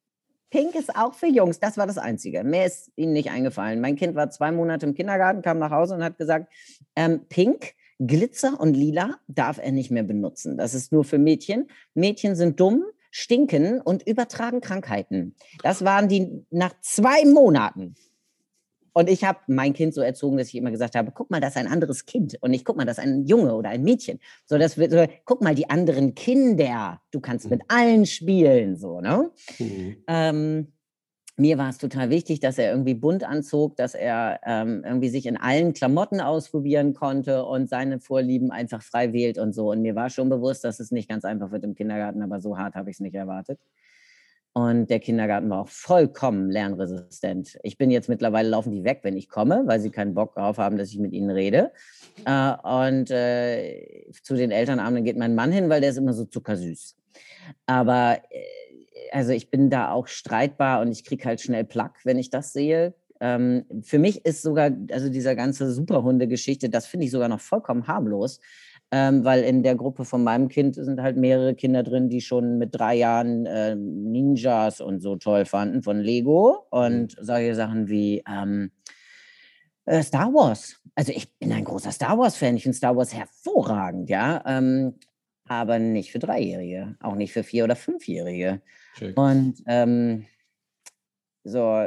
Pink 0.50 0.76
ist 0.76 0.96
auch 0.96 1.16
für 1.16 1.28
Jungs. 1.28 1.60
Das 1.60 1.78
war 1.78 1.88
das 1.88 1.98
Einzige. 1.98 2.44
Mehr 2.44 2.68
ist 2.68 2.92
ihnen 2.96 3.14
nicht 3.14 3.32
eingefallen. 3.32 3.82
Mein 3.82 3.96
Kind 3.96 4.16
war 4.16 4.30
zwei 4.30 4.52
Monate 4.52 4.86
im 4.86 4.94
Kindergarten, 4.94 5.42
kam 5.42 5.58
nach 5.58 5.72
Hause 5.72 5.96
und 5.96 6.04
hat 6.04 6.18
gesagt, 6.18 6.52
ähm, 6.96 7.22
Pink, 7.28 7.74
Glitzer 8.00 8.60
und 8.60 8.76
Lila 8.76 9.18
darf 9.28 9.58
er 9.58 9.72
nicht 9.72 9.92
mehr 9.92 10.04
benutzen. 10.04 10.58
Das 10.58 10.74
ist 10.74 10.92
nur 10.92 11.04
für 11.04 11.18
Mädchen. 11.18 11.68
Mädchen 11.94 12.36
sind 12.36 12.60
dumm, 12.60 12.84
stinken 13.12 13.82
und 13.82 14.08
übertragen 14.08 14.62
Krankheiten. 14.62 15.36
Das 15.64 15.84
waren 15.84 16.08
die 16.08 16.46
nach 16.52 16.74
zwei 16.82 17.26
Monaten. 17.26 17.96
Und 18.94 19.10
ich 19.10 19.24
habe 19.24 19.40
mein 19.48 19.74
Kind 19.74 19.94
so 19.94 20.02
erzogen, 20.02 20.38
dass 20.38 20.48
ich 20.50 20.56
immer 20.56 20.72
gesagt 20.72 20.96
habe, 20.96 21.12
guck 21.12 21.32
mal, 21.32 21.40
das 21.40 21.52
ist 21.52 21.58
ein 21.58 21.68
anderes 21.68 22.06
Kind. 22.06 22.38
Und 22.42 22.52
nicht, 22.52 22.64
guck 22.64 22.78
mal, 22.78 22.86
das 22.86 22.98
ist 23.00 23.04
ein 23.04 23.26
Junge 23.26 23.56
oder 23.56 23.70
ein 23.70 23.84
Mädchen. 23.84 24.20
So, 24.46 24.58
das 24.58 24.78
wird 24.78 24.92
so, 24.92 25.06
guck 25.26 25.42
mal, 25.42 25.56
die 25.56 25.70
anderen 25.70 26.16
Kinder. 26.16 27.02
Du 27.12 27.20
kannst 27.20 27.50
mit 27.50 27.62
allen 27.68 28.06
spielen, 28.06 28.78
so, 28.78 29.02
ne? 29.02 29.32
Mhm. 29.60 29.98
Ähm, 30.08 30.68
mir 31.36 31.58
war 31.58 31.70
es 31.70 31.80
total 31.80 32.12
wichtig, 32.12 32.40
dass 32.42 32.60
er 32.60 32.70
irgendwie 32.70 32.94
bunt 32.94 33.24
anzog, 33.24 33.76
dass 33.76 33.96
er 33.96 34.40
ähm, 34.46 34.84
irgendwie 34.86 35.10
sich 35.10 35.26
in 35.26 35.36
allen 35.36 35.74
Klamotten 35.74 36.22
ausprobieren 36.22 36.94
konnte 36.94 37.44
und 37.46 37.68
seine 37.70 38.00
Vorlieben 38.00 38.52
einfach 38.52 38.84
frei 38.84 39.14
wählt 39.14 39.40
und 39.40 39.54
so. 39.54 39.72
Und 39.72 39.82
mir 39.82 39.96
war 39.96 40.12
schon 40.12 40.30
bewusst, 40.30 40.64
dass 40.64 40.80
es 40.80 40.92
nicht 40.92 41.10
ganz 41.10 41.26
einfach 41.26 41.52
wird 41.52 41.64
im 41.64 41.74
Kindergarten, 41.74 42.22
aber 42.22 42.40
so 42.40 42.58
hart 42.60 42.76
habe 42.76 42.92
ich 42.92 42.98
es 42.98 43.00
nicht 43.00 43.16
erwartet. 43.16 43.60
Und 44.56 44.92
der 44.92 45.00
Kindergarten 45.00 45.50
war 45.50 45.62
auch 45.62 45.68
vollkommen 45.68 46.52
lernresistent. 46.52 47.58
Ich 47.64 47.78
bin 47.80 47.90
jetzt 47.90 48.08
mittlerweile 48.08 48.50
laufen 48.50 48.72
die 48.72 48.84
weg, 48.84 49.00
wenn 49.02 49.18
ich 49.18 49.28
komme, 49.28 49.64
weil 49.66 49.80
sie 49.80 49.90
keinen 49.90 50.14
Bock 50.14 50.36
darauf 50.36 50.60
haben, 50.60 50.78
dass 50.78 50.90
ich 50.90 51.00
mit 51.00 51.12
ihnen 51.12 51.32
rede. 51.32 51.72
Äh, 52.26 52.54
und 52.62 53.10
äh, 53.10 54.12
zu 54.22 54.36
den 54.36 54.52
Elternabenden 54.52 55.06
geht 55.06 55.18
mein 55.18 55.34
Mann 55.34 55.52
hin, 55.52 55.70
weil 55.70 55.82
der 55.82 55.90
ist 55.90 55.98
immer 55.98 56.14
so 56.14 56.26
zuckersüß. 56.26 56.96
Aber 57.66 58.20
äh, 58.30 59.10
also 59.12 59.32
ich 59.32 59.50
bin 59.50 59.72
da 59.72 59.92
auch 59.92 60.08
streitbar 60.08 60.82
und 60.82 60.92
ich 60.92 61.04
kriege 61.04 61.26
halt 61.26 61.42
schnell 61.42 61.64
Plack, 61.64 62.00
wenn 62.04 62.20
ich 62.20 62.30
das 62.30 62.54
sehe. 62.54 62.94
Ähm, 63.22 63.66
für 63.82 63.98
mich 63.98 64.24
ist 64.24 64.44
sogar, 64.44 64.70
also 64.92 65.10
dieser 65.10 65.36
ganze 65.36 65.72
Superhunde-Geschichte, 65.72 66.70
das 66.70 66.86
finde 66.86 67.06
ich 67.06 67.12
sogar 67.12 67.30
noch 67.30 67.40
vollkommen 67.40 67.88
harmlos 67.88 68.40
ähm, 68.96 69.24
weil 69.26 69.44
in 69.44 69.64
der 69.64 69.74
Gruppe 69.74 70.06
von 70.06 70.24
meinem 70.24 70.50
Kind 70.50 70.76
sind 70.76 71.02
halt 71.02 71.18
mehrere 71.18 71.56
Kinder 71.56 71.82
drin, 71.82 72.10
die 72.10 72.22
schon 72.22 72.60
mit 72.60 72.76
drei 72.76 72.94
Jahren 72.94 73.48
äh, 73.48 73.74
Ninjas 73.76 74.82
und 74.82 75.00
so 75.00 75.16
toll 75.16 75.46
fanden 75.46 75.82
von 75.82 76.00
Lego 76.00 76.68
und 76.70 77.18
mhm. 77.18 77.24
solche 77.26 77.56
Sachen 77.56 77.88
wie 77.90 78.24
ähm, 78.30 78.70
äh, 79.86 80.04
Star 80.04 80.32
Wars. 80.32 80.80
Also 80.94 81.12
ich 81.12 81.34
bin 81.40 81.52
ein 81.52 81.64
großer 81.64 81.92
Star 81.92 82.20
Wars-Fan, 82.20 82.56
ich 82.56 82.62
finde 82.62 82.78
Star 82.78 82.96
Wars 82.96 83.16
hervorragend, 83.16 84.12
ja, 84.12 84.44
ähm, 84.46 84.94
aber 85.48 85.80
nicht 85.80 86.12
für 86.12 86.20
Dreijährige, 86.20 86.96
auch 87.00 87.16
nicht 87.16 87.34
für 87.34 87.44
Vier- 87.44 87.64
oder 87.64 87.76
Fünfjährige. 87.76 88.62
Check. 88.96 89.18
Und 89.18 89.56
ähm, 89.66 90.28
so, 91.44 91.84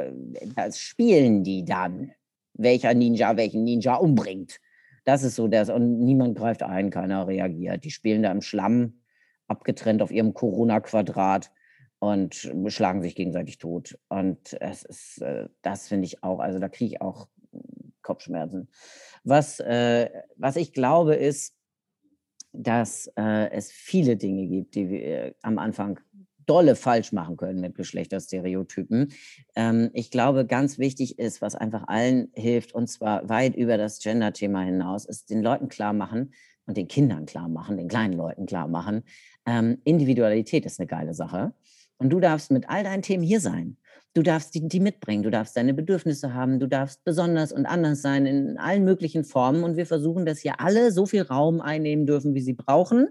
das 0.57 0.77
spielen 0.77 1.45
die 1.45 1.63
dann, 1.63 2.11
welcher 2.53 2.93
Ninja 2.93 3.37
welchen 3.37 3.63
Ninja 3.63 3.95
umbringt. 3.95 4.59
Das 5.07 5.23
ist 5.23 5.35
so 5.35 5.47
das. 5.47 5.69
Und 5.69 5.99
niemand 5.99 6.37
greift 6.37 6.63
ein, 6.63 6.89
keiner 6.89 7.27
reagiert. 7.27 7.85
Die 7.85 7.91
spielen 7.91 8.23
da 8.23 8.31
im 8.31 8.41
Schlamm, 8.41 8.99
abgetrennt 9.47 10.01
auf 10.01 10.11
ihrem 10.11 10.33
Corona-Quadrat 10.33 11.49
und 11.99 12.35
schlagen 12.67 13.01
sich 13.01 13.15
gegenseitig 13.15 13.57
tot. 13.57 13.97
Und 14.09 14.57
es 14.59 14.83
ist, 14.83 15.21
äh, 15.21 15.47
das 15.61 15.87
finde 15.87 16.07
ich 16.07 16.25
auch, 16.25 16.39
also 16.39 16.59
da 16.59 16.67
kriege 16.67 16.95
ich 16.95 17.01
auch 17.01 17.29
Kopfschmerzen. 18.01 18.67
Was, 19.23 19.61
äh, 19.61 20.09
was 20.35 20.57
ich 20.57 20.73
glaube, 20.73 21.15
ist, 21.15 21.55
dass 22.51 23.09
äh, 23.15 23.49
es 23.51 23.71
viele 23.71 24.17
Dinge 24.17 24.45
gibt, 24.45 24.75
die 24.75 24.89
wir 24.89 25.35
am 25.41 25.57
Anfang 25.57 26.01
dolle 26.47 26.75
falsch 26.75 27.11
machen 27.11 27.37
können 27.37 27.61
mit 27.61 27.75
Geschlechterstereotypen. 27.75 29.13
Ähm, 29.55 29.91
ich 29.93 30.09
glaube, 30.09 30.45
ganz 30.45 30.79
wichtig 30.79 31.19
ist, 31.19 31.41
was 31.41 31.55
einfach 31.55 31.87
allen 31.87 32.29
hilft, 32.33 32.73
und 32.73 32.87
zwar 32.87 33.29
weit 33.29 33.55
über 33.55 33.77
das 33.77 33.99
Gender-Thema 33.99 34.61
hinaus, 34.61 35.05
ist 35.05 35.29
den 35.29 35.43
Leuten 35.43 35.69
klar 35.69 35.93
machen 35.93 36.33
und 36.65 36.77
den 36.77 36.87
Kindern 36.87 37.25
klar 37.25 37.47
machen, 37.47 37.77
den 37.77 37.87
kleinen 37.87 38.13
Leuten 38.13 38.45
klar 38.45 38.67
machen, 38.67 39.03
ähm, 39.45 39.77
Individualität 39.83 40.65
ist 40.65 40.79
eine 40.79 40.87
geile 40.87 41.13
Sache. 41.13 41.53
Und 41.97 42.09
du 42.09 42.19
darfst 42.19 42.51
mit 42.51 42.69
all 42.69 42.83
deinen 42.83 43.01
Themen 43.01 43.23
hier 43.23 43.39
sein. 43.39 43.77
Du 44.13 44.21
darfst 44.21 44.55
die, 44.55 44.67
die 44.67 44.79
mitbringen, 44.79 45.23
du 45.23 45.31
darfst 45.31 45.55
deine 45.55 45.73
Bedürfnisse 45.73 46.33
haben, 46.33 46.59
du 46.59 46.67
darfst 46.67 47.03
besonders 47.03 47.51
und 47.51 47.65
anders 47.65 48.01
sein 48.01 48.25
in 48.25 48.57
allen 48.57 48.83
möglichen 48.83 49.23
Formen. 49.23 49.63
Und 49.63 49.77
wir 49.77 49.85
versuchen, 49.85 50.25
dass 50.25 50.39
hier 50.39 50.59
alle 50.59 50.91
so 50.91 51.05
viel 51.05 51.21
Raum 51.21 51.61
einnehmen 51.61 52.05
dürfen, 52.05 52.33
wie 52.33 52.41
sie 52.41 52.53
brauchen 52.53 53.09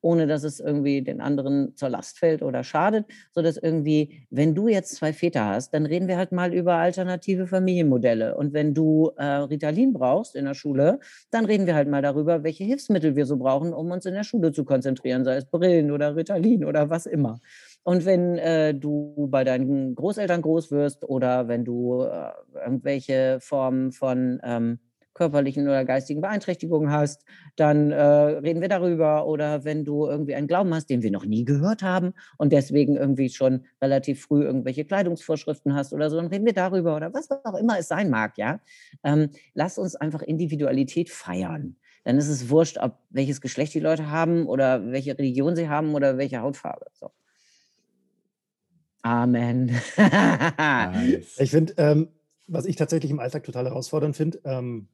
ohne 0.00 0.26
dass 0.26 0.44
es 0.44 0.60
irgendwie 0.60 1.02
den 1.02 1.20
anderen 1.20 1.76
zur 1.76 1.88
Last 1.88 2.18
fällt 2.18 2.42
oder 2.42 2.64
schadet, 2.64 3.06
sodass 3.32 3.56
irgendwie, 3.56 4.26
wenn 4.30 4.54
du 4.54 4.68
jetzt 4.68 4.96
zwei 4.96 5.12
Väter 5.12 5.46
hast, 5.46 5.74
dann 5.74 5.86
reden 5.86 6.08
wir 6.08 6.16
halt 6.16 6.32
mal 6.32 6.52
über 6.54 6.74
alternative 6.74 7.46
Familienmodelle. 7.46 8.36
Und 8.36 8.52
wenn 8.52 8.74
du 8.74 9.10
äh, 9.16 9.24
Ritalin 9.24 9.92
brauchst 9.92 10.36
in 10.36 10.44
der 10.44 10.54
Schule, 10.54 11.00
dann 11.30 11.44
reden 11.44 11.66
wir 11.66 11.74
halt 11.74 11.88
mal 11.88 12.02
darüber, 12.02 12.44
welche 12.44 12.64
Hilfsmittel 12.64 13.16
wir 13.16 13.26
so 13.26 13.36
brauchen, 13.36 13.72
um 13.72 13.90
uns 13.90 14.06
in 14.06 14.14
der 14.14 14.24
Schule 14.24 14.52
zu 14.52 14.64
konzentrieren, 14.64 15.24
sei 15.24 15.36
es 15.36 15.46
Brillen 15.46 15.90
oder 15.90 16.16
Ritalin 16.16 16.64
oder 16.64 16.90
was 16.90 17.06
immer. 17.06 17.40
Und 17.82 18.04
wenn 18.04 18.36
äh, 18.38 18.74
du 18.74 19.28
bei 19.30 19.44
deinen 19.44 19.94
Großeltern 19.94 20.42
groß 20.42 20.70
wirst 20.70 21.04
oder 21.08 21.48
wenn 21.48 21.64
du 21.64 22.02
äh, 22.02 22.30
irgendwelche 22.64 23.38
Formen 23.40 23.92
von 23.92 24.40
ähm, 24.42 24.80
körperlichen 25.16 25.66
oder 25.66 25.84
geistigen 25.84 26.20
Beeinträchtigungen 26.20 26.90
hast, 26.90 27.24
dann 27.56 27.90
äh, 27.90 28.00
reden 28.00 28.60
wir 28.60 28.68
darüber. 28.68 29.26
Oder 29.26 29.64
wenn 29.64 29.84
du 29.84 30.06
irgendwie 30.06 30.34
einen 30.34 30.46
Glauben 30.46 30.72
hast, 30.74 30.90
den 30.90 31.02
wir 31.02 31.10
noch 31.10 31.24
nie 31.24 31.44
gehört 31.44 31.82
haben 31.82 32.12
und 32.36 32.52
deswegen 32.52 32.96
irgendwie 32.96 33.30
schon 33.30 33.64
relativ 33.80 34.22
früh 34.22 34.44
irgendwelche 34.44 34.84
Kleidungsvorschriften 34.84 35.74
hast 35.74 35.92
oder 35.92 36.10
so, 36.10 36.16
dann 36.16 36.26
reden 36.26 36.44
wir 36.44 36.52
darüber 36.52 36.94
oder 36.96 37.12
was 37.14 37.30
auch 37.30 37.54
immer 37.54 37.78
es 37.78 37.88
sein 37.88 38.10
mag, 38.10 38.36
ja. 38.36 38.60
Ähm, 39.02 39.30
lass 39.54 39.78
uns 39.78 39.96
einfach 39.96 40.22
Individualität 40.22 41.10
feiern. 41.10 41.76
Dann 42.04 42.18
ist 42.18 42.28
es 42.28 42.50
wurscht, 42.50 42.78
ob 42.78 42.98
welches 43.10 43.40
Geschlecht 43.40 43.74
die 43.74 43.80
Leute 43.80 44.10
haben 44.10 44.46
oder 44.46 44.92
welche 44.92 45.18
Religion 45.18 45.56
sie 45.56 45.68
haben 45.68 45.94
oder 45.94 46.18
welche 46.18 46.40
Hautfarbe. 46.40 46.86
So. 46.92 47.10
Amen. 49.02 49.80
nice. 49.96 51.38
Ich 51.38 51.50
finde, 51.50 51.74
ähm, 51.78 52.08
was 52.46 52.66
ich 52.66 52.76
tatsächlich 52.76 53.10
im 53.10 53.18
Alltag 53.18 53.44
total 53.44 53.64
herausfordernd 53.64 54.14
finde, 54.16 54.40
ähm, 54.44 54.88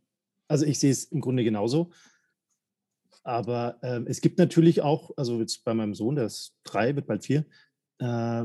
also 0.53 0.67
ich 0.67 0.79
sehe 0.79 0.91
es 0.91 1.05
im 1.05 1.23
Grunde 1.23 1.45
genauso. 1.45 1.91
Aber 3.25 3.79
ähm, 3.83 4.07
es 4.07 4.21
gibt 4.21 4.39
natürlich 4.39 4.83
auch, 4.83 5.11
also 5.17 5.41
jetzt 5.41 5.65
bei 5.65 5.73
meinem 5.73 5.95
Sohn, 5.95 6.15
der 6.15 6.27
ist 6.27 6.55
drei, 6.63 6.95
wird 6.95 7.07
bald 7.07 7.25
vier, 7.25 7.47
äh, 7.99 8.45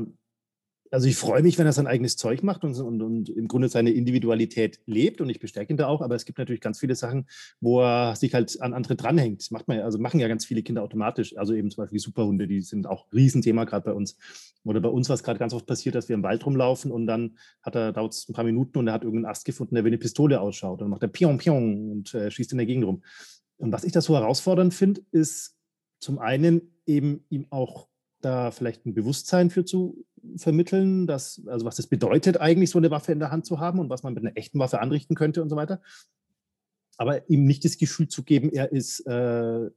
also 0.90 1.08
ich 1.08 1.16
freue 1.16 1.42
mich, 1.42 1.58
wenn 1.58 1.66
er 1.66 1.72
sein 1.72 1.86
eigenes 1.86 2.16
Zeug 2.16 2.42
macht 2.42 2.64
und, 2.64 2.78
und, 2.78 3.02
und, 3.02 3.28
im 3.28 3.48
Grunde 3.48 3.68
seine 3.68 3.90
Individualität 3.90 4.80
lebt 4.86 5.20
und 5.20 5.28
ich 5.28 5.40
bestärke 5.40 5.72
ihn 5.72 5.76
da 5.76 5.86
auch, 5.86 6.00
aber 6.00 6.14
es 6.14 6.24
gibt 6.24 6.38
natürlich 6.38 6.60
ganz 6.60 6.78
viele 6.78 6.94
Sachen, 6.94 7.26
wo 7.60 7.80
er 7.82 8.16
sich 8.16 8.34
halt 8.34 8.60
an 8.60 8.74
andere 8.74 8.96
dranhängt. 8.96 9.40
Das 9.40 9.50
macht 9.50 9.68
man 9.68 9.80
also 9.80 9.98
machen 9.98 10.20
ja 10.20 10.28
ganz 10.28 10.44
viele 10.44 10.62
Kinder 10.62 10.82
automatisch. 10.82 11.36
Also 11.36 11.54
eben 11.54 11.70
zum 11.70 11.82
Beispiel 11.82 11.98
Superhunde, 11.98 12.46
die 12.46 12.60
sind 12.60 12.86
auch 12.86 13.06
ein 13.06 13.16
Riesenthema 13.16 13.64
gerade 13.64 13.84
bei 13.84 13.92
uns. 13.92 14.16
Oder 14.64 14.80
bei 14.80 14.88
uns 14.88 15.08
war 15.08 15.14
es 15.14 15.22
gerade 15.22 15.38
ganz 15.38 15.54
oft 15.54 15.66
passiert, 15.66 15.94
dass 15.94 16.08
wir 16.08 16.14
im 16.14 16.22
Wald 16.22 16.44
rumlaufen 16.44 16.90
und 16.90 17.06
dann 17.06 17.38
hat 17.62 17.74
er, 17.74 17.92
dauert 17.92 18.12
es 18.12 18.28
ein 18.28 18.34
paar 18.34 18.44
Minuten 18.44 18.78
und 18.78 18.86
er 18.86 18.92
hat 18.92 19.04
irgendeinen 19.04 19.30
Ast 19.30 19.44
gefunden, 19.44 19.74
der 19.74 19.84
wie 19.84 19.88
eine 19.88 19.98
Pistole 19.98 20.40
ausschaut. 20.40 20.80
Und 20.80 20.86
dann 20.86 20.90
macht 20.90 21.02
er 21.02 21.08
Pion, 21.08 21.38
Pion 21.38 21.90
und 21.90 22.14
äh, 22.14 22.30
schießt 22.30 22.52
in 22.52 22.58
der 22.58 22.66
Gegend 22.66 22.84
rum. 22.84 23.02
Und 23.56 23.72
was 23.72 23.84
ich 23.84 23.92
da 23.92 24.00
so 24.00 24.14
herausfordernd 24.14 24.74
finde, 24.74 25.02
ist 25.10 25.56
zum 26.00 26.18
einen 26.18 26.74
eben 26.86 27.24
ihm 27.28 27.46
auch 27.50 27.88
da 28.20 28.50
vielleicht 28.50 28.86
ein 28.86 28.94
Bewusstsein 28.94 29.50
für 29.50 29.64
zu 29.64 30.04
vermitteln, 30.36 31.06
dass, 31.06 31.42
also 31.46 31.64
was 31.66 31.78
es 31.78 31.86
bedeutet, 31.86 32.40
eigentlich 32.40 32.70
so 32.70 32.78
eine 32.78 32.90
Waffe 32.90 33.12
in 33.12 33.18
der 33.18 33.30
Hand 33.30 33.46
zu 33.46 33.60
haben 33.60 33.78
und 33.78 33.90
was 33.90 34.02
man 34.02 34.14
mit 34.14 34.24
einer 34.24 34.36
echten 34.36 34.58
Waffe 34.58 34.80
anrichten 34.80 35.14
könnte 35.14 35.42
und 35.42 35.48
so 35.48 35.56
weiter. 35.56 35.80
Aber 36.96 37.28
ihm 37.30 37.44
nicht 37.44 37.64
das 37.64 37.78
Gefühl 37.78 38.08
zu 38.08 38.24
geben, 38.24 38.50
er 38.50 38.72
ist 38.72 39.00
äh, 39.06 39.70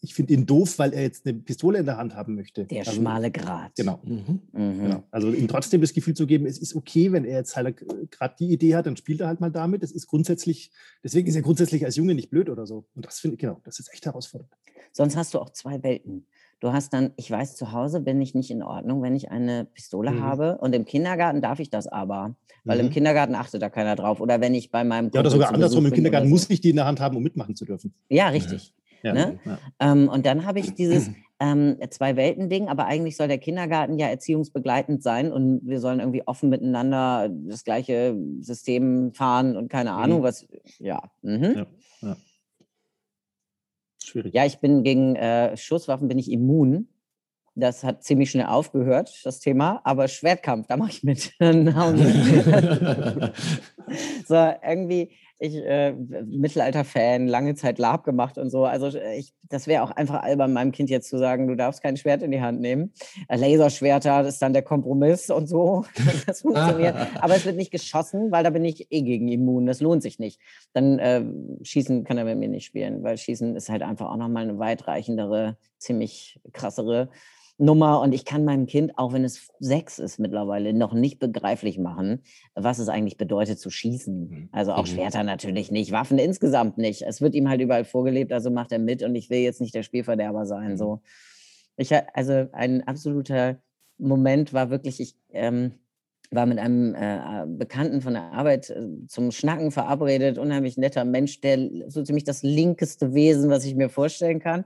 ich 0.00 0.14
finde 0.14 0.34
ihn 0.34 0.46
doof, 0.46 0.78
weil 0.78 0.92
er 0.92 1.02
jetzt 1.02 1.26
eine 1.26 1.38
Pistole 1.38 1.78
in 1.78 1.86
der 1.86 1.96
Hand 1.96 2.14
haben 2.14 2.34
möchte. 2.34 2.64
Der 2.64 2.80
also, 2.80 2.92
schmale 2.92 3.30
Grat. 3.30 3.72
Genau. 3.76 4.00
Mhm. 4.04 4.40
Mhm. 4.52 4.78
genau. 4.82 5.04
Also 5.10 5.32
ihm 5.32 5.48
trotzdem 5.48 5.80
das 5.80 5.92
Gefühl 5.92 6.14
zu 6.14 6.26
geben, 6.26 6.46
es 6.46 6.58
ist 6.58 6.74
okay, 6.74 7.12
wenn 7.12 7.24
er 7.24 7.38
jetzt 7.38 7.56
halt 7.56 7.84
gerade 8.10 8.34
die 8.38 8.52
Idee 8.52 8.74
hat, 8.74 8.86
dann 8.86 8.96
spielt 8.96 9.20
er 9.20 9.28
halt 9.28 9.40
mal 9.40 9.50
damit. 9.50 9.82
Das 9.82 9.92
ist 9.92 10.06
grundsätzlich, 10.06 10.70
deswegen 11.02 11.28
ist 11.28 11.36
er 11.36 11.42
grundsätzlich 11.42 11.84
als 11.84 11.96
Junge 11.96 12.14
nicht 12.14 12.30
blöd 12.30 12.48
oder 12.48 12.66
so. 12.66 12.86
Und 12.94 13.06
das 13.06 13.20
finde 13.20 13.34
ich, 13.34 13.40
genau, 13.40 13.60
das 13.64 13.78
ist 13.78 13.92
echt 13.92 14.06
herausfordernd. 14.06 14.52
Sonst 14.92 15.16
hast 15.16 15.34
du 15.34 15.38
auch 15.38 15.50
zwei 15.50 15.82
Welten. 15.82 16.26
Du 16.60 16.72
hast 16.72 16.92
dann, 16.92 17.12
ich 17.16 17.30
weiß, 17.30 17.56
zu 17.56 17.72
Hause 17.72 18.00
bin 18.00 18.20
ich 18.20 18.34
nicht 18.34 18.50
in 18.50 18.62
Ordnung, 18.62 19.02
wenn 19.02 19.16
ich 19.16 19.30
eine 19.30 19.64
Pistole 19.64 20.10
mhm. 20.10 20.22
habe. 20.22 20.58
Und 20.58 20.74
im 20.74 20.84
Kindergarten 20.84 21.40
darf 21.40 21.58
ich 21.58 21.70
das 21.70 21.86
aber. 21.86 22.34
Weil 22.64 22.78
mhm. 22.78 22.86
im 22.86 22.92
Kindergarten 22.92 23.34
achtet 23.34 23.62
da 23.62 23.70
keiner 23.70 23.96
drauf. 23.96 24.20
Oder 24.20 24.42
wenn 24.42 24.54
ich 24.54 24.70
bei 24.70 24.84
meinem. 24.84 25.10
Ja, 25.14 25.20
oder 25.20 25.30
sogar 25.30 25.54
andersrum. 25.54 25.86
Im 25.86 25.92
Kindergarten 25.92 26.28
muss 26.28 26.50
ich 26.50 26.60
die 26.60 26.70
in 26.70 26.76
der 26.76 26.84
Hand 26.84 27.00
haben, 27.00 27.16
um 27.16 27.22
mitmachen 27.22 27.56
zu 27.56 27.64
dürfen. 27.64 27.94
Ja, 28.10 28.28
richtig. 28.28 28.74
Ja, 29.02 29.14
ne? 29.14 29.38
ja. 29.46 29.58
Ähm, 29.80 30.08
und 30.08 30.26
dann 30.26 30.44
habe 30.44 30.60
ich 30.60 30.74
dieses 30.74 31.10
ähm, 31.40 31.76
Zwei-Welten-Ding, 31.88 32.68
aber 32.68 32.84
eigentlich 32.84 33.16
soll 33.16 33.28
der 33.28 33.38
Kindergarten 33.38 33.98
ja 33.98 34.08
erziehungsbegleitend 34.08 35.02
sein 35.02 35.32
und 35.32 35.62
wir 35.64 35.80
sollen 35.80 36.00
irgendwie 36.00 36.26
offen 36.26 36.50
miteinander 36.50 37.30
das 37.30 37.64
gleiche 37.64 38.14
System 38.40 39.14
fahren 39.14 39.56
und 39.56 39.70
keine 39.70 39.92
Ahnung, 39.92 40.18
mhm. 40.20 40.24
was, 40.24 40.46
ja. 40.78 41.02
Mhm. 41.22 41.66
ja. 42.02 42.16
Schwierig. 44.10 44.34
Ja, 44.34 44.44
ich 44.44 44.58
bin 44.58 44.82
gegen 44.82 45.14
äh, 45.14 45.56
Schusswaffen 45.56 46.08
bin 46.08 46.18
ich 46.18 46.30
immun. 46.30 46.88
Das 47.54 47.84
hat 47.84 48.02
ziemlich 48.02 48.30
schnell 48.30 48.46
aufgehört, 48.46 49.20
das 49.24 49.38
Thema. 49.40 49.80
Aber 49.84 50.08
Schwertkampf, 50.08 50.66
da 50.66 50.76
mache 50.76 50.90
ich 50.90 51.04
mit. 51.04 51.32
so, 54.26 54.34
irgendwie, 54.34 55.12
ich 55.40 55.56
äh, 55.56 55.92
Mittelalter-Fan, 55.92 57.26
lange 57.26 57.54
Zeit 57.54 57.78
Lab 57.78 58.04
gemacht 58.04 58.36
und 58.36 58.50
so. 58.50 58.66
Also 58.66 58.88
ich, 59.16 59.32
das 59.48 59.66
wäre 59.66 59.82
auch 59.82 59.90
einfach 59.90 60.22
albern, 60.22 60.52
meinem 60.52 60.70
Kind 60.70 60.90
jetzt 60.90 61.08
zu 61.08 61.18
sagen, 61.18 61.48
du 61.48 61.56
darfst 61.56 61.82
kein 61.82 61.96
Schwert 61.96 62.22
in 62.22 62.30
die 62.30 62.42
Hand 62.42 62.60
nehmen. 62.60 62.92
Äh, 63.26 63.38
Laserschwerter, 63.38 64.22
das 64.22 64.34
ist 64.34 64.42
dann 64.42 64.52
der 64.52 64.62
Kompromiss 64.62 65.30
und 65.30 65.48
so. 65.48 65.84
Das 66.26 66.42
funktioniert. 66.42 66.94
Aber 67.20 67.34
es 67.34 67.46
wird 67.46 67.56
nicht 67.56 67.70
geschossen, 67.70 68.30
weil 68.30 68.44
da 68.44 68.50
bin 68.50 68.64
ich 68.64 68.92
eh 68.92 69.00
gegen 69.02 69.28
immun. 69.28 69.64
Das 69.64 69.80
lohnt 69.80 70.02
sich 70.02 70.18
nicht. 70.18 70.38
Dann 70.74 70.98
äh, 70.98 71.24
Schießen 71.62 72.04
kann 72.04 72.18
er 72.18 72.24
mit 72.24 72.38
mir 72.38 72.48
nicht 72.48 72.66
spielen, 72.66 73.02
weil 73.02 73.16
Schießen 73.16 73.56
ist 73.56 73.70
halt 73.70 73.82
einfach 73.82 74.10
auch 74.10 74.16
nochmal 74.16 74.42
eine 74.42 74.58
weitreichendere, 74.58 75.56
ziemlich 75.78 76.38
krassere 76.52 77.08
Nummer 77.60 78.00
und 78.00 78.14
ich 78.14 78.24
kann 78.24 78.44
meinem 78.44 78.66
Kind, 78.66 78.96
auch 78.96 79.12
wenn 79.12 79.22
es 79.22 79.50
sechs 79.58 79.98
ist 79.98 80.18
mittlerweile, 80.18 80.72
noch 80.72 80.94
nicht 80.94 81.18
begreiflich 81.18 81.78
machen, 81.78 82.22
was 82.54 82.78
es 82.78 82.88
eigentlich 82.88 83.18
bedeutet 83.18 83.58
zu 83.58 83.68
schießen. 83.68 84.28
Mhm. 84.28 84.48
Also 84.50 84.72
auch 84.72 84.86
mhm. 84.86 84.92
Schwerter 84.92 85.22
natürlich 85.24 85.70
nicht, 85.70 85.92
Waffen 85.92 86.18
insgesamt 86.18 86.78
nicht. 86.78 87.02
Es 87.02 87.20
wird 87.20 87.34
ihm 87.34 87.48
halt 87.50 87.60
überall 87.60 87.84
vorgelebt, 87.84 88.32
also 88.32 88.50
macht 88.50 88.72
er 88.72 88.78
mit 88.78 89.02
und 89.02 89.14
ich 89.14 89.28
will 89.28 89.40
jetzt 89.40 89.60
nicht 89.60 89.74
der 89.74 89.82
Spielverderber 89.82 90.46
sein. 90.46 90.72
Mhm. 90.72 90.76
So. 90.78 91.02
Ich, 91.76 91.92
also 92.14 92.46
ein 92.52 92.86
absoluter 92.88 93.60
Moment 93.98 94.54
war 94.54 94.70
wirklich, 94.70 94.98
ich 94.98 95.14
ähm, 95.32 95.72
war 96.30 96.46
mit 96.46 96.58
einem 96.58 96.94
äh, 96.94 97.44
Bekannten 97.46 98.00
von 98.00 98.14
der 98.14 98.32
Arbeit 98.32 98.70
äh, 98.70 99.06
zum 99.06 99.32
Schnacken 99.32 99.70
verabredet, 99.70 100.38
unheimlich 100.38 100.78
netter 100.78 101.04
Mensch, 101.04 101.42
der 101.42 101.68
so 101.88 102.02
ziemlich 102.02 102.24
das 102.24 102.42
linkeste 102.42 103.12
Wesen, 103.12 103.50
was 103.50 103.66
ich 103.66 103.74
mir 103.74 103.90
vorstellen 103.90 104.40
kann 104.40 104.64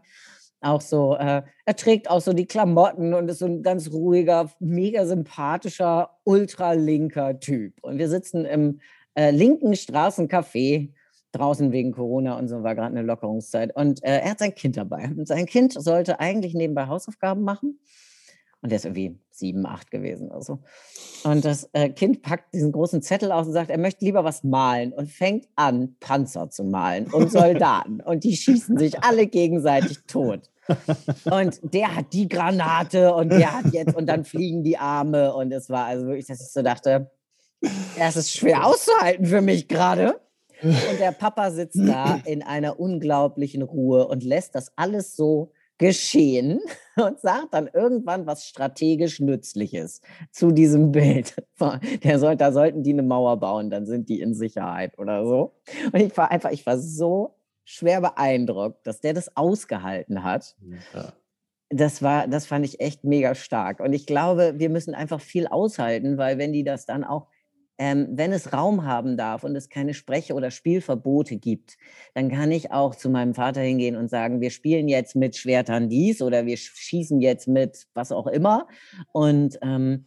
auch 0.65 0.81
so, 0.81 1.17
äh, 1.17 1.43
er 1.65 1.77
trägt 1.77 2.11
auch 2.11 2.21
so 2.21 2.33
die 2.33 2.47
Klamotten 2.47 3.15
und 3.15 3.29
ist 3.29 3.39
so 3.39 3.47
ein 3.47 3.63
ganz 3.63 3.91
ruhiger, 3.93 4.51
mega 4.61 5.07
sympathischer, 5.07 6.11
ultralinker 6.25 7.41
Typ. 7.41 7.75
Und 7.83 7.99
wir 7.99 8.09
sitzen 8.09 8.45
im 8.45 8.81
äh, 9.15 9.31
linken 9.31 9.75
Straßencafé 9.75 10.93
draußen 11.33 11.73
wegen 11.73 11.93
Corona 11.93 12.39
und 12.39 12.49
so 12.49 12.63
war 12.63 12.75
gerade 12.75 12.97
eine 12.97 13.03
Lockerungszeit. 13.03 13.75
Und 13.75 14.03
äh, 14.05 14.21
er 14.21 14.31
hat 14.31 14.39
sein 14.39 14.55
Kind 14.55 14.77
dabei. 14.77 15.11
Und 15.17 15.27
sein 15.27 15.47
Kind 15.47 15.73
sollte 15.73 16.21
eigentlich 16.21 16.55
nebenbei 16.55 16.87
Hausaufgaben 16.87 17.43
machen. 17.43 17.81
Und 18.61 18.71
der 18.71 18.77
ist 18.77 18.87
irgendwie 18.87 19.19
sieben, 19.31 19.67
acht 19.67 19.91
gewesen 19.91 20.31
oder 20.31 20.41
so. 20.41 20.61
Und 21.25 21.45
das 21.45 21.69
äh, 21.75 21.91
Kind 21.91 22.23
packt 22.23 22.55
diesen 22.55 22.73
großen 22.73 23.03
Zettel 23.03 23.31
aus 23.31 23.47
und 23.47 23.53
sagt, 23.53 23.69
er 23.69 23.79
möchte 23.79 24.05
lieber 24.05 24.25
was 24.25 24.43
malen 24.43 24.93
und 24.93 25.11
fängt 25.11 25.49
an, 25.55 25.97
Panzer 26.01 26.49
zu 26.49 26.65
malen 26.65 27.13
und 27.13 27.31
Soldaten. 27.33 28.01
und 28.01 28.25
die 28.25 28.37
schießen 28.37 28.79
sich 28.79 29.03
alle 29.03 29.27
gegenseitig 29.27 29.99
tot 30.07 30.51
und 31.25 31.61
der 31.63 31.97
hat 31.97 32.13
die 32.13 32.29
Granate 32.29 33.15
und 33.15 33.31
der 33.31 33.55
hat 33.55 33.73
jetzt 33.73 33.95
und 33.95 34.07
dann 34.07 34.25
fliegen 34.25 34.63
die 34.63 34.79
Arme 34.79 35.35
und 35.35 35.53
es 35.53 35.69
war 35.71 35.87
also 35.87 36.07
wirklich, 36.07 36.27
dass 36.27 36.41
ich 36.41 36.53
so 36.53 36.63
dachte, 36.63 37.11
das 37.99 38.17
ist 38.17 38.33
schwer 38.33 38.67
auszuhalten 38.67 39.27
für 39.27 39.41
mich 39.41 39.69
gerade. 39.69 40.21
Und 40.63 41.01
der 41.01 41.13
Papa 41.13 41.51
sitzt 41.51 41.79
da 41.79 42.21
in 42.25 42.43
einer 42.43 42.81
unglaublichen 42.81 43.63
Ruhe 43.63 44.07
und 44.07 44.25
lässt 44.25 44.55
das 44.55 44.73
alles 44.77 45.15
so 45.15 45.53
geschehen 45.79 46.61
und 46.97 47.21
sagt 47.21 47.53
dann 47.53 47.69
irgendwann 47.73 48.27
was 48.27 48.47
strategisch 48.47 49.21
Nützliches 49.21 50.01
zu 50.31 50.53
diesem 50.53 50.93
Bild. 50.93 51.35
Der 52.03 52.19
soll, 52.19 52.37
da 52.37 52.53
sollten 52.53 52.83
die 52.83 52.93
eine 52.93 53.03
Mauer 53.03 53.39
bauen, 53.39 53.71
dann 53.71 53.87
sind 53.87 54.09
die 54.09 54.21
in 54.21 54.35
Sicherheit 54.35 54.99
oder 54.99 55.27
so. 55.27 55.55
Und 55.93 56.01
ich 56.01 56.17
war 56.17 56.31
einfach, 56.31 56.51
ich 56.51 56.65
war 56.65 56.79
so 56.79 57.37
schwer 57.65 58.01
beeindruckt, 58.01 58.87
dass 58.87 59.01
der 59.01 59.15
das 59.15 59.37
ausgehalten 59.37 60.23
hat. 60.23 60.57
Ja. 60.93 61.13
Das 61.71 62.03
war, 62.03 62.29
das 62.29 62.47
fand 62.47 62.65
ich 62.65 62.81
echt 62.81 63.05
mega 63.05 63.35
stark. 63.35 63.81
Und 63.81 63.93
ich 63.95 64.07
glaube, 64.07 64.55
wir 64.59 64.69
müssen 64.69 64.95
einfach 64.95 65.21
viel 65.21 65.47
aushalten, 65.47 66.19
weil 66.19 66.39
wenn 66.39 66.53
die 66.53 66.63
das 66.63 66.87
dann 66.87 67.05
auch, 67.05 67.29
ähm, 67.79 68.09
wenn 68.13 68.33
es 68.33 68.53
Raum 68.53 68.85
haben 68.85 69.17
darf 69.17 69.43
und 69.43 69.57
es 69.57 69.69
keine 69.69 69.95
Spreche- 69.95 70.35
oder 70.35 70.53
Spielverbote 70.53 71.37
gibt, 71.37 71.77
dann 72.13 72.31
kann 72.31 72.53
ich 72.53 72.71
auch 72.71 72.95
zu 72.95 73.11
meinem 73.11 73.35
Vater 73.35 73.63
hingehen 73.63 73.97
und 73.97 74.09
sagen, 74.09 74.41
wir 74.41 74.51
spielen 74.51 74.89
jetzt 74.89 75.17
mit 75.17 75.37
Schwertern 75.37 75.89
dies 75.89 76.23
oder 76.23 76.47
wir 76.47 76.57
schießen 76.57 77.21
jetzt 77.21 77.49
mit 77.49 77.87
was 77.95 78.13
auch 78.13 78.29
immer. 78.29 78.69
Und 79.13 79.59
ähm, 79.63 80.07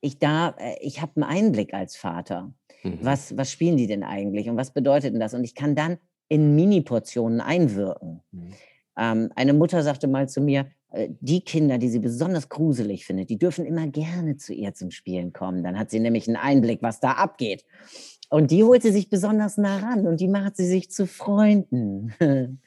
ich 0.00 0.18
da, 0.18 0.54
äh, 0.58 0.76
ich 0.80 1.00
habe 1.00 1.12
einen 1.16 1.24
Einblick 1.24 1.72
als 1.72 1.96
Vater. 1.96 2.52
Mhm. 2.82 2.98
Was, 3.00 3.36
was 3.36 3.50
spielen 3.50 3.76
die 3.76 3.86
denn 3.86 4.02
eigentlich 4.02 4.48
und 4.48 4.56
was 4.56 4.72
bedeutet 4.72 5.12
denn 5.14 5.20
das? 5.20 5.34
Und 5.34 5.44
ich 5.44 5.54
kann 5.54 5.74
dann 5.74 5.98
in 6.30 6.54
Mini-Portionen 6.54 7.42
einwirken. 7.42 8.22
Mhm. 8.30 8.52
Ähm, 8.96 9.32
eine 9.34 9.52
Mutter 9.52 9.82
sagte 9.82 10.06
mal 10.06 10.28
zu 10.28 10.40
mir, 10.40 10.66
äh, 10.92 11.08
die 11.20 11.40
Kinder, 11.42 11.76
die 11.76 11.88
sie 11.88 11.98
besonders 11.98 12.48
gruselig 12.48 13.04
findet, 13.04 13.30
die 13.30 13.38
dürfen 13.38 13.66
immer 13.66 13.88
gerne 13.88 14.36
zu 14.36 14.54
ihr 14.54 14.72
zum 14.72 14.92
Spielen 14.92 15.32
kommen. 15.32 15.64
Dann 15.64 15.78
hat 15.78 15.90
sie 15.90 16.00
nämlich 16.00 16.28
einen 16.28 16.36
Einblick, 16.36 16.82
was 16.82 17.00
da 17.00 17.12
abgeht. 17.12 17.64
Und 18.28 18.52
die 18.52 18.62
holt 18.62 18.82
sie 18.82 18.92
sich 18.92 19.10
besonders 19.10 19.56
nah 19.56 19.78
ran 19.78 20.06
und 20.06 20.20
die 20.20 20.28
macht 20.28 20.56
sie 20.56 20.66
sich 20.66 20.92
zu 20.92 21.08
Freunden, 21.08 22.14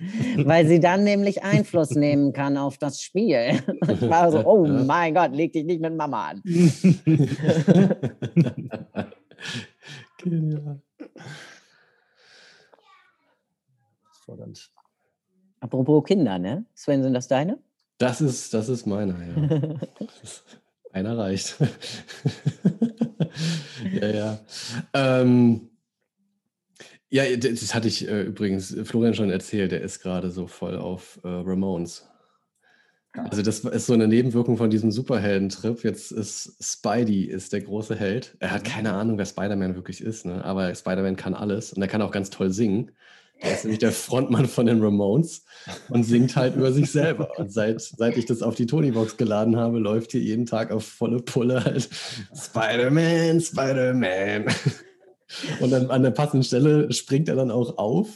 weil 0.44 0.68
sie 0.68 0.82
dann 0.82 1.06
nämlich 1.06 1.44
Einfluss 1.44 1.92
nehmen 1.92 2.34
kann 2.34 2.58
auf 2.58 2.78
das 2.78 3.02
Spiel. 3.02 3.62
Ich 3.88 4.02
war 4.10 4.30
so, 4.30 4.46
oh 4.46 4.68
mein 4.68 5.14
Gott, 5.14 5.34
leg 5.34 5.54
dich 5.54 5.64
nicht 5.64 5.82
mit 5.82 5.96
Mama 5.96 6.32
an. 6.32 6.44
Genial 10.18 10.82
herausfordernd. 14.34 14.72
Apropos 15.60 16.04
Kinder, 16.04 16.40
ne? 16.40 16.66
Sven, 16.74 17.04
sind 17.04 17.14
das 17.14 17.28
deine? 17.28 17.60
Das 17.98 18.22
ist, 18.22 18.54
das 18.54 18.70
ist 18.70 18.86
meiner, 18.86 19.16
ja. 19.24 19.78
Einer 20.92 21.18
reicht. 21.18 21.56
ja, 23.94 24.08
ja. 24.08 24.40
Ähm, 24.94 25.70
ja, 27.10 27.24
das 27.36 27.74
hatte 27.74 27.88
ich 27.88 28.08
äh, 28.08 28.24
übrigens 28.24 28.76
Florian 28.84 29.14
schon 29.14 29.30
erzählt, 29.30 29.72
der 29.72 29.82
ist 29.82 30.02
gerade 30.02 30.30
so 30.30 30.48
voll 30.48 30.78
auf 30.78 31.20
äh, 31.24 31.28
Ramones. 31.28 32.08
Also 33.16 33.44
das 33.44 33.60
ist 33.60 33.86
so 33.86 33.94
eine 33.94 34.08
Nebenwirkung 34.08 34.58
von 34.58 34.72
diesem 34.72 34.92
Superheldentrip. 34.92 35.84
Jetzt 35.84 36.12
ist 36.12 36.58
Spidey 36.60 37.26
ist 37.26 37.54
der 37.54 37.62
große 37.62 37.96
Held. 37.96 38.36
Er 38.40 38.52
hat 38.52 38.64
keine 38.64 38.94
Ahnung, 38.94 39.20
wer 39.20 39.26
Spider-Man 39.26 39.76
wirklich 39.76 40.02
ist, 40.02 40.26
ne? 40.26 40.44
aber 40.44 40.74
Spider-Man 40.74 41.16
kann 41.16 41.36
alles 41.36 41.74
und 41.74 41.82
er 41.82 41.88
kann 41.88 42.02
auch 42.02 42.12
ganz 42.12 42.32
toll 42.32 42.52
singen. 42.52 42.92
Er 43.44 43.56
ist 43.56 43.66
nämlich 43.66 43.80
der 43.80 43.92
Frontmann 43.92 44.48
von 44.48 44.68
den 44.68 44.82
Ramones 44.82 45.44
und 45.90 46.06
singt 46.06 46.38
halt 46.38 46.56
über 46.56 46.72
sich 46.72 46.90
selber. 46.90 47.38
Und 47.38 47.52
seit, 47.52 47.82
seit 47.82 48.16
ich 48.16 48.26
das 48.26 48.42
auf 48.42 48.56
die 48.56 48.66
Tony-Box 48.66 49.18
geladen 49.18 49.58
habe, 49.58 49.80
läuft 49.80 50.14
hier 50.14 50.22
jeden 50.22 50.46
Tag 50.46 50.72
auf 50.72 50.86
volle 50.86 51.20
Pulle 51.20 51.62
halt 51.66 51.90
Spider-Man, 52.34 53.42
Spider-Man. 53.42 54.46
Und 55.60 55.72
dann 55.72 55.92
an 55.92 56.04
der 56.04 56.12
passenden 56.12 56.46
Stelle 56.46 56.90
springt 56.94 57.28
er 57.28 57.36
dann 57.36 57.52
auch 57.52 57.78
auf, 57.78 58.08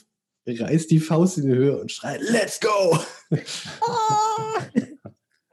reißt 0.48 0.90
die 0.92 1.02
Faust 1.02 1.40
in 1.40 1.48
die 1.48 1.56
Höhe 1.56 1.78
und 1.78 1.92
schreit, 1.92 2.22
Let's 2.22 2.62
go! 2.62 2.98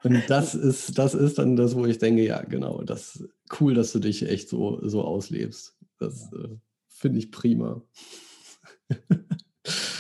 Und 0.05 0.23
das 0.29 0.55
ist, 0.55 0.99
das 0.99 1.15
ist 1.15 1.39
dann 1.39 1.57
das, 1.57 1.75
wo 1.75 1.85
ich 1.85 1.99
denke, 1.99 2.23
ja, 2.23 2.43
genau, 2.43 2.83
das 2.83 3.25
cool, 3.59 3.75
dass 3.75 3.91
du 3.91 3.99
dich 3.99 4.29
echt 4.29 4.49
so, 4.49 4.79
so 4.87 5.03
auslebst. 5.03 5.75
Das 5.99 6.31
äh, 6.33 6.49
finde 6.87 7.19
ich 7.19 7.33
prima. 7.33 7.83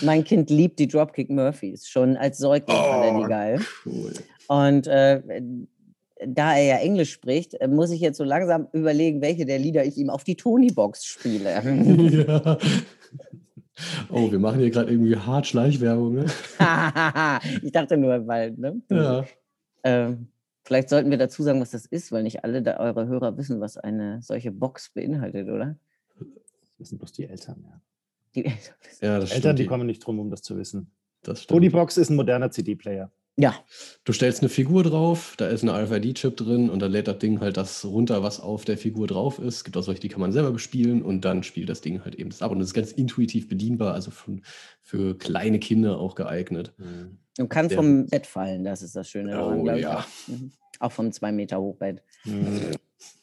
Mein 0.02 0.24
Kind 0.24 0.50
liebt 0.50 0.78
die 0.78 0.88
Dropkick 0.88 1.30
Murphys. 1.30 1.88
Schon 1.88 2.16
als 2.16 2.38
Säugling 2.38 2.76
oh, 2.76 2.82
fand 2.82 3.04
er 3.04 3.18
die 3.18 3.28
geil. 3.28 3.60
Cool. 3.86 4.12
Und 4.48 4.86
äh, 4.86 5.22
da 6.26 6.54
er 6.54 6.64
ja 6.64 6.76
Englisch 6.76 7.12
spricht, 7.12 7.54
äh, 7.54 7.68
muss 7.68 7.90
ich 7.90 8.00
jetzt 8.00 8.18
so 8.18 8.24
langsam 8.24 8.68
überlegen, 8.72 9.20
welche 9.20 9.44
der 9.44 9.58
Lieder 9.58 9.84
ich 9.84 9.96
ihm 9.96 10.10
auf 10.10 10.24
die 10.24 10.36
Tony-Box 10.36 11.04
spiele. 11.04 11.50
ja. 12.26 12.58
Oh, 14.08 14.30
wir 14.30 14.38
machen 14.38 14.60
hier 14.60 14.70
gerade 14.70 14.88
irgendwie 14.88 15.16
hart 15.16 15.48
Schleichwerbung. 15.48 16.14
Ne? 16.14 16.26
ich 17.62 17.72
dachte 17.72 17.96
nur, 17.96 18.24
weil, 18.24 18.52
ne? 18.52 18.80
Ja. 18.88 19.24
Ähm, 19.82 20.28
vielleicht 20.62 20.88
sollten 20.88 21.10
wir 21.10 21.18
dazu 21.18 21.42
sagen, 21.42 21.60
was 21.60 21.72
das 21.72 21.84
ist, 21.84 22.12
weil 22.12 22.22
nicht 22.22 22.44
alle 22.44 22.62
eure 22.78 23.08
Hörer 23.08 23.36
wissen, 23.36 23.60
was 23.60 23.76
eine 23.76 24.22
solche 24.22 24.52
Box 24.52 24.90
beinhaltet, 24.90 25.48
oder? 25.48 25.76
Das 26.78 26.90
sind 26.90 26.98
bloß 26.98 27.12
die 27.14 27.26
Eltern, 27.26 27.64
ja. 27.68 27.80
Die 28.34 28.44
Eltern, 28.44 28.74
ja, 29.00 29.18
das 29.18 29.32
Eltern 29.32 29.56
die 29.56 29.66
kommen 29.66 29.86
nicht 29.86 30.04
drum, 30.04 30.18
um 30.18 30.30
das 30.30 30.42
zu 30.42 30.56
wissen. 30.56 30.90
Das 31.22 31.46
Box 31.46 31.96
ist 31.96 32.10
ein 32.10 32.16
moderner 32.16 32.50
CD-Player. 32.50 33.10
Ja. 33.36 33.54
Du 34.04 34.12
stellst 34.12 34.42
eine 34.42 34.48
Figur 34.48 34.84
drauf, 34.84 35.34
da 35.36 35.48
ist 35.48 35.64
ein 35.64 35.68
RFID-Chip 35.68 36.36
drin 36.36 36.70
und 36.70 36.80
dann 36.80 36.92
lädt 36.92 37.08
das 37.08 37.18
Ding 37.18 37.40
halt 37.40 37.56
das 37.56 37.84
runter, 37.84 38.22
was 38.22 38.38
auf 38.38 38.64
der 38.64 38.78
Figur 38.78 39.08
drauf 39.08 39.40
ist. 39.40 39.56
Es 39.56 39.64
gibt 39.64 39.76
auch 39.76 39.82
solche, 39.82 40.00
die 40.00 40.08
kann 40.08 40.20
man 40.20 40.30
selber 40.30 40.52
bespielen 40.52 41.02
und 41.02 41.24
dann 41.24 41.42
spielt 41.42 41.68
das 41.68 41.80
Ding 41.80 42.04
halt 42.04 42.14
eben 42.14 42.30
das 42.30 42.42
ab. 42.42 42.52
Und 42.52 42.60
das 42.60 42.68
ist 42.68 42.74
ganz 42.74 42.92
intuitiv 42.92 43.48
bedienbar, 43.48 43.94
also 43.94 44.12
für, 44.12 44.38
für 44.82 45.18
kleine 45.18 45.58
Kinder 45.58 45.98
auch 45.98 46.14
geeignet. 46.14 46.74
Mhm. 46.76 47.18
Und 47.38 47.48
kann 47.48 47.68
der, 47.68 47.76
vom 47.76 48.06
Bett 48.06 48.26
fallen, 48.26 48.62
das 48.62 48.82
ist 48.82 48.94
das 48.94 49.08
Schöne 49.08 49.32
daran, 49.32 49.60
oh, 49.60 49.70
ja. 49.70 49.98
Auch. 49.98 50.28
Mhm. 50.28 50.52
auch 50.78 50.92
vom 50.92 51.10
2 51.10 51.32
Meter 51.32 51.60
Hochbett. 51.60 52.02
Mhm. 52.24 52.60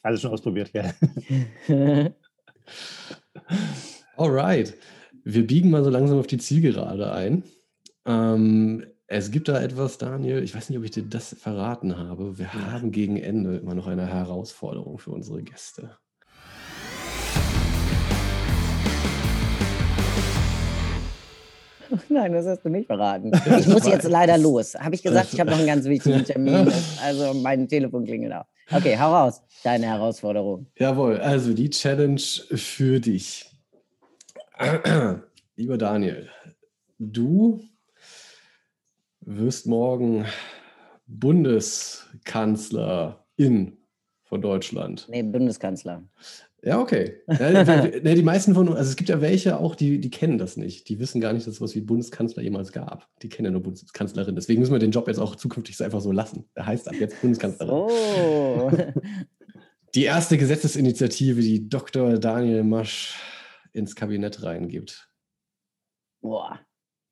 Alles 0.02 0.20
schon 0.20 0.30
ausprobiert, 0.30 0.72
gell? 0.72 0.92
Alright. 4.16 4.74
Wir 5.24 5.46
biegen 5.46 5.70
mal 5.70 5.84
so 5.84 5.90
langsam 5.90 6.18
auf 6.18 6.26
die 6.26 6.38
Zielgerade 6.38 7.12
ein. 7.12 7.44
Ähm, 8.04 8.84
es 9.06 9.30
gibt 9.30 9.48
da 9.48 9.62
etwas, 9.62 9.98
Daniel, 9.98 10.42
ich 10.42 10.52
weiß 10.54 10.68
nicht, 10.68 10.78
ob 10.78 10.84
ich 10.84 10.90
dir 10.90 11.04
das 11.04 11.36
verraten 11.38 11.96
habe. 11.96 12.38
Wir 12.38 12.46
ja. 12.46 12.72
haben 12.72 12.90
gegen 12.90 13.16
Ende 13.18 13.58
immer 13.58 13.76
noch 13.76 13.86
eine 13.86 14.06
Herausforderung 14.06 14.98
für 14.98 15.12
unsere 15.12 15.42
Gäste. 15.44 15.96
Nein, 22.08 22.32
das 22.32 22.46
hast 22.46 22.64
du 22.64 22.68
nicht 22.68 22.88
verraten. 22.88 23.30
Ich 23.60 23.68
muss 23.68 23.86
jetzt 23.86 24.08
leider 24.08 24.38
los. 24.38 24.74
Habe 24.74 24.96
ich 24.96 25.04
gesagt, 25.04 25.32
ich 25.32 25.38
habe 25.38 25.50
noch 25.50 25.58
einen 25.58 25.68
ganz 25.68 25.84
wichtigen 25.84 26.24
Termin. 26.24 26.66
Also 27.00 27.32
mein 27.34 27.68
Telefon 27.68 28.04
klingelt 28.06 28.32
auch. 28.32 28.46
Okay, 28.72 28.98
hau 28.98 29.12
raus. 29.14 29.40
Deine 29.62 29.86
Herausforderung. 29.86 30.66
Jawohl, 30.76 31.18
also 31.18 31.52
die 31.52 31.70
Challenge 31.70 32.20
für 32.20 32.98
dich. 32.98 33.51
Lieber 35.56 35.76
Daniel, 35.76 36.30
du 36.98 37.62
wirst 39.20 39.66
morgen 39.66 40.24
Bundeskanzlerin 41.06 43.76
von 44.22 44.40
Deutschland. 44.40 45.08
Nee, 45.10 45.24
Bundeskanzler. 45.24 46.04
Ja, 46.64 46.78
okay. 46.78 47.16
Ja, 47.26 48.14
die 48.14 48.22
meisten 48.22 48.54
von 48.54 48.68
uns, 48.68 48.78
also 48.78 48.90
es 48.90 48.96
gibt 48.96 49.08
ja 49.08 49.20
welche 49.20 49.58
auch, 49.58 49.74
die, 49.74 49.98
die 49.98 50.10
kennen 50.10 50.38
das 50.38 50.56
nicht. 50.56 50.88
Die 50.88 51.00
wissen 51.00 51.20
gar 51.20 51.32
nicht, 51.32 51.44
dass 51.46 51.54
es 51.54 51.60
was 51.60 51.74
wie 51.74 51.80
Bundeskanzler 51.80 52.44
jemals 52.44 52.70
gab. 52.70 53.08
Die 53.22 53.28
kennen 53.28 53.46
ja 53.46 53.50
nur 53.50 53.62
Bundeskanzlerin. 53.62 54.36
Deswegen 54.36 54.60
müssen 54.60 54.72
wir 54.72 54.78
den 54.78 54.92
Job 54.92 55.08
jetzt 55.08 55.18
auch 55.18 55.34
zukünftig 55.34 55.82
einfach 55.82 56.00
so 56.00 56.12
lassen. 56.12 56.44
Der 56.56 56.66
heißt 56.66 56.88
ab 56.88 56.94
jetzt 56.94 57.20
Bundeskanzlerin. 57.20 57.74
Oh. 57.74 58.70
Die 59.94 60.04
erste 60.04 60.38
Gesetzesinitiative, 60.38 61.42
die 61.42 61.68
Dr. 61.68 62.16
Daniel 62.16 62.64
Masch 62.64 63.14
ins 63.72 63.96
Kabinett 63.96 64.42
reingibt. 64.42 65.10
Boah, 66.20 66.60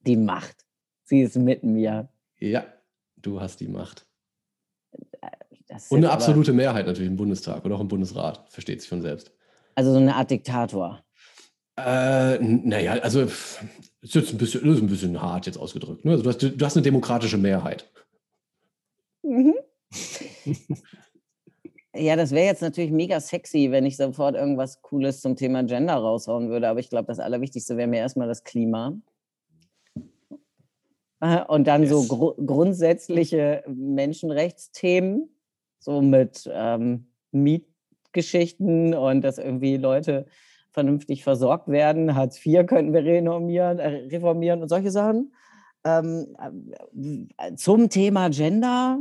die 0.00 0.16
Macht. 0.16 0.64
Sie 1.04 1.22
ist 1.22 1.36
mit 1.36 1.64
mir. 1.64 2.08
Ja, 2.38 2.64
du 3.16 3.40
hast 3.40 3.61
die 3.61 3.68
Macht. 3.68 4.06
Und 5.88 5.98
eine 5.98 6.11
absolute 6.11 6.52
Mehrheit 6.52 6.86
natürlich 6.86 7.11
im 7.11 7.16
Bundestag 7.16 7.64
oder 7.64 7.76
auch 7.76 7.80
im 7.80 7.88
Bundesrat, 7.88 8.44
versteht 8.50 8.80
sich 8.80 8.88
von 8.88 9.02
selbst. 9.02 9.32
Also 9.74 9.92
so 9.92 9.98
eine 9.98 10.14
Art 10.16 10.30
Diktator. 10.30 11.04
Äh, 11.76 12.38
naja, 12.38 12.92
also 12.94 13.22
ist 13.22 14.14
jetzt 14.14 14.32
ein 14.32 14.38
bisschen, 14.38 14.68
ist 14.68 14.80
ein 14.80 14.88
bisschen 14.88 15.22
hart 15.22 15.46
jetzt 15.46 15.58
ausgedrückt. 15.58 16.04
Ne? 16.04 16.12
Also 16.12 16.24
du, 16.24 16.28
hast, 16.30 16.42
du 16.42 16.64
hast 16.64 16.76
eine 16.76 16.82
demokratische 16.82 17.38
Mehrheit. 17.38 17.88
Mhm. 19.22 19.54
ja, 21.95 22.14
das 22.14 22.30
wäre 22.30 22.47
jetzt 22.47 22.62
natürlich 22.62 22.93
mega 22.93 23.18
sexy, 23.20 23.70
wenn 23.70 23.84
ich 23.84 23.97
sofort 23.97 24.36
irgendwas 24.36 24.80
Cooles 24.82 25.20
zum 25.20 25.34
Thema 25.34 25.64
Gender 25.64 25.95
raushauen 25.95 26.49
würde. 26.49 26.68
Aber 26.68 26.78
ich 26.78 26.88
glaube, 26.88 27.07
das 27.07 27.18
Allerwichtigste 27.18 27.76
wäre 27.76 27.88
mir 27.88 27.99
erstmal 27.99 28.28
das 28.28 28.45
Klima. 28.45 28.97
Äh, 31.20 31.45
und 31.49 31.66
dann 31.66 31.82
yes. 31.82 31.91
so 31.91 32.05
gru 32.05 32.34
grundsätzliche 32.47 33.64
Menschenrechtsthemen, 33.66 35.28
so 35.78 36.01
mit 36.01 36.49
ähm, 36.53 37.09
Mietgeschichten 37.32 38.95
und 38.95 39.22
dass 39.22 39.38
irgendwie 39.38 39.76
Leute 39.76 40.26
vernünftig 40.70 41.24
versorgt 41.24 41.68
werden. 41.68 42.14
Hartz 42.14 42.45
IV 42.45 42.66
könnten 42.66 42.93
wir 42.93 43.05
reformieren, 43.05 43.78
äh, 43.80 43.88
reformieren 44.12 44.62
und 44.62 44.68
solche 44.68 44.91
Sachen. 44.91 45.34
Ähm, 45.84 46.36
äh, 47.38 47.55
zum 47.57 47.88
Thema 47.88 48.28
Gender 48.28 49.01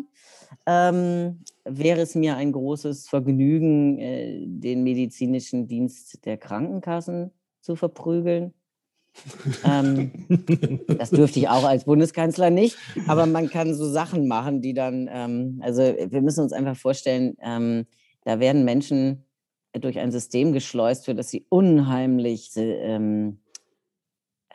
ähm, 0.65 1.39
wäre 1.65 2.01
es 2.01 2.15
mir 2.15 2.35
ein 2.35 2.51
großes 2.51 3.07
Vergnügen, 3.07 3.99
äh, 3.99 4.45
den 4.45 4.83
medizinischen 4.83 5.67
Dienst 5.67 6.25
der 6.25 6.37
Krankenkassen 6.37 7.31
zu 7.61 7.75
verprügeln. 7.75 8.53
Ähm, 9.65 10.11
das 10.87 11.09
dürfte 11.09 11.39
ich 11.39 11.49
auch 11.49 11.63
als 11.63 11.85
Bundeskanzler 11.85 12.49
nicht, 12.49 12.77
aber 13.07 13.25
man 13.25 13.49
kann 13.49 13.73
so 13.73 13.89
Sachen 13.89 14.27
machen, 14.27 14.61
die 14.61 14.73
dann, 14.73 15.09
ähm, 15.11 15.59
also 15.63 15.81
wir 15.81 16.21
müssen 16.21 16.43
uns 16.43 16.53
einfach 16.53 16.77
vorstellen, 16.77 17.35
ähm, 17.41 17.85
da 18.23 18.39
werden 18.39 18.65
Menschen 18.65 19.25
durch 19.73 19.99
ein 19.99 20.11
System 20.11 20.53
geschleust, 20.53 21.05
für 21.05 21.15
das 21.15 21.29
sie 21.29 21.45
unheimlich, 21.49 22.51
ähm, 22.55 23.39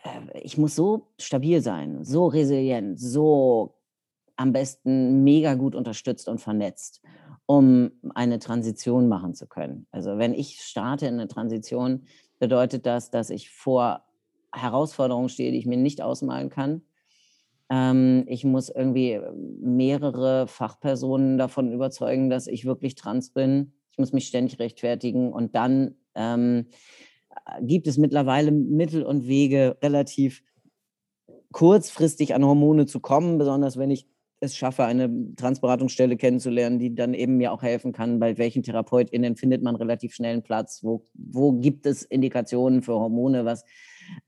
äh, 0.03 0.41
ich 0.41 0.59
muss 0.59 0.75
so 0.75 1.09
stabil 1.19 1.61
sein, 1.61 2.05
so 2.05 2.27
resilient, 2.27 2.99
so 2.99 3.74
am 4.37 4.53
besten 4.53 5.25
mega 5.25 5.55
gut 5.55 5.75
unterstützt 5.75 6.29
und 6.29 6.41
vernetzt, 6.41 7.03
um 7.47 7.93
eine 8.15 8.39
Transition 8.39 9.09
machen 9.09 9.35
zu 9.35 9.47
können. 9.47 9.87
Also 9.91 10.19
wenn 10.19 10.35
ich 10.35 10.61
starte 10.61 11.07
in 11.07 11.15
eine 11.15 11.29
Transition, 11.29 12.07
bedeutet 12.39 12.87
das, 12.87 13.11
dass 13.11 13.31
ich 13.31 13.51
vor 13.51 14.05
Herausforderungen 14.53 15.29
stehe, 15.29 15.53
die 15.53 15.59
ich 15.59 15.67
mir 15.67 15.77
nicht 15.77 16.03
ausmalen 16.03 16.51
kann. 16.51 16.83
Ähm, 17.71 18.25
ich 18.27 18.45
muss 18.45 18.69
irgendwie 18.69 19.21
mehrere 19.61 20.47
Fachpersonen 20.47 21.39
davon 21.39 21.73
überzeugen, 21.73 22.31
dass 22.31 22.47
ich 22.47 22.65
wirklich 22.65 22.95
trans 22.95 23.31
bin. 23.31 23.73
Ich 23.91 23.99
muss 23.99 24.13
mich 24.13 24.27
ständig 24.27 24.59
rechtfertigen 24.59 25.33
und 25.33 25.55
dann 25.55 25.95
ähm, 26.15 26.67
gibt 27.61 27.87
es 27.87 27.99
mittlerweile 27.99 28.51
Mittel 28.51 29.03
und 29.03 29.27
Wege, 29.27 29.77
relativ 29.83 30.43
kurzfristig 31.53 32.35
an 32.35 32.45
Hormone 32.45 32.87
zu 32.87 33.01
kommen, 33.01 33.39
besonders 33.39 33.77
wenn 33.77 33.91
ich 33.91 34.09
es 34.41 34.57
schaffe, 34.57 34.85
eine 34.85 35.35
Transberatungsstelle 35.37 36.17
kennenzulernen, 36.17 36.79
die 36.79 36.95
dann 36.95 37.15
eben 37.15 37.37
mir 37.37 37.53
auch 37.53 37.63
helfen 37.63 37.93
kann, 37.93 38.19
bei 38.19 38.37
welchen 38.39 38.63
TherapeutInnen 38.63 39.37
findet 39.37 39.63
man 39.63 39.77
relativ 39.77 40.15
schnell 40.15 40.35
einen 40.35 40.43
Platz, 40.43 40.81
wo, 40.83 41.07
wo 41.15 41.53
gibt 41.53 41.87
es 41.87 42.03
Indikationen 42.03 42.83
für 42.83 42.95
Hormone, 42.95 43.45
was 43.45 43.65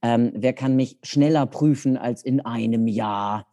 ähm, 0.03 0.33
wer 0.35 0.53
kann 0.53 0.77
mich 0.77 0.99
schneller 1.03 1.47
prüfen 1.47 1.97
als 1.97 2.25
in 2.25 2.41
einem 2.41 2.87
Jahr? 2.87 3.47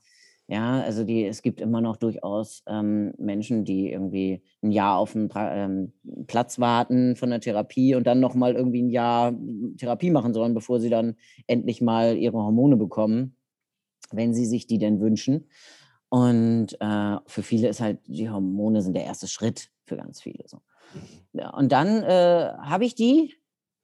Ja, 0.47 0.81
also 0.81 1.05
die, 1.05 1.25
es 1.25 1.41
gibt 1.41 1.61
immer 1.61 1.79
noch 1.79 1.95
durchaus 1.95 2.63
ähm, 2.67 3.13
Menschen, 3.17 3.63
die 3.63 3.91
irgendwie 3.91 4.43
ein 4.61 4.71
Jahr 4.71 4.97
auf 4.97 5.15
einen 5.15 5.29
ähm, 5.35 5.93
Platz 6.27 6.59
warten 6.59 7.15
von 7.15 7.29
der 7.29 7.39
Therapie 7.39 7.95
und 7.95 8.05
dann 8.05 8.19
nochmal 8.19 8.53
irgendwie 8.55 8.83
ein 8.83 8.89
Jahr 8.89 9.33
Therapie 9.77 10.11
machen 10.11 10.33
sollen, 10.33 10.53
bevor 10.53 10.81
sie 10.81 10.89
dann 10.89 11.15
endlich 11.47 11.81
mal 11.81 12.17
ihre 12.17 12.37
Hormone 12.37 12.75
bekommen, 12.75 13.37
wenn 14.11 14.33
sie 14.33 14.45
sich 14.45 14.67
die 14.67 14.79
denn 14.79 14.99
wünschen. 14.99 15.47
Und 16.13 16.79
äh, 16.79 17.17
für 17.25 17.41
viele 17.41 17.69
ist 17.69 17.81
halt, 17.81 17.99
die 18.05 18.29
Hormone 18.29 18.83
sind 18.83 18.93
der 18.93 19.05
erste 19.05 19.27
Schritt 19.27 19.71
für 19.83 19.97
ganz 19.97 20.21
viele. 20.21 20.43
So. 20.45 20.57
Mhm. 21.33 21.49
Und 21.57 21.71
dann 21.71 22.03
äh, 22.03 22.53
habe 22.61 22.85
ich 22.85 22.93
die 22.93 23.33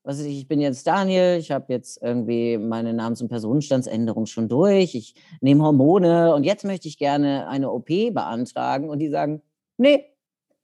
was 0.04 0.22
ich, 0.22 0.40
ich 0.40 0.48
bin 0.48 0.60
jetzt 0.60 0.88
Daniel, 0.88 1.38
ich 1.38 1.52
habe 1.52 1.72
jetzt 1.72 2.02
irgendwie 2.02 2.58
meine 2.58 2.94
Namens- 2.94 3.22
und 3.22 3.28
Personenstandsänderung 3.28 4.26
schon 4.26 4.48
durch, 4.48 4.96
ich 4.96 5.14
nehme 5.42 5.64
Hormone 5.64 6.34
und 6.34 6.46
jetzt 6.46 6.66
möchte 6.66 6.88
ich 6.88 6.98
gerne 6.98 7.48
eine 7.48 7.72
OP 7.72 7.88
beantragen 7.88 8.90
und 8.90 9.00
die 9.00 9.10
sagen, 9.10 9.42
nee, 9.78 10.06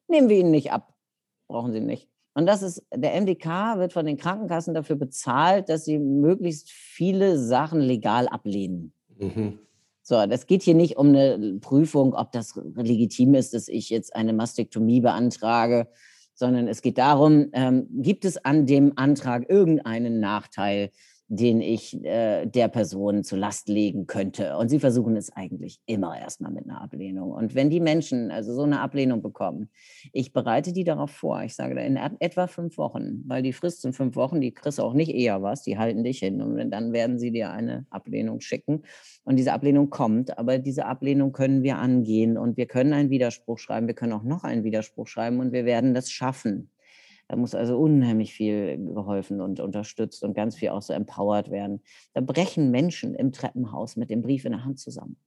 nehmen 0.07 0.29
wir 0.29 0.39
Ihnen 0.39 0.51
nicht 0.51 0.71
ab, 0.71 0.95
brauchen 1.47 1.73
Sie 1.73 1.81
nicht. 1.81 2.09
Und 2.33 2.47
das 2.47 2.63
ist, 2.63 2.83
der 2.93 3.13
MDK 3.21 3.77
wird 3.77 3.93
von 3.93 4.05
den 4.05 4.17
Krankenkassen 4.17 4.73
dafür 4.73 4.95
bezahlt, 4.95 5.69
dass 5.69 5.85
sie 5.85 5.99
möglichst 5.99 6.69
viele 6.69 7.37
Sachen 7.37 7.79
legal 7.79 8.27
ablehnen. 8.27 8.93
Mhm. 9.17 9.59
So, 10.07 10.25
das 10.27 10.45
geht 10.45 10.61
hier 10.61 10.75
nicht 10.75 10.97
um 10.97 11.09
eine 11.09 11.57
Prüfung, 11.59 12.13
ob 12.13 12.31
das 12.31 12.53
legitim 12.75 13.33
ist, 13.33 13.55
dass 13.55 13.67
ich 13.67 13.89
jetzt 13.89 14.15
eine 14.15 14.33
Mastektomie 14.33 15.01
beantrage 15.01 15.87
sondern 16.35 16.67
es 16.67 16.81
geht 16.81 16.97
darum, 16.97 17.47
ähm, 17.53 17.87
gibt 17.89 18.25
es 18.25 18.43
an 18.43 18.65
dem 18.65 18.93
Antrag 18.97 19.49
irgendeinen 19.49 20.19
Nachteil, 20.19 20.91
den 21.27 21.59
ich 21.59 22.03
äh, 22.03 22.45
der 22.45 22.67
Person 22.67 23.23
zur 23.23 23.39
Last 23.39 23.67
legen 23.67 24.05
könnte. 24.05 24.57
Und 24.57 24.69
sie 24.69 24.79
versuchen 24.79 25.15
es 25.15 25.31
eigentlich 25.31 25.79
immer 25.87 26.17
erstmal 26.17 26.51
mit 26.51 26.65
einer 26.65 26.81
Ablehnung. 26.81 27.31
Und 27.31 27.55
wenn 27.55 27.69
die 27.69 27.79
Menschen 27.79 28.29
also 28.29 28.53
so 28.53 28.63
eine 28.63 28.79
Ablehnung 28.79 29.23
bekommen, 29.23 29.69
ich 30.13 30.33
bereite 30.33 30.71
die 30.71 30.83
darauf 30.83 31.09
vor. 31.09 31.41
Ich 31.41 31.55
sage 31.55 31.79
in 31.81 31.97
etwa 31.97 32.45
fünf 32.47 32.77
Wochen, 32.77 33.23
weil 33.25 33.41
die 33.41 33.53
Frist 33.53 33.81
sind 33.81 33.95
fünf 33.95 34.15
Wochen, 34.15 34.39
die 34.39 34.51
kriegst 34.51 34.79
auch 34.79 34.93
nicht 34.93 35.13
eher 35.13 35.41
was, 35.41 35.63
die 35.63 35.77
halten 35.77 36.03
dich 36.03 36.19
hin 36.19 36.41
und 36.41 36.69
dann 36.69 36.93
werden 36.93 37.17
sie 37.17 37.31
dir 37.31 37.51
eine 37.51 37.85
Ablehnung 37.89 38.39
schicken. 38.39 38.83
Und 39.23 39.37
diese 39.37 39.53
Ablehnung 39.53 39.89
kommt, 39.89 40.37
aber 40.37 40.59
diese 40.59 40.85
Ablehnung 40.85 41.31
können 41.31 41.63
wir 41.63 41.77
angehen 41.77 42.37
und 42.37 42.57
wir 42.57 42.67
können 42.67 42.93
einen 42.93 43.09
Widerspruch 43.09 43.57
schreiben, 43.57 43.87
wir 43.87 43.95
können 43.95 44.13
auch 44.13 44.23
noch 44.23 44.43
einen 44.43 44.63
Widerspruch 44.63 45.07
schreiben 45.07 45.39
und 45.39 45.51
wir 45.51 45.65
werden 45.65 45.93
das 45.95 46.11
schaffen. 46.11 46.69
Da 47.27 47.35
muss 47.35 47.55
also 47.55 47.77
unheimlich 47.77 48.33
viel 48.33 48.77
geholfen 48.93 49.41
und 49.41 49.59
unterstützt 49.59 50.23
und 50.23 50.33
ganz 50.33 50.55
viel 50.55 50.69
auch 50.69 50.81
so 50.81 50.93
empowered 50.93 51.49
werden. 51.49 51.81
Da 52.13 52.21
brechen 52.21 52.71
Menschen 52.71 53.15
im 53.15 53.31
Treppenhaus 53.31 53.95
mit 53.95 54.09
dem 54.09 54.21
Brief 54.21 54.45
in 54.45 54.51
der 54.51 54.63
Hand 54.63 54.79
zusammen. 54.79 55.17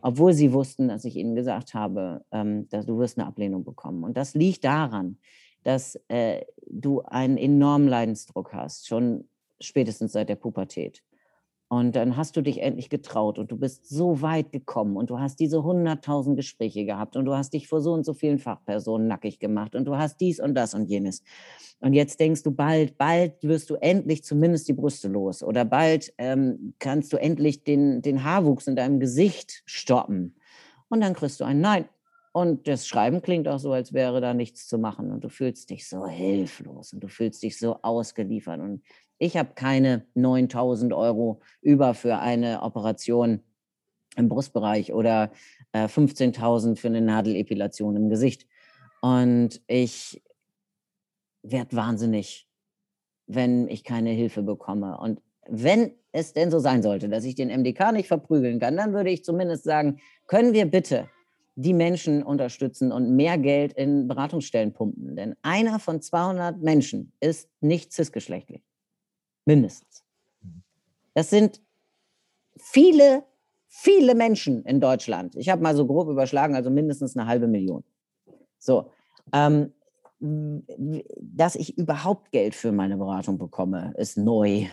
Obwohl 0.00 0.32
sie 0.32 0.52
wussten, 0.52 0.88
dass 0.88 1.04
ich 1.04 1.16
ihnen 1.16 1.36
gesagt 1.36 1.74
habe, 1.74 2.24
ähm, 2.32 2.68
dass 2.70 2.86
du 2.86 2.98
wirst 2.98 3.18
eine 3.18 3.26
Ablehnung 3.26 3.64
bekommen. 3.64 4.02
Und 4.04 4.16
das 4.16 4.34
liegt 4.34 4.64
daran, 4.64 5.18
dass 5.62 6.00
äh, 6.08 6.42
du 6.68 7.02
einen 7.02 7.36
enormen 7.36 7.88
Leidensdruck 7.88 8.52
hast, 8.52 8.88
schon 8.88 9.28
spätestens 9.60 10.12
seit 10.12 10.28
der 10.28 10.36
Pubertät. 10.36 11.02
Und 11.68 11.96
dann 11.96 12.16
hast 12.16 12.36
du 12.36 12.42
dich 12.42 12.62
endlich 12.62 12.90
getraut 12.90 13.40
und 13.40 13.50
du 13.50 13.56
bist 13.56 13.88
so 13.88 14.22
weit 14.22 14.52
gekommen 14.52 14.96
und 14.96 15.10
du 15.10 15.18
hast 15.18 15.40
diese 15.40 15.64
hunderttausend 15.64 16.36
Gespräche 16.36 16.84
gehabt 16.84 17.16
und 17.16 17.24
du 17.24 17.34
hast 17.34 17.54
dich 17.54 17.66
vor 17.66 17.80
so 17.80 17.92
und 17.92 18.04
so 18.04 18.14
vielen 18.14 18.38
Fachpersonen 18.38 19.08
nackig 19.08 19.40
gemacht 19.40 19.74
und 19.74 19.84
du 19.84 19.96
hast 19.96 20.20
dies 20.20 20.38
und 20.38 20.54
das 20.54 20.74
und 20.74 20.84
jenes. 20.84 21.24
Und 21.80 21.92
jetzt 21.92 22.20
denkst 22.20 22.44
du, 22.44 22.52
bald, 22.52 22.96
bald 22.98 23.42
wirst 23.42 23.68
du 23.70 23.74
endlich 23.74 24.22
zumindest 24.22 24.68
die 24.68 24.74
Brüste 24.74 25.08
los 25.08 25.42
oder 25.42 25.64
bald 25.64 26.14
ähm, 26.18 26.74
kannst 26.78 27.12
du 27.12 27.16
endlich 27.16 27.64
den, 27.64 28.00
den 28.00 28.22
Haarwuchs 28.22 28.68
in 28.68 28.76
deinem 28.76 29.00
Gesicht 29.00 29.62
stoppen. 29.66 30.36
Und 30.88 31.00
dann 31.00 31.14
kriegst 31.14 31.40
du 31.40 31.44
ein 31.44 31.60
Nein. 31.60 31.86
Und 32.30 32.68
das 32.68 32.86
Schreiben 32.86 33.22
klingt 33.22 33.48
auch 33.48 33.58
so, 33.58 33.72
als 33.72 33.94
wäre 33.94 34.20
da 34.20 34.34
nichts 34.34 34.68
zu 34.68 34.76
machen. 34.78 35.10
Und 35.10 35.24
du 35.24 35.30
fühlst 35.30 35.70
dich 35.70 35.88
so 35.88 36.06
hilflos 36.06 36.92
und 36.92 37.00
du 37.00 37.08
fühlst 37.08 37.42
dich 37.42 37.58
so 37.58 37.78
ausgeliefert. 37.80 38.60
Und 38.60 38.82
ich 39.18 39.36
habe 39.36 39.50
keine 39.54 40.06
9000 40.14 40.92
Euro 40.92 41.40
über 41.60 41.94
für 41.94 42.18
eine 42.18 42.62
Operation 42.62 43.40
im 44.16 44.28
Brustbereich 44.28 44.92
oder 44.92 45.30
äh, 45.72 45.86
15.000 45.86 46.76
für 46.76 46.88
eine 46.88 47.00
Nadelepilation 47.00 47.96
im 47.96 48.08
Gesicht. 48.08 48.46
Und 49.00 49.60
ich 49.66 50.22
werde 51.42 51.76
wahnsinnig, 51.76 52.48
wenn 53.26 53.68
ich 53.68 53.84
keine 53.84 54.10
Hilfe 54.10 54.42
bekomme. 54.42 54.98
Und 54.98 55.20
wenn 55.48 55.92
es 56.12 56.32
denn 56.32 56.50
so 56.50 56.58
sein 56.58 56.82
sollte, 56.82 57.08
dass 57.08 57.24
ich 57.24 57.34
den 57.34 57.48
MDK 57.48 57.92
nicht 57.92 58.08
verprügeln 58.08 58.58
kann, 58.58 58.76
dann 58.76 58.92
würde 58.92 59.10
ich 59.10 59.24
zumindest 59.24 59.64
sagen, 59.64 60.00
können 60.26 60.52
wir 60.54 60.66
bitte 60.66 61.08
die 61.54 61.72
Menschen 61.72 62.22
unterstützen 62.22 62.92
und 62.92 63.16
mehr 63.16 63.38
Geld 63.38 63.72
in 63.72 64.08
Beratungsstellen 64.08 64.72
pumpen. 64.72 65.16
Denn 65.16 65.34
einer 65.42 65.78
von 65.78 66.02
200 66.02 66.60
Menschen 66.60 67.12
ist 67.20 67.48
nicht 67.60 67.92
cisgeschlechtlich. 67.92 68.62
Mindestens. 69.46 70.04
Das 71.14 71.30
sind 71.30 71.62
viele, 72.58 73.24
viele 73.68 74.14
Menschen 74.14 74.64
in 74.64 74.80
Deutschland. 74.80 75.36
Ich 75.36 75.48
habe 75.48 75.62
mal 75.62 75.74
so 75.74 75.86
grob 75.86 76.08
überschlagen, 76.08 76.54
also 76.54 76.68
mindestens 76.68 77.16
eine 77.16 77.26
halbe 77.26 77.46
Million. 77.46 77.84
So, 78.58 78.90
ähm, 79.32 79.72
dass 80.18 81.54
ich 81.54 81.78
überhaupt 81.78 82.32
Geld 82.32 82.54
für 82.54 82.72
meine 82.72 82.96
Beratung 82.96 83.38
bekomme, 83.38 83.94
ist 83.96 84.18
neu. 84.18 84.66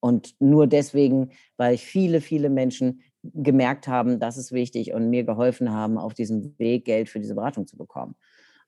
Und 0.00 0.34
nur 0.40 0.66
deswegen, 0.66 1.30
weil 1.56 1.78
viele, 1.78 2.20
viele 2.20 2.50
Menschen 2.50 3.02
gemerkt 3.22 3.88
haben, 3.88 4.20
das 4.20 4.36
ist 4.36 4.52
wichtig 4.52 4.92
und 4.92 5.10
mir 5.10 5.24
geholfen 5.24 5.72
haben, 5.72 5.98
auf 5.98 6.14
diesem 6.14 6.58
Weg 6.58 6.84
Geld 6.84 7.08
für 7.08 7.20
diese 7.20 7.34
Beratung 7.34 7.66
zu 7.66 7.76
bekommen. 7.76 8.14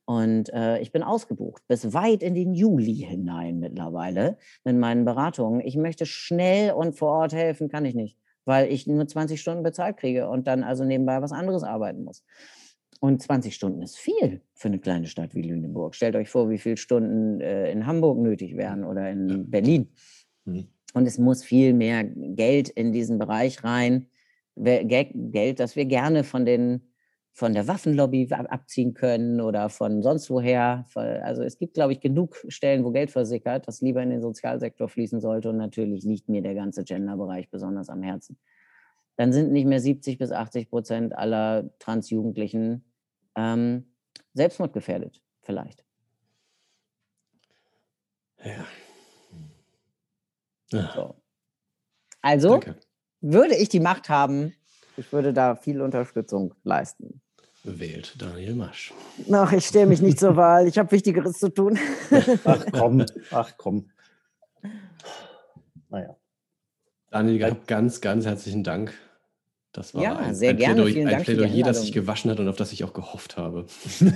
Und 0.08 0.50
äh, 0.54 0.80
ich 0.80 0.90
bin 0.90 1.02
ausgebucht 1.02 1.62
bis 1.68 1.92
weit 1.92 2.22
in 2.22 2.34
den 2.34 2.54
Juli 2.54 2.94
hinein 2.94 3.58
mittlerweile 3.58 4.38
mit 4.64 4.74
meinen 4.74 5.04
Beratungen. 5.04 5.60
Ich 5.60 5.76
möchte 5.76 6.06
schnell 6.06 6.72
und 6.72 6.94
vor 6.94 7.10
Ort 7.10 7.34
helfen, 7.34 7.68
kann 7.68 7.84
ich 7.84 7.94
nicht, 7.94 8.16
weil 8.46 8.72
ich 8.72 8.86
nur 8.86 9.06
20 9.06 9.38
Stunden 9.38 9.62
bezahlt 9.62 9.98
kriege 9.98 10.30
und 10.30 10.46
dann 10.46 10.64
also 10.64 10.82
nebenbei 10.82 11.20
was 11.20 11.32
anderes 11.32 11.62
arbeiten 11.62 12.04
muss. 12.04 12.24
Und 13.00 13.20
20 13.20 13.54
Stunden 13.54 13.82
ist 13.82 13.98
viel 13.98 14.40
für 14.54 14.68
eine 14.68 14.78
kleine 14.78 15.08
Stadt 15.08 15.34
wie 15.34 15.42
Lüneburg. 15.42 15.94
Stellt 15.94 16.16
euch 16.16 16.30
vor, 16.30 16.48
wie 16.48 16.56
viele 16.56 16.78
Stunden 16.78 17.42
äh, 17.42 17.70
in 17.70 17.86
Hamburg 17.86 18.16
nötig 18.18 18.56
wären 18.56 18.84
oder 18.84 19.10
in 19.10 19.50
Berlin. 19.50 19.92
Mhm. 20.46 20.68
Und 20.94 21.06
es 21.06 21.18
muss 21.18 21.44
viel 21.44 21.74
mehr 21.74 22.04
Geld 22.04 22.70
in 22.70 22.92
diesen 22.92 23.18
Bereich 23.18 23.62
rein. 23.62 24.06
Geld, 24.56 25.60
das 25.60 25.76
wir 25.76 25.84
gerne 25.84 26.24
von 26.24 26.46
den 26.46 26.88
von 27.38 27.54
der 27.54 27.68
Waffenlobby 27.68 28.28
abziehen 28.32 28.94
können 28.94 29.40
oder 29.40 29.68
von 29.68 30.02
sonst 30.02 30.28
woher. 30.28 30.84
Also 30.96 31.44
es 31.44 31.56
gibt, 31.56 31.74
glaube 31.74 31.92
ich, 31.92 32.00
genug 32.00 32.44
Stellen, 32.48 32.82
wo 32.82 32.90
Geld 32.90 33.12
versickert, 33.12 33.68
das 33.68 33.80
lieber 33.80 34.02
in 34.02 34.10
den 34.10 34.20
Sozialsektor 34.20 34.88
fließen 34.88 35.20
sollte. 35.20 35.50
Und 35.50 35.56
natürlich 35.56 36.02
liegt 36.02 36.28
mir 36.28 36.42
der 36.42 36.56
ganze 36.56 36.82
Genderbereich 36.82 37.48
besonders 37.48 37.90
am 37.90 38.02
Herzen. 38.02 38.40
Dann 39.14 39.32
sind 39.32 39.52
nicht 39.52 39.66
mehr 39.66 39.78
70 39.78 40.18
bis 40.18 40.32
80 40.32 40.68
Prozent 40.68 41.16
aller 41.16 41.70
Transjugendlichen 41.78 42.84
ähm, 43.36 43.86
selbstmordgefährdet, 44.34 45.22
vielleicht. 45.42 45.84
Ja. 48.44 48.66
ja. 50.72 50.92
So. 50.92 51.14
Also 52.20 52.48
Danke. 52.48 52.74
würde 53.20 53.54
ich 53.54 53.68
die 53.68 53.78
Macht 53.78 54.08
haben, 54.08 54.54
ich 54.96 55.12
würde 55.12 55.32
da 55.32 55.54
viel 55.54 55.80
Unterstützung 55.80 56.54
leisten 56.64 57.22
wählt 57.64 58.20
Daniel 58.20 58.54
Masch. 58.54 58.92
Ach, 59.30 59.52
ich 59.52 59.66
stelle 59.66 59.86
mich 59.86 60.00
nicht 60.00 60.18
zur 60.18 60.36
Wahl. 60.36 60.66
Ich 60.66 60.78
habe 60.78 60.90
Wichtigeres 60.92 61.38
zu 61.38 61.48
tun. 61.48 61.78
ach 62.44 62.66
komm, 62.72 63.04
ach 63.30 63.54
komm. 63.56 63.90
Naja. 65.88 66.16
Daniel, 67.10 67.56
ganz, 67.66 68.00
ganz 68.00 68.26
herzlichen 68.26 68.64
Dank. 68.64 68.92
Das 69.72 69.94
war 69.94 70.02
ja, 70.02 70.16
ein, 70.16 70.34
sehr 70.34 70.50
ein 70.50 70.56
gerne. 70.56 70.82
Plädoyer, 70.82 71.16
ein 71.16 71.22
Plädoyer 71.22 71.64
das 71.64 71.82
sich 71.82 71.92
gewaschen 71.92 72.30
hat 72.30 72.40
und 72.40 72.48
auf 72.48 72.56
das 72.56 72.72
ich 72.72 72.84
auch 72.84 72.92
gehofft 72.92 73.36
habe. 73.36 73.66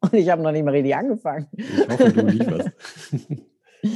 und 0.00 0.14
ich 0.14 0.28
habe 0.30 0.42
noch 0.42 0.52
nicht 0.52 0.64
mal 0.64 0.70
richtig 0.72 0.94
angefangen. 0.94 1.48
Ich 1.52 1.88
hoffe, 1.88 2.12
du 2.12 2.26
lieferst. 2.26 2.70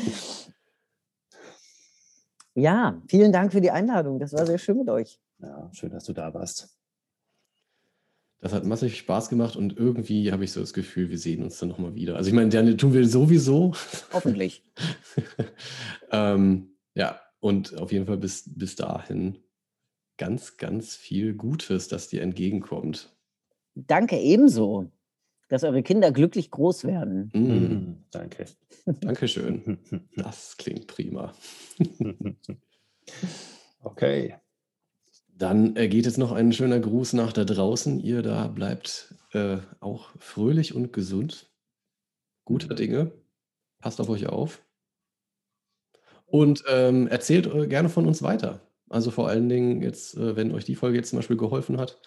ja, 2.55 3.01
vielen 3.09 3.33
Dank 3.33 3.53
für 3.53 3.61
die 3.61 3.71
Einladung. 3.71 4.19
Das 4.19 4.33
war 4.33 4.47
sehr 4.47 4.59
schön 4.59 4.79
mit 4.79 4.89
euch. 4.89 5.21
Ja, 5.39 5.71
schön, 5.73 5.91
dass 5.91 6.05
du 6.05 6.13
da 6.13 6.35
warst. 6.35 6.77
Das 8.45 8.53
hat 8.53 8.67
massiv 8.67 8.95
Spaß 8.95 9.31
gemacht 9.31 9.57
und 9.57 9.79
irgendwie 9.79 10.31
habe 10.31 10.45
ich 10.45 10.53
so 10.53 10.61
das 10.61 10.75
Gefühl, 10.75 11.09
wir 11.09 11.17
sehen 11.17 11.43
uns 11.43 11.59
dann 11.59 11.71
nochmal 11.71 11.95
wieder. 11.95 12.17
Also 12.17 12.29
ich 12.29 12.35
meine, 12.35 12.51
Daniel 12.51 12.77
tun 12.77 12.93
wir 12.93 13.09
sowieso. 13.09 13.73
Hoffentlich. 14.13 14.63
ähm, 16.13 16.77
ja, 16.95 17.23
und 17.41 17.75
auf 17.79 17.91
jeden 17.91 18.05
Fall 18.05 18.19
bis, 18.19 18.45
bis 18.55 18.77
dahin 18.77 19.39
ganz, 20.19 20.59
ganz 20.59 20.95
viel 20.95 21.33
Gutes, 21.33 21.89
das 21.89 22.09
dir 22.09 22.21
entgegenkommt. 22.21 23.17
Danke 23.75 24.21
ebenso, 24.21 24.93
dass 25.49 25.65
eure 25.65 25.83
Kinder 25.83 26.13
glücklich 26.13 26.51
groß 26.51 26.85
werden. 26.85 27.31
Mm. 27.33 27.39
Mhm, 27.39 28.05
danke. 28.11 28.45
Dankeschön. 28.85 29.79
Das 30.17 30.59
klingt 30.59 30.87
prima. 30.87 31.33
okay. 33.81 34.35
Dann 35.37 35.77
äh, 35.77 35.89
geht 35.89 36.07
jetzt 36.07 36.19
noch 36.19 36.33
ein 36.33 36.53
schöner 36.53 36.79
Gruß 36.79 37.13
nach 37.15 37.33
da 37.33 37.45
draußen. 37.45 38.01
Ihr 38.01 38.23
da 38.23 38.47
bleibt 38.47 39.15
äh, 39.33 39.59
auch 39.81 40.11
fröhlich 40.19 40.75
und 40.75 40.93
gesund. 40.93 41.51
Guter 42.45 42.73
mhm. 42.73 42.77
Dinge. 42.77 43.13
Passt 43.81 44.01
auf 44.01 44.09
euch 44.09 44.27
auf. 44.29 44.63
Und 46.27 46.65
ähm, 46.69 47.09
erzählt 47.09 47.47
äh, 47.47 47.67
gerne 47.67 47.89
von 47.89 48.07
uns 48.07 48.23
weiter. 48.23 48.61
Also 48.89 49.11
vor 49.11 49.29
allen 49.29 49.49
Dingen 49.49 49.83
jetzt, 49.83 50.17
äh, 50.17 50.37
wenn 50.37 50.53
euch 50.53 50.65
die 50.65 50.77
Folge 50.77 50.97
jetzt 50.97 51.11
zum 51.11 51.19
Beispiel 51.19 51.37
geholfen 51.37 51.79
hat, 51.79 52.01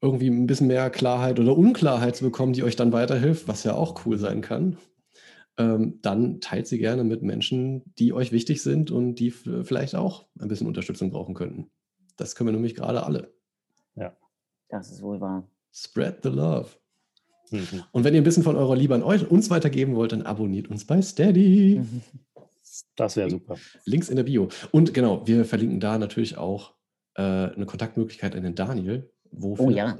irgendwie 0.00 0.28
ein 0.28 0.46
bisschen 0.46 0.66
mehr 0.66 0.90
Klarheit 0.90 1.38
oder 1.40 1.56
Unklarheit 1.56 2.16
zu 2.16 2.24
bekommen, 2.24 2.52
die 2.52 2.62
euch 2.62 2.76
dann 2.76 2.92
weiterhilft, 2.92 3.48
was 3.48 3.64
ja 3.64 3.74
auch 3.74 4.04
cool 4.04 4.18
sein 4.18 4.40
kann, 4.40 4.78
ähm, 5.56 6.00
dann 6.02 6.40
teilt 6.40 6.66
sie 6.66 6.78
gerne 6.78 7.04
mit 7.04 7.22
Menschen, 7.22 7.94
die 7.98 8.12
euch 8.12 8.32
wichtig 8.32 8.62
sind 8.62 8.90
und 8.90 9.16
die 9.16 9.30
vielleicht 9.30 9.94
auch 9.94 10.26
ein 10.38 10.48
bisschen 10.48 10.66
Unterstützung 10.66 11.10
brauchen 11.10 11.34
könnten. 11.34 11.70
Das 12.16 12.34
können 12.34 12.48
wir 12.48 12.52
nämlich 12.52 12.74
gerade 12.74 13.04
alle. 13.04 13.34
Ja. 13.96 14.16
Das 14.68 14.90
ist 14.90 15.02
wohl 15.02 15.20
wahr. 15.20 15.48
Spread 15.72 16.20
the 16.22 16.28
love. 16.28 16.70
Mhm. 17.50 17.84
Und 17.92 18.04
wenn 18.04 18.14
ihr 18.14 18.20
ein 18.20 18.24
bisschen 18.24 18.42
von 18.42 18.56
eurer 18.56 18.76
Liebe 18.76 18.94
an 18.94 19.02
euch, 19.02 19.28
uns 19.30 19.50
weitergeben 19.50 19.94
wollt, 19.94 20.12
dann 20.12 20.22
abonniert 20.22 20.68
uns 20.68 20.86
bei 20.86 21.00
Steady. 21.02 21.82
Das 22.96 23.16
wäre 23.16 23.30
super. 23.30 23.56
Links 23.84 24.08
in 24.08 24.16
der 24.16 24.24
Bio. 24.24 24.48
Und 24.72 24.94
genau, 24.94 25.24
wir 25.26 25.44
verlinken 25.44 25.78
da 25.80 25.98
natürlich 25.98 26.38
auch 26.38 26.74
äh, 27.14 27.22
eine 27.22 27.66
Kontaktmöglichkeit 27.66 28.34
an 28.34 28.42
den 28.42 28.54
Daniel. 28.54 29.12
Wo 29.30 29.54
oh 29.58 29.70
ja. 29.70 29.96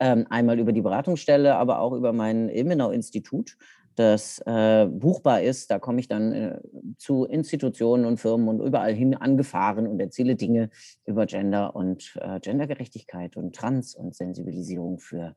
Ähm, 0.00 0.26
einmal 0.30 0.58
über 0.58 0.72
die 0.72 0.80
Beratungsstelle, 0.80 1.56
aber 1.56 1.80
auch 1.80 1.92
über 1.92 2.12
mein 2.12 2.48
Ilmenau-Institut. 2.48 3.58
Das 3.98 4.40
äh, 4.46 4.86
buchbar 4.86 5.42
ist. 5.42 5.70
Da 5.70 5.78
komme 5.78 6.00
ich 6.00 6.08
dann 6.08 6.32
äh, 6.32 6.60
zu 6.96 7.24
Institutionen 7.24 8.04
und 8.04 8.18
Firmen 8.18 8.48
und 8.48 8.60
überall 8.60 8.94
hin 8.94 9.14
angefahren 9.14 9.86
und 9.86 10.00
erzähle 10.00 10.36
Dinge 10.36 10.70
über 11.04 11.26
Gender 11.26 11.74
und 11.74 12.16
äh, 12.20 12.40
Gendergerechtigkeit 12.40 13.36
und 13.36 13.54
Trans 13.54 13.94
und 13.94 14.14
Sensibilisierung 14.14 14.98
für 14.98 15.36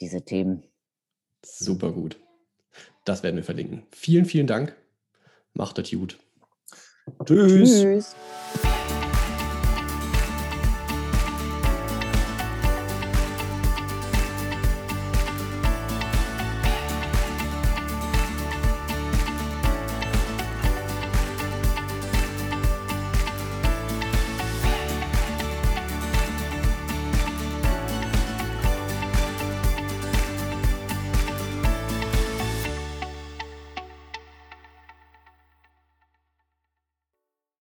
diese 0.00 0.22
Themen. 0.22 0.64
Super 1.44 1.92
gut. 1.92 2.20
Das 3.04 3.22
werden 3.22 3.36
wir 3.36 3.44
verlinken. 3.44 3.84
Vielen, 3.90 4.24
vielen 4.24 4.46
Dank. 4.46 4.76
Macht 5.54 5.78
das 5.78 5.90
gut. 5.90 6.18
Tschüss. 7.24 7.82
Tschüss. 7.82 8.16